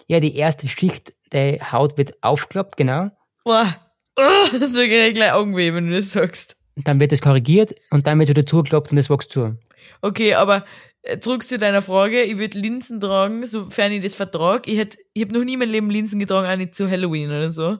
Ja, 0.08 0.20
die 0.20 0.36
erste 0.36 0.68
Schicht 0.68 1.14
der 1.32 1.72
Haut 1.72 1.96
wird 1.96 2.22
aufgeklappt, 2.22 2.76
genau. 2.76 3.08
Boah. 3.44 3.66
Oh, 4.16 4.20
da 4.52 4.66
krieg 4.68 4.90
ich 5.08 5.14
gleich 5.14 5.32
Augenweh, 5.32 5.72
wenn 5.72 5.88
du 5.88 5.94
das 5.96 6.12
sagst. 6.12 6.56
Und 6.76 6.86
dann 6.88 7.00
wird 7.00 7.12
das 7.12 7.20
korrigiert 7.22 7.74
und 7.90 8.06
dann 8.06 8.18
wird 8.18 8.28
wieder 8.28 8.44
zugeklappt 8.46 8.90
und 8.90 8.96
das 8.96 9.08
wächst 9.10 9.30
zu. 9.30 9.56
Okay, 10.00 10.34
aber 10.34 10.64
zurück 11.20 11.42
zu 11.42 11.58
deiner 11.58 11.82
Frage. 11.82 12.22
Ich 12.22 12.38
würde 12.38 12.58
Linsen 12.58 13.00
tragen, 13.00 13.44
sofern 13.46 13.92
ich 13.92 14.02
das 14.02 14.14
vertrag. 14.14 14.68
Ich 14.68 14.78
hätte, 14.78 14.98
ich 15.12 15.22
habe 15.22 15.34
noch 15.34 15.44
nie 15.44 15.54
in 15.54 15.58
meinem 15.58 15.70
Leben 15.70 15.90
Linsen 15.90 16.18
getragen, 16.18 16.46
auch 16.46 16.56
nicht 16.56 16.74
zu 16.74 16.88
Halloween 16.90 17.30
oder 17.30 17.50
so. 17.50 17.78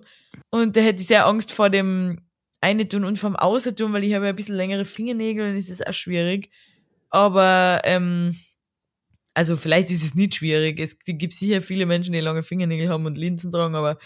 Und 0.50 0.76
da 0.76 0.80
hätte 0.80 1.00
ich 1.00 1.06
sehr 1.06 1.26
Angst 1.26 1.52
vor 1.52 1.70
dem 1.70 2.20
eine 2.60 2.86
tun 2.86 3.04
und 3.04 3.18
vom 3.18 3.36
Außer 3.36 3.74
tun, 3.74 3.92
weil 3.92 4.04
ich 4.04 4.14
habe 4.14 4.26
ja 4.26 4.30
ein 4.30 4.36
bisschen 4.36 4.54
längere 4.54 4.84
Fingernägel 4.84 5.50
und 5.50 5.56
ist 5.56 5.70
das 5.70 5.84
auch 5.84 5.92
schwierig. 5.92 6.50
Aber, 7.10 7.80
ähm, 7.84 8.36
also 9.34 9.56
vielleicht 9.56 9.90
ist 9.90 10.02
es 10.02 10.14
nicht 10.14 10.36
schwierig. 10.36 10.78
Es 10.78 10.98
gibt 10.98 11.32
sicher 11.32 11.60
viele 11.60 11.86
Menschen, 11.86 12.12
die 12.12 12.20
lange 12.20 12.42
Fingernägel 12.42 12.88
haben 12.88 13.04
und 13.04 13.18
Linsen 13.18 13.50
tragen, 13.50 13.74
aber 13.74 13.98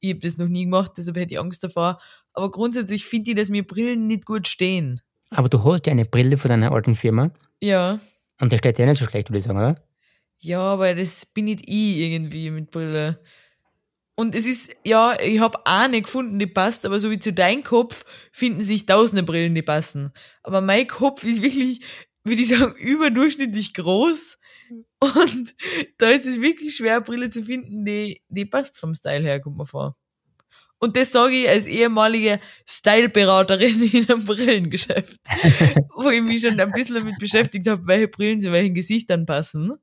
ich 0.00 0.10
habe 0.10 0.20
das 0.20 0.36
noch 0.36 0.48
nie 0.48 0.64
gemacht, 0.64 0.92
deshalb 0.96 1.16
hätte 1.16 1.34
ich 1.34 1.40
Angst 1.40 1.64
davor. 1.64 2.00
Aber 2.32 2.50
grundsätzlich 2.50 3.04
finde 3.04 3.30
ich, 3.30 3.36
dass 3.36 3.48
mir 3.48 3.66
Brillen 3.66 4.06
nicht 4.06 4.26
gut 4.26 4.48
stehen. 4.48 5.00
Aber 5.30 5.48
du 5.48 5.62
hast 5.64 5.86
ja 5.86 5.92
eine 5.92 6.04
Brille 6.04 6.36
von 6.36 6.50
deiner 6.50 6.72
alten 6.72 6.94
Firma 6.94 7.30
Ja. 7.60 7.98
Und 8.42 8.50
der 8.50 8.58
steht 8.58 8.76
ja 8.78 8.86
nicht 8.86 8.98
so 8.98 9.06
schlecht, 9.06 9.30
würde 9.30 9.38
ich 9.38 9.44
sagen, 9.44 9.58
oder? 9.58 9.80
Ja, 10.38 10.58
aber 10.60 10.96
das 10.96 11.24
bin 11.26 11.44
nicht 11.44 11.62
ich 11.68 11.98
irgendwie 11.98 12.50
mit 12.50 12.72
Brille. 12.72 13.22
Und 14.16 14.34
es 14.34 14.46
ist, 14.46 14.76
ja, 14.84 15.16
ich 15.20 15.38
habe 15.38 15.64
eine 15.64 16.02
gefunden, 16.02 16.40
die 16.40 16.48
passt, 16.48 16.84
aber 16.84 16.98
so 16.98 17.12
wie 17.12 17.20
zu 17.20 17.32
deinem 17.32 17.62
Kopf 17.62 18.04
finden 18.32 18.60
sich 18.60 18.84
tausende 18.84 19.22
Brillen, 19.22 19.54
die 19.54 19.62
passen. 19.62 20.12
Aber 20.42 20.60
mein 20.60 20.88
Kopf 20.88 21.22
ist 21.22 21.40
wirklich, 21.40 21.82
würde 22.24 22.42
ich 22.42 22.48
sagen, 22.48 22.74
überdurchschnittlich 22.78 23.74
groß. 23.74 24.38
Und 24.98 25.54
da 25.98 26.10
ist 26.10 26.26
es 26.26 26.40
wirklich 26.40 26.74
schwer, 26.74 27.00
Brille 27.00 27.30
zu 27.30 27.44
finden, 27.44 27.84
die, 27.84 28.22
die 28.28 28.44
passt 28.44 28.76
vom 28.76 28.96
Style 28.96 29.22
her, 29.22 29.40
kommt 29.40 29.58
mir 29.58 29.66
vor. 29.66 29.96
Und 30.82 30.96
das 30.96 31.12
sage 31.12 31.36
ich 31.36 31.48
als 31.48 31.66
ehemalige 31.66 32.40
Styleberaterin 32.66 33.82
in 33.92 34.10
einem 34.10 34.24
Brillengeschäft, 34.24 35.20
wo 35.94 36.10
ich 36.10 36.20
mich 36.20 36.40
schon 36.40 36.58
ein 36.58 36.72
bisschen 36.72 36.96
damit 36.96 37.18
beschäftigt 37.18 37.68
habe, 37.68 37.86
welche 37.86 38.08
Brillen 38.08 38.40
zu 38.40 38.50
welchen 38.50 38.74
Gesichtern 38.74 39.24
passen. 39.24 39.74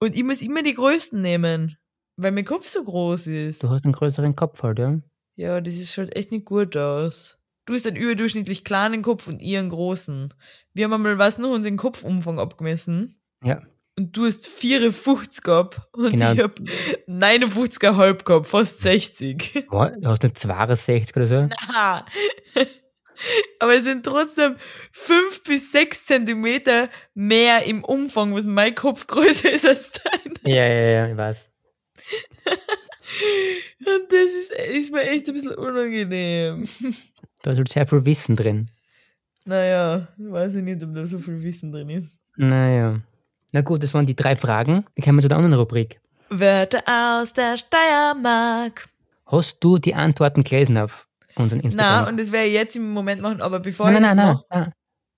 Und 0.00 0.16
ich 0.16 0.24
muss 0.24 0.42
immer 0.42 0.64
die 0.64 0.74
größten 0.74 1.22
nehmen, 1.22 1.78
weil 2.16 2.32
mein 2.32 2.44
Kopf 2.44 2.66
so 2.66 2.82
groß 2.82 3.28
ist. 3.28 3.62
Du 3.62 3.70
hast 3.70 3.84
einen 3.84 3.92
größeren 3.92 4.34
Kopf 4.34 4.64
halt, 4.64 4.80
ja? 4.80 4.98
Ja, 5.36 5.60
das 5.60 5.74
ist 5.74 5.94
schaut 5.94 6.16
echt 6.16 6.32
nicht 6.32 6.44
gut 6.44 6.76
aus. 6.76 7.38
Du 7.64 7.74
hast 7.74 7.86
einen 7.86 7.96
überdurchschnittlich 7.96 8.64
kleinen 8.64 9.02
Kopf 9.02 9.28
und 9.28 9.40
ich 9.40 9.56
einen 9.56 9.68
großen. 9.68 10.34
Wir 10.74 10.86
haben 10.86 10.92
einmal, 10.92 11.18
was 11.18 11.38
noch, 11.38 11.50
unseren 11.50 11.76
Kopfumfang 11.76 12.40
abgemessen. 12.40 13.20
Ja. 13.44 13.62
Und 13.98 14.14
du 14.16 14.26
hast 14.26 14.46
54 14.46 15.42
gehabt 15.42 15.80
und 15.92 16.10
Genau. 16.12 16.32
ich 16.32 16.40
hab 16.40 16.60
59 17.06 17.82
halb 17.96 18.24
gehabt, 18.26 18.46
fast 18.46 18.80
60. 18.82 19.66
Boah, 19.70 19.90
du 19.98 20.08
hast 20.08 20.22
nicht 20.22 20.38
62 20.38 21.16
oder 21.16 21.26
so? 21.26 21.48
Ah. 21.74 22.04
Aber 23.60 23.74
es 23.74 23.84
sind 23.84 24.04
trotzdem 24.04 24.56
fünf 24.92 25.42
bis 25.44 25.72
sechs 25.72 26.04
Zentimeter 26.04 26.90
mehr 27.14 27.64
im 27.64 27.82
Umfang, 27.82 28.34
was 28.34 28.44
mein 28.44 28.74
Kopf 28.74 29.06
größer 29.06 29.50
ist 29.50 29.66
als 29.66 29.92
dein. 29.92 30.34
Ja, 30.44 30.66
ja, 30.66 30.88
ja, 30.90 31.08
ich 31.10 31.16
weiß. 31.16 31.50
Und 33.86 34.12
das 34.12 34.32
ist, 34.34 34.52
ist 34.52 34.92
mir 34.92 35.02
echt 35.08 35.26
ein 35.28 35.34
bisschen 35.34 35.54
unangenehm. 35.54 36.68
Da 37.42 37.52
ist 37.52 37.56
halt 37.56 37.68
sehr 37.70 37.86
viel 37.86 38.04
Wissen 38.04 38.36
drin. 38.36 38.70
Naja, 39.46 40.08
weiß 40.18 40.54
ich 40.56 40.62
nicht, 40.62 40.82
ob 40.82 40.92
da 40.92 41.06
so 41.06 41.18
viel 41.18 41.42
Wissen 41.42 41.72
drin 41.72 41.88
ist. 41.88 42.20
Naja. 42.36 43.00
Na 43.56 43.62
gut, 43.62 43.82
das 43.82 43.94
waren 43.94 44.04
die 44.04 44.14
drei 44.14 44.36
Fragen. 44.36 44.84
Dann 44.96 45.02
kommen 45.02 45.16
wir 45.16 45.22
zu 45.22 45.28
der 45.28 45.38
anderen 45.38 45.54
Rubrik. 45.54 45.98
Wörter 46.28 46.82
aus 46.86 47.32
der 47.32 47.56
Steiermark. 47.56 48.86
Hast 49.24 49.64
du 49.64 49.78
die 49.78 49.94
Antworten 49.94 50.42
gelesen 50.42 50.76
auf 50.76 51.08
unseren 51.36 51.60
Na, 51.60 51.64
Instagram? 51.64 52.08
und 52.08 52.20
das 52.20 52.32
werde 52.32 52.48
ich 52.48 52.52
jetzt 52.52 52.76
im 52.76 52.92
Moment 52.92 53.22
machen, 53.22 53.40
aber 53.40 53.60
bevor 53.60 53.86
nein, 53.86 53.94
ich 53.94 54.00
nein, 54.02 54.16
nein, 54.18 54.34
mache. 54.34 54.44
nein. 54.50 54.72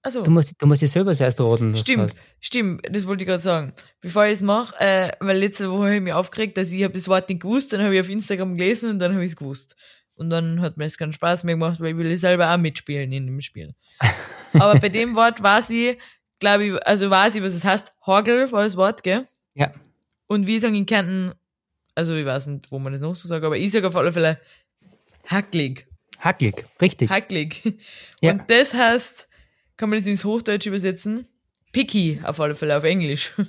Achso. 0.05 0.23
Du 0.23 0.31
musst, 0.31 0.55
du 0.57 0.67
musst 0.69 0.83
dir 0.83 0.87
selber 0.87 1.17
zuerst 1.17 1.41
du 1.41 1.75
Stimmt, 1.75 2.13
stimmt, 2.39 2.87
das 2.89 3.09
wollte 3.09 3.25
ich 3.25 3.29
gerade 3.29 3.43
sagen. 3.43 3.73
Bevor 4.01 4.27
ich 4.27 4.35
es 4.35 4.43
mache, 4.43 4.73
äh, 4.79 5.11
weil 5.19 5.39
letzte 5.39 5.69
Woche 5.73 5.87
habe 5.87 5.97
ich 5.97 6.03
mich 6.03 6.13
aufgeregt, 6.13 6.57
dass 6.59 6.71
ich 6.71 6.87
das 6.87 7.09
Wort 7.09 7.29
nicht 7.29 7.43
gewusst, 7.43 7.73
dann 7.73 7.83
habe 7.83 7.97
ich 7.97 8.01
auf 8.01 8.09
Instagram 8.09 8.55
gelesen 8.55 8.91
und 8.91 9.01
dann 9.01 9.15
habe 9.15 9.25
ich 9.25 9.33
es 9.33 9.37
gewusst. 9.37 9.75
Und 10.15 10.31
dann 10.31 10.61
hat 10.61 10.77
mir 10.77 10.85
das 10.85 10.97
keinen 10.97 11.13
Spaß 11.13 11.43
mehr 11.43 11.57
gemacht, 11.57 11.81
weil 11.81 11.91
ich 11.91 11.97
will 11.97 12.17
selber 12.17 12.55
auch 12.55 12.57
mitspielen 12.57 13.11
in 13.11 13.27
dem 13.27 13.41
Spiel. 13.41 13.75
Aber 14.53 14.79
bei 14.79 14.89
dem 14.89 15.17
Wort 15.17 15.43
weiß 15.43 15.71
ich, 15.71 15.99
glaube 16.39 16.65
ich, 16.65 16.87
also 16.87 17.11
weiß 17.11 17.35
ich, 17.37 17.43
was 17.43 17.55
es 17.55 17.65
heißt. 17.65 17.93
Hagel 18.07 18.51
war 18.53 18.63
das 18.63 18.77
Wort, 18.77 19.03
gell? 19.03 19.27
Ja. 19.55 19.73
Und 20.27 20.47
wir 20.47 20.61
sagen 20.61 20.75
in 20.75 20.87
Kärnten, 20.87 21.33
also 21.95 22.15
ich 22.15 22.27
weiß 22.27 22.47
nicht, 22.49 22.71
wo 22.71 22.79
man 22.79 22.93
das 22.93 23.03
noch 23.03 23.15
so 23.15 23.29
sagt, 23.29 23.45
aber 23.45 23.57
ich 23.57 23.71
sage 23.71 23.87
auf 23.89 23.97
alle 23.97 24.13
Fälle 24.13 24.39
hacklig. 25.27 25.87
Hacklig, 26.21 26.67
richtig. 26.81 27.11
Hacklig. 27.11 27.63
Ja. 28.21 28.33
Und 28.33 28.51
das 28.51 28.75
heißt, 28.75 29.29
kann 29.77 29.91
man 29.91 29.99
das 29.99 30.07
ins 30.09 30.25
Hochdeutsch 30.25 30.67
übersetzen? 30.67 31.27
Picky, 31.73 32.21
auf 32.25 32.41
alle 32.41 32.55
Fälle, 32.55 32.77
auf 32.77 32.85
Englisch. 32.85 33.33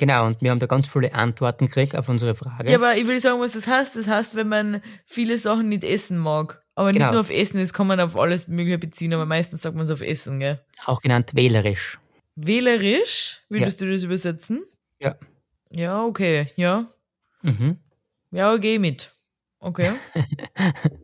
Genau, 0.00 0.26
und 0.28 0.40
wir 0.40 0.52
haben 0.52 0.60
da 0.60 0.66
ganz 0.66 0.86
viele 0.86 1.12
Antworten 1.12 1.66
gekriegt 1.66 1.96
auf 1.96 2.08
unsere 2.08 2.36
Frage. 2.36 2.70
Ja, 2.70 2.76
aber 2.78 2.96
ich 2.96 3.08
will 3.08 3.18
sagen, 3.18 3.40
was 3.40 3.54
das 3.54 3.66
heißt. 3.66 3.96
Das 3.96 4.06
heißt, 4.06 4.36
wenn 4.36 4.48
man 4.48 4.80
viele 5.06 5.36
Sachen 5.38 5.68
nicht 5.68 5.82
essen 5.82 6.18
mag. 6.18 6.62
Aber 6.76 6.92
nicht 6.92 7.00
Genau. 7.00 7.10
nur 7.10 7.20
auf 7.22 7.30
Essen, 7.30 7.58
das 7.58 7.72
kann 7.72 7.88
man 7.88 7.98
auf 7.98 8.16
alles 8.16 8.46
Mögliche 8.46 8.78
beziehen, 8.78 9.12
aber 9.12 9.26
meistens 9.26 9.62
sagt 9.62 9.74
man 9.74 9.82
es 9.84 9.90
auf 9.90 10.00
Essen, 10.00 10.38
gell? 10.38 10.60
Auch 10.84 11.00
genannt 11.00 11.32
wählerisch. 11.34 11.98
Wählerisch, 12.40 13.42
würdest 13.48 13.80
du 13.80 13.90
das 13.90 14.04
übersetzen? 14.04 14.62
Ja. 15.00 15.16
Ja, 15.70 16.04
okay, 16.04 16.46
ja. 16.56 16.86
Mhm. 17.42 17.78
Ja, 18.30 18.56
geh 18.56 18.78
mit. 18.78 19.12
Okay. 19.58 19.90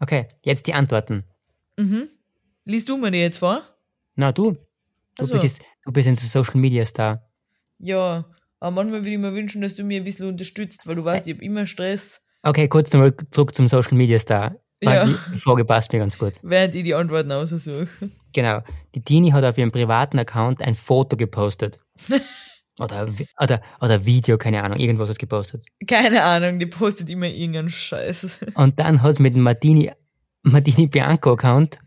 Okay, 0.00 0.28
jetzt 0.44 0.68
die 0.68 0.74
Antworten. 0.74 1.24
mhm. 1.76 2.08
Liest 2.64 2.88
du 2.88 2.96
mir 2.96 3.10
die 3.10 3.18
jetzt 3.18 3.38
vor? 3.38 3.62
Na, 4.14 4.30
du. 4.30 4.52
Du, 4.52 4.58
Ach 5.18 5.24
so. 5.24 5.32
bist, 5.32 5.42
jetzt, 5.42 5.62
du 5.84 5.92
bist 5.92 6.06
ein 6.06 6.14
Social 6.14 6.60
Media 6.60 6.84
Star. 6.84 7.28
Ja. 7.78 8.30
Aber 8.60 8.70
manchmal 8.70 9.00
würde 9.00 9.10
ich 9.10 9.18
mir 9.18 9.34
wünschen, 9.34 9.60
dass 9.60 9.74
du 9.74 9.82
mir 9.82 10.00
ein 10.00 10.04
bisschen 10.04 10.28
unterstützt, 10.28 10.86
weil 10.86 10.94
du 10.94 11.04
weißt, 11.04 11.26
ich 11.26 11.34
habe 11.34 11.44
immer 11.44 11.66
Stress, 11.66 12.24
Okay, 12.42 12.68
kurz 12.68 12.92
nochmal 12.92 13.16
zurück 13.30 13.54
zum 13.56 13.66
Social 13.66 13.96
Media 13.98 14.18
Star. 14.20 14.54
Ja. 14.82 15.06
die, 15.06 15.38
Frage 15.38 15.64
passt 15.64 15.92
mir 15.92 15.98
ganz 15.98 16.18
gut. 16.18 16.34
während 16.42 16.74
ich 16.74 16.84
die 16.84 16.94
Antworten 16.94 17.32
aussuche. 17.32 17.88
Genau. 18.32 18.60
Die 18.94 19.02
Dini 19.02 19.30
hat 19.30 19.44
auf 19.44 19.58
ihrem 19.58 19.72
privaten 19.72 20.18
Account 20.18 20.62
ein 20.62 20.74
Foto 20.74 21.16
gepostet. 21.16 21.80
oder, 22.78 23.12
oder, 23.40 23.60
oder 23.80 24.04
Video, 24.04 24.38
keine 24.38 24.62
Ahnung, 24.62 24.78
irgendwas 24.78 25.08
was 25.08 25.18
gepostet. 25.18 25.64
Keine 25.86 26.22
Ahnung, 26.22 26.58
die 26.58 26.66
postet 26.66 27.10
immer 27.10 27.26
irgendeinen 27.26 27.70
Scheiß. 27.70 28.40
Und 28.54 28.78
dann 28.78 29.02
hat 29.02 29.10
es 29.10 29.18
mit 29.18 29.34
dem 29.34 29.42
Martini, 29.42 29.90
Martini 30.42 30.86
Bianco 30.86 31.32
Account 31.32 31.78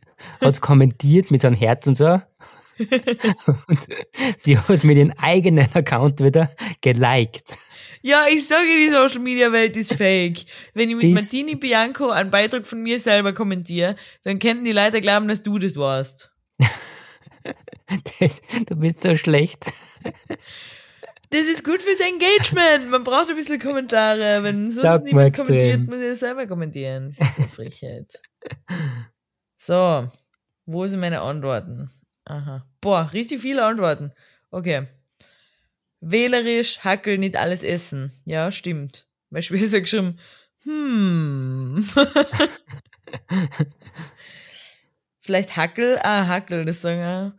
hat's 0.41 0.61
kommentiert 0.61 1.31
mit 1.31 1.41
so 1.41 1.47
einem 1.47 1.57
Herz 1.57 1.87
und 1.87 1.95
so. 1.95 2.21
Und 3.67 3.79
sie 4.37 4.57
hat 4.57 4.69
es 4.69 4.83
mit 4.83 4.97
ihrem 4.97 5.13
eigenen 5.17 5.67
Account 5.73 6.19
wieder 6.21 6.51
geliked. 6.81 7.55
Ja, 8.01 8.25
ich 8.31 8.47
sage, 8.47 8.65
die 8.65 8.89
Social 8.89 9.19
Media 9.19 9.51
Welt 9.51 9.77
ist 9.77 9.93
fake. 9.93 10.39
Wenn 10.73 10.89
ich 10.89 10.95
mit 10.95 11.01
Bis- 11.03 11.13
Martini 11.13 11.55
Bianco 11.55 12.09
einen 12.09 12.31
Beitrag 12.31 12.65
von 12.65 12.81
mir 12.81 12.99
selber 12.99 13.33
kommentiere, 13.33 13.95
dann 14.23 14.39
könnten 14.39 14.65
die 14.65 14.71
Leute 14.71 15.01
glauben, 15.01 15.27
dass 15.27 15.41
du 15.41 15.59
das 15.59 15.75
warst. 15.75 16.31
Das, 18.19 18.41
du 18.67 18.75
bist 18.77 19.01
so 19.01 19.15
schlecht. 19.17 19.65
Das 21.29 21.45
ist 21.45 21.63
gut 21.63 21.81
fürs 21.81 21.99
Engagement. 21.99 22.89
Man 22.89 23.03
braucht 23.03 23.29
ein 23.29 23.35
bisschen 23.35 23.59
Kommentare. 23.59 24.43
Wenn 24.43 24.71
sonst 24.71 24.83
Sagt 24.83 25.05
niemand 25.05 25.35
kommentiert, 25.35 25.87
muss 25.87 25.99
ich 25.99 26.19
selber 26.19 26.47
kommentieren. 26.47 27.13
Das 27.17 27.19
ist 27.19 27.35
so 27.35 27.43
Frechheit. 27.43 28.21
So, 29.57 30.07
wo 30.65 30.87
sind 30.87 30.99
meine 31.01 31.21
Antworten? 31.21 31.89
Aha. 32.31 32.65
Boah, 32.79 33.11
richtig 33.13 33.41
viele 33.41 33.65
Antworten. 33.65 34.13
Okay. 34.51 34.87
Wählerisch, 35.99 36.79
Hackel, 36.79 37.17
nicht 37.17 37.37
alles 37.37 37.61
essen. 37.61 38.11
Ja, 38.25 38.51
stimmt. 38.51 39.05
Mein 39.29 39.41
Schwester 39.43 39.77
hat 39.77 39.83
geschrieben, 39.83 40.17
hm. 40.63 41.83
Vielleicht 45.17 45.57
Hackel, 45.57 45.99
ah, 46.01 46.27
Hackel, 46.27 46.65
das 46.65 46.81
sagen 46.81 46.99
wir. 46.99 47.37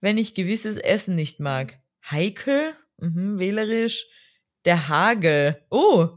Wenn 0.00 0.18
ich 0.18 0.34
gewisses 0.34 0.76
Essen 0.76 1.14
nicht 1.14 1.40
mag. 1.40 1.78
Heikel, 2.10 2.74
mhm, 2.98 3.38
wählerisch. 3.38 4.06
Der 4.64 4.88
Hagel. 4.88 5.62
Oh, 5.70 6.08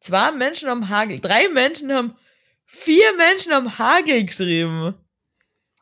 zwei 0.00 0.32
Menschen 0.32 0.68
haben 0.68 0.88
Hagel. 0.88 1.20
Drei 1.20 1.48
Menschen 1.48 1.92
haben, 1.92 2.16
vier 2.64 3.16
Menschen 3.16 3.52
haben 3.52 3.78
Hagel 3.78 4.24
geschrieben. 4.24 4.94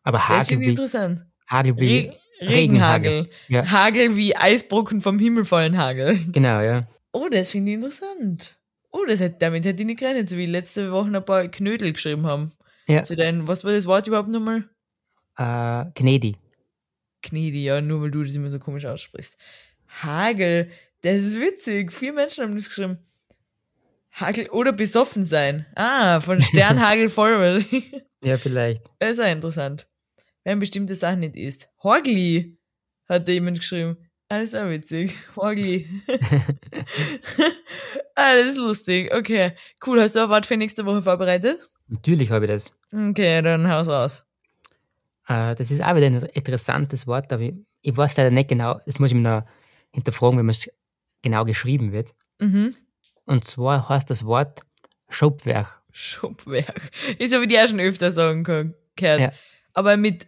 Aber 0.02 0.18
Das 0.18 0.28
Hagel 0.28 0.54
ich 0.54 0.60
wie, 0.60 0.70
interessant. 0.70 1.26
Hagel 1.50 1.72
Re 1.74 1.80
wie 1.80 2.12
Regenhagel. 2.40 3.28
Ja. 3.48 3.70
Hagel 3.70 4.16
wie 4.16 4.34
Eisbrocken 4.36 5.00
vom 5.00 5.18
Himmel 5.18 5.44
fallen 5.44 5.76
Hagel. 5.76 6.18
Genau, 6.32 6.60
ja. 6.60 6.88
Oh, 7.12 7.28
das 7.28 7.50
finde 7.50 7.72
ich 7.72 7.74
interessant. 7.76 8.56
Oh, 8.92 9.04
das 9.06 9.20
hätte, 9.20 9.36
damit 9.40 9.64
hätte 9.64 9.82
ich 9.82 9.86
nicht 9.86 10.00
gerechnet, 10.00 10.30
so 10.30 10.36
wie 10.36 10.46
letzte 10.46 10.90
Woche 10.92 11.08
ein 11.14 11.24
paar 11.24 11.48
Knödel 11.48 11.92
geschrieben 11.92 12.26
haben. 12.26 12.52
Ja. 12.86 13.02
Zu 13.02 13.14
deinen, 13.16 13.46
was 13.46 13.64
war 13.64 13.72
das 13.72 13.86
Wort 13.86 14.06
überhaupt 14.06 14.28
nochmal? 14.28 14.64
Äh, 15.36 15.84
Gnedi. 15.94 16.36
Knedi, 17.22 17.64
ja, 17.64 17.80
nur 17.80 18.02
weil 18.02 18.10
du 18.10 18.22
das 18.24 18.34
immer 18.34 18.50
so 18.50 18.58
komisch 18.58 18.86
aussprichst. 18.86 19.38
Hagel, 20.02 20.70
das 21.02 21.16
ist 21.16 21.40
witzig. 21.40 21.92
Vier 21.92 22.12
Menschen 22.12 22.44
haben 22.44 22.54
das 22.56 22.68
geschrieben. 22.68 22.98
Hagel 24.12 24.48
oder 24.50 24.72
besoffen 24.72 25.24
sein. 25.24 25.66
Ah, 25.76 26.20
von 26.20 26.40
Sternhagel 26.40 27.10
Forward. 27.10 27.64
Ja, 28.22 28.36
vielleicht. 28.36 28.84
das 28.98 29.12
ist 29.12 29.20
auch 29.20 29.32
interessant. 29.32 29.86
Wenn 30.50 30.58
bestimmte 30.58 30.96
Sachen 30.96 31.20
nicht 31.20 31.36
isst. 31.36 31.68
Horgli, 31.80 32.58
hat 33.08 33.28
da 33.28 33.30
jemand 33.30 33.60
geschrieben. 33.60 33.96
Ah, 34.28 34.40
das 34.40 34.48
ist 34.48 34.56
auch 34.56 34.68
witzig. 34.68 35.16
Horgli. 35.36 35.86
ah, 38.16 38.34
das 38.34 38.48
ist 38.48 38.56
lustig. 38.56 39.14
Okay. 39.14 39.52
Cool, 39.86 40.00
hast 40.02 40.16
du 40.16 40.20
ein 40.24 40.28
Wort 40.28 40.46
für 40.46 40.56
nächste 40.56 40.84
Woche 40.86 41.02
vorbereitet? 41.02 41.68
Natürlich 41.86 42.32
habe 42.32 42.46
ich 42.46 42.50
das. 42.50 42.72
Okay, 42.92 43.40
dann 43.42 43.70
haus 43.70 43.86
raus. 43.88 44.26
Äh, 45.28 45.54
das 45.54 45.70
ist 45.70 45.84
auch 45.84 45.94
wieder 45.94 46.06
ein 46.06 46.20
interessantes 46.32 47.06
Wort, 47.06 47.32
aber 47.32 47.42
ich, 47.44 47.54
ich 47.82 47.96
weiß 47.96 48.16
leider 48.16 48.32
nicht 48.32 48.48
genau, 48.48 48.80
das 48.86 48.98
muss 48.98 49.10
ich 49.12 49.16
mir 49.16 49.22
noch 49.22 49.44
hinterfragen, 49.92 50.38
wenn 50.40 50.48
es 50.48 50.68
genau 51.22 51.44
geschrieben 51.44 51.92
wird. 51.92 52.12
Mhm. 52.40 52.74
Und 53.24 53.44
zwar 53.44 53.88
heißt 53.88 54.10
das 54.10 54.24
Wort 54.24 54.62
Schubwerk. 55.10 55.80
Schopfwerk. 55.92 56.90
Ist 57.20 57.34
aber 57.34 57.46
die 57.46 57.56
auch 57.56 57.68
schon 57.68 57.78
öfter 57.78 58.10
sagen 58.10 58.42
ge- 58.42 58.72
gehört. 58.96 59.20
Ja. 59.20 59.32
Aber 59.74 59.96
mit 59.96 60.26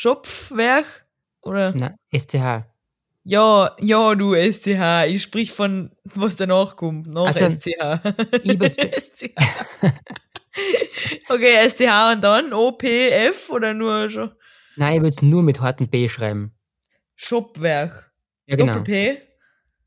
Schopfwerk? 0.00 1.04
Oder? 1.42 1.74
Na, 1.76 1.94
SCH. 2.10 2.64
Ja, 3.22 3.76
ja, 3.78 4.14
du 4.14 4.34
STH. 4.34 5.04
Ich 5.08 5.20
sprich 5.20 5.52
von, 5.52 5.90
was 6.04 6.36
danach 6.36 6.76
kommt. 6.76 7.08
Nach 7.08 7.26
Also, 7.26 7.44
STH. 7.46 8.00
STH. 8.98 9.34
okay, 11.28 11.68
STH 11.68 12.12
und 12.14 12.24
dann 12.24 12.54
OPF 12.54 13.50
oder 13.50 13.74
nur 13.74 14.08
schon 14.08 14.30
Nein, 14.76 14.94
ich 14.94 15.00
würde 15.00 15.08
es 15.10 15.20
nur 15.20 15.42
mit 15.42 15.60
harten 15.60 15.88
B 15.90 16.08
schreiben. 16.08 16.54
Shopwerk. 17.14 18.10
Ja, 18.46 18.56
genau. 18.56 18.72
Doppel-P 18.72 19.18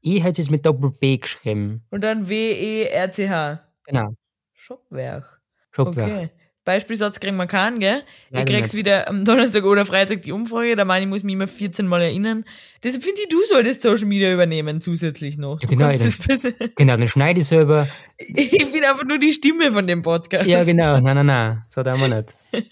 Ich 0.02 0.24
hätte 0.24 0.44
es 0.44 0.52
mit 0.52 0.64
Doppel 0.64 0.92
B 0.92 1.18
geschrieben. 1.18 1.88
und 1.90 2.02
dann 2.02 2.30
W-E-R-C-H. 2.30 3.68
Genau. 3.86 4.14
Shopwerk. 4.54 5.42
Shopwerk. 5.72 6.08
Okay. 6.12 6.30
Beispielsatz 6.66 7.20
kriegen 7.20 7.36
wir 7.36 7.46
keinen, 7.48 7.80
gell? 7.80 8.04
Ich 8.30 8.32
Leider 8.32 8.54
krieg's 8.54 8.74
nicht. 8.74 8.80
wieder 8.80 9.10
am 9.10 9.26
Donnerstag 9.26 9.64
oder 9.66 9.86
Freitag 9.86 10.22
die 10.22 10.32
Umfrage, 10.32 10.76
da 10.78 10.86
meine 10.86 11.04
ich, 11.06 11.10
muss 11.10 11.24
mich 11.24 11.34
immer 11.34 11.48
14 11.48 11.86
Mal 11.88 12.02
erinnern. 12.04 12.46
Deshalb 12.84 13.04
finde 13.04 13.22
ich, 13.22 13.28
du 13.30 13.44
solltest 13.44 13.82
Social 13.82 14.06
Media 14.06 14.32
übernehmen, 14.34 14.80
zusätzlich 14.80 15.38
noch. 15.38 15.62
Ja, 15.62 15.68
genau, 15.68 15.92
das 15.92 16.18
bisschen- 16.18 16.54
Genau, 16.78 16.96
dann 16.96 17.08
schneide 17.10 17.42
ich 17.42 17.48
selber. 17.48 17.88
ich 18.18 18.72
bin 18.72 18.84
einfach 18.86 19.04
nur 19.04 19.18
die 19.20 19.34
Stimme 19.34 19.72
von 19.74 19.88
dem 19.88 20.02
Podcast. 20.04 20.48
Ja, 20.48 20.64
genau. 20.64 21.00
Nein, 21.02 21.16
nein, 21.16 21.26
nein. 21.26 21.66
So 21.70 21.84
da 21.84 21.98
wir 21.98 22.08
nicht. 22.08 22.36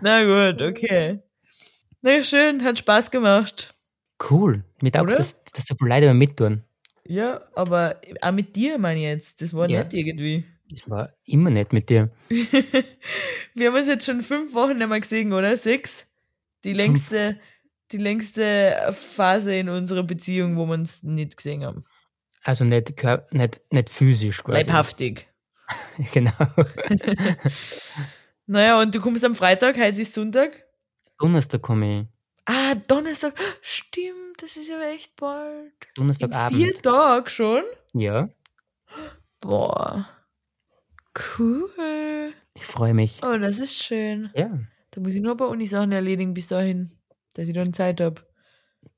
Na 0.00 0.24
gut, 0.50 0.62
okay. 0.62 1.20
Na 2.02 2.22
schön, 2.22 2.62
hat 2.64 2.78
Spaß 2.78 3.10
gemacht. 3.10 3.74
Cool. 4.30 4.64
Mit 4.80 4.94
Oder? 4.98 5.12
August, 5.14 5.38
dass, 5.52 5.66
so 5.66 5.74
viele 5.78 5.90
Leute 5.90 6.04
immer 6.06 6.14
mittun. 6.14 6.62
Ja, 7.04 7.40
aber 7.54 8.00
auch 8.22 8.32
mit 8.32 8.56
dir 8.56 8.78
meine 8.78 9.00
ich 9.00 9.06
jetzt. 9.06 9.42
Das 9.42 9.52
war 9.54 9.68
Ja. 9.68 9.80
nett 9.82 9.92
irgendwie. 9.94 10.44
Das 10.70 10.88
war 10.90 11.12
immer 11.24 11.50
nett 11.50 11.72
mit 11.72 11.90
dir. 11.90 12.10
Wir 13.54 13.68
haben 13.68 13.76
uns 13.76 13.88
jetzt 13.88 14.04
schon 14.06 14.22
fünf 14.22 14.52
Wochen 14.54 14.76
nicht 14.76 14.88
mehr 14.88 15.00
gesehen, 15.00 15.32
oder? 15.32 15.56
Sechs? 15.56 16.12
Die 16.64 16.72
längste, 16.72 17.38
die 17.92 17.98
längste 17.98 18.92
Phase 18.92 19.54
in 19.54 19.68
unserer 19.68 20.02
Beziehung, 20.02 20.56
wo 20.56 20.66
wir 20.66 20.74
uns 20.74 21.04
nicht 21.04 21.36
gesehen 21.36 21.64
haben. 21.64 21.84
Also 22.42 22.64
nicht, 22.64 22.92
nicht, 23.32 23.60
nicht 23.70 23.90
physisch 23.90 24.42
quasi. 24.42 24.58
Leibhaftig. 24.58 25.26
Genau. 26.12 26.32
Naja, 28.48 28.80
und 28.80 28.94
du 28.94 29.00
kommst 29.00 29.24
am 29.24 29.34
Freitag, 29.34 29.76
heute 29.76 30.00
ist 30.00 30.14
Sonntag. 30.14 30.64
Donnerstag 31.18 31.62
komme 31.62 32.00
ich. 32.02 32.06
Ah, 32.44 32.76
Donnerstag. 32.86 33.34
Stimmt, 33.60 34.40
das 34.40 34.56
ist 34.56 34.68
ja 34.68 34.80
echt 34.82 35.16
bald. 35.16 35.64
In 35.64 35.94
Donnerstagabend. 35.96 36.56
vier 36.56 36.72
Tagen 36.80 37.28
schon? 37.28 37.64
Ja, 37.92 38.28
Boah. 39.40 40.08
Cool. 41.38 42.32
ich 42.54 42.64
freue 42.64 42.94
mich. 42.94 43.20
Oh, 43.22 43.36
das 43.38 43.58
ist 43.58 43.82
schön. 43.82 44.30
Ja. 44.34 44.58
Da 44.90 45.00
muss 45.00 45.14
ich 45.14 45.22
nur 45.22 45.32
ein 45.32 45.36
paar 45.38 45.48
Uni-Sachen 45.48 45.92
erledigen 45.92 46.34
bis 46.34 46.48
dahin, 46.48 46.90
dass 47.34 47.48
ich 47.48 47.54
dann 47.54 47.72
Zeit 47.72 48.00
hab. 48.00 48.24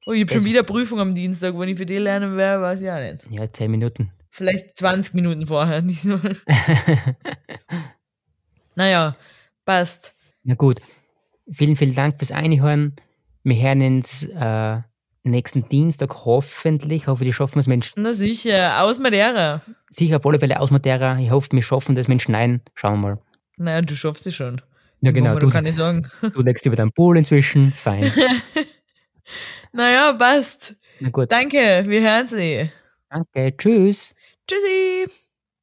Oh, 0.07 0.12
ich 0.12 0.23
hab 0.23 0.31
schon 0.31 0.45
wieder 0.45 0.62
Prüfung 0.62 1.01
am 1.01 1.14
Dienstag. 1.14 1.59
Wenn 1.59 1.69
ich 1.69 1.79
für 1.79 1.87
die 1.87 1.99
lernen 1.99 2.37
werde, 2.37 2.62
weiß 2.62 2.83
ich 2.83 2.91
auch 2.91 3.01
nicht. 3.01 3.25
Ja, 3.31 3.51
zehn 3.53 3.71
Minuten. 3.71 4.12
Vielleicht 4.31 4.77
20 4.79 5.14
Minuten 5.14 5.47
vorher, 5.47 5.83
diesmal. 5.83 6.37
naja, 8.77 9.16
passt. 9.64 10.14
Na 10.45 10.55
gut. 10.55 10.81
Vielen, 11.51 11.77
vielen 11.77 11.95
Dank 11.95 12.19
fürs 12.19 12.33
Einhören. 12.33 12.95
Wir 13.43 13.57
hören 13.57 13.83
uns 13.83 14.25
äh, 14.25 14.81
nächsten 15.23 15.69
Dienstag 15.69 16.25
hoffentlich. 16.25 17.03
Ich 17.03 17.07
hoffe, 17.09 17.25
die 17.25 17.33
schaffen 17.33 17.59
es 17.59 17.66
Menschen. 17.66 18.03
Na 18.03 18.12
sicher, 18.12 18.83
aus 18.83 18.99
Madeira. 18.99 19.62
Sicher 19.91 20.16
auf 20.16 20.27
alle 20.27 20.39
Fälle 20.39 20.61
aus 20.61 20.71
Madeira. 20.71 21.19
Ich 21.19 21.31
hoffe, 21.31 21.49
wir 21.53 21.62
schaffen 21.62 21.95
das 21.95 22.09
mit 22.09 22.23
Schneiden. 22.23 22.62
Schauen 22.75 23.01
wir 23.01 23.09
mal. 23.09 23.19
Naja, 23.57 23.83
du 23.83 23.95
schaffst 23.97 24.27
es 24.27 24.35
schon. 24.35 24.61
Ja, 25.01 25.12
genau. 25.12 25.35
Wir 25.35 25.41
Du, 25.41 25.47
doch 25.47 25.53
keine 25.53 25.73
Sorgen. 25.73 26.09
du 26.33 26.43
legst 26.43 26.64
über 26.66 26.77
deinen 26.77 26.93
Pool 26.93 27.16
inzwischen. 27.19 27.73
Fein. 27.73 28.12
Naja, 29.73 30.12
passt. 30.14 30.77
Na 31.01 31.11
gut. 31.11 31.31
Danke, 31.31 31.85
wir 31.87 32.01
hören 32.01 32.27
sie. 32.27 32.71
Danke. 33.11 33.55
Tschüss. 33.57 34.14
Tschüssi. 34.47 35.11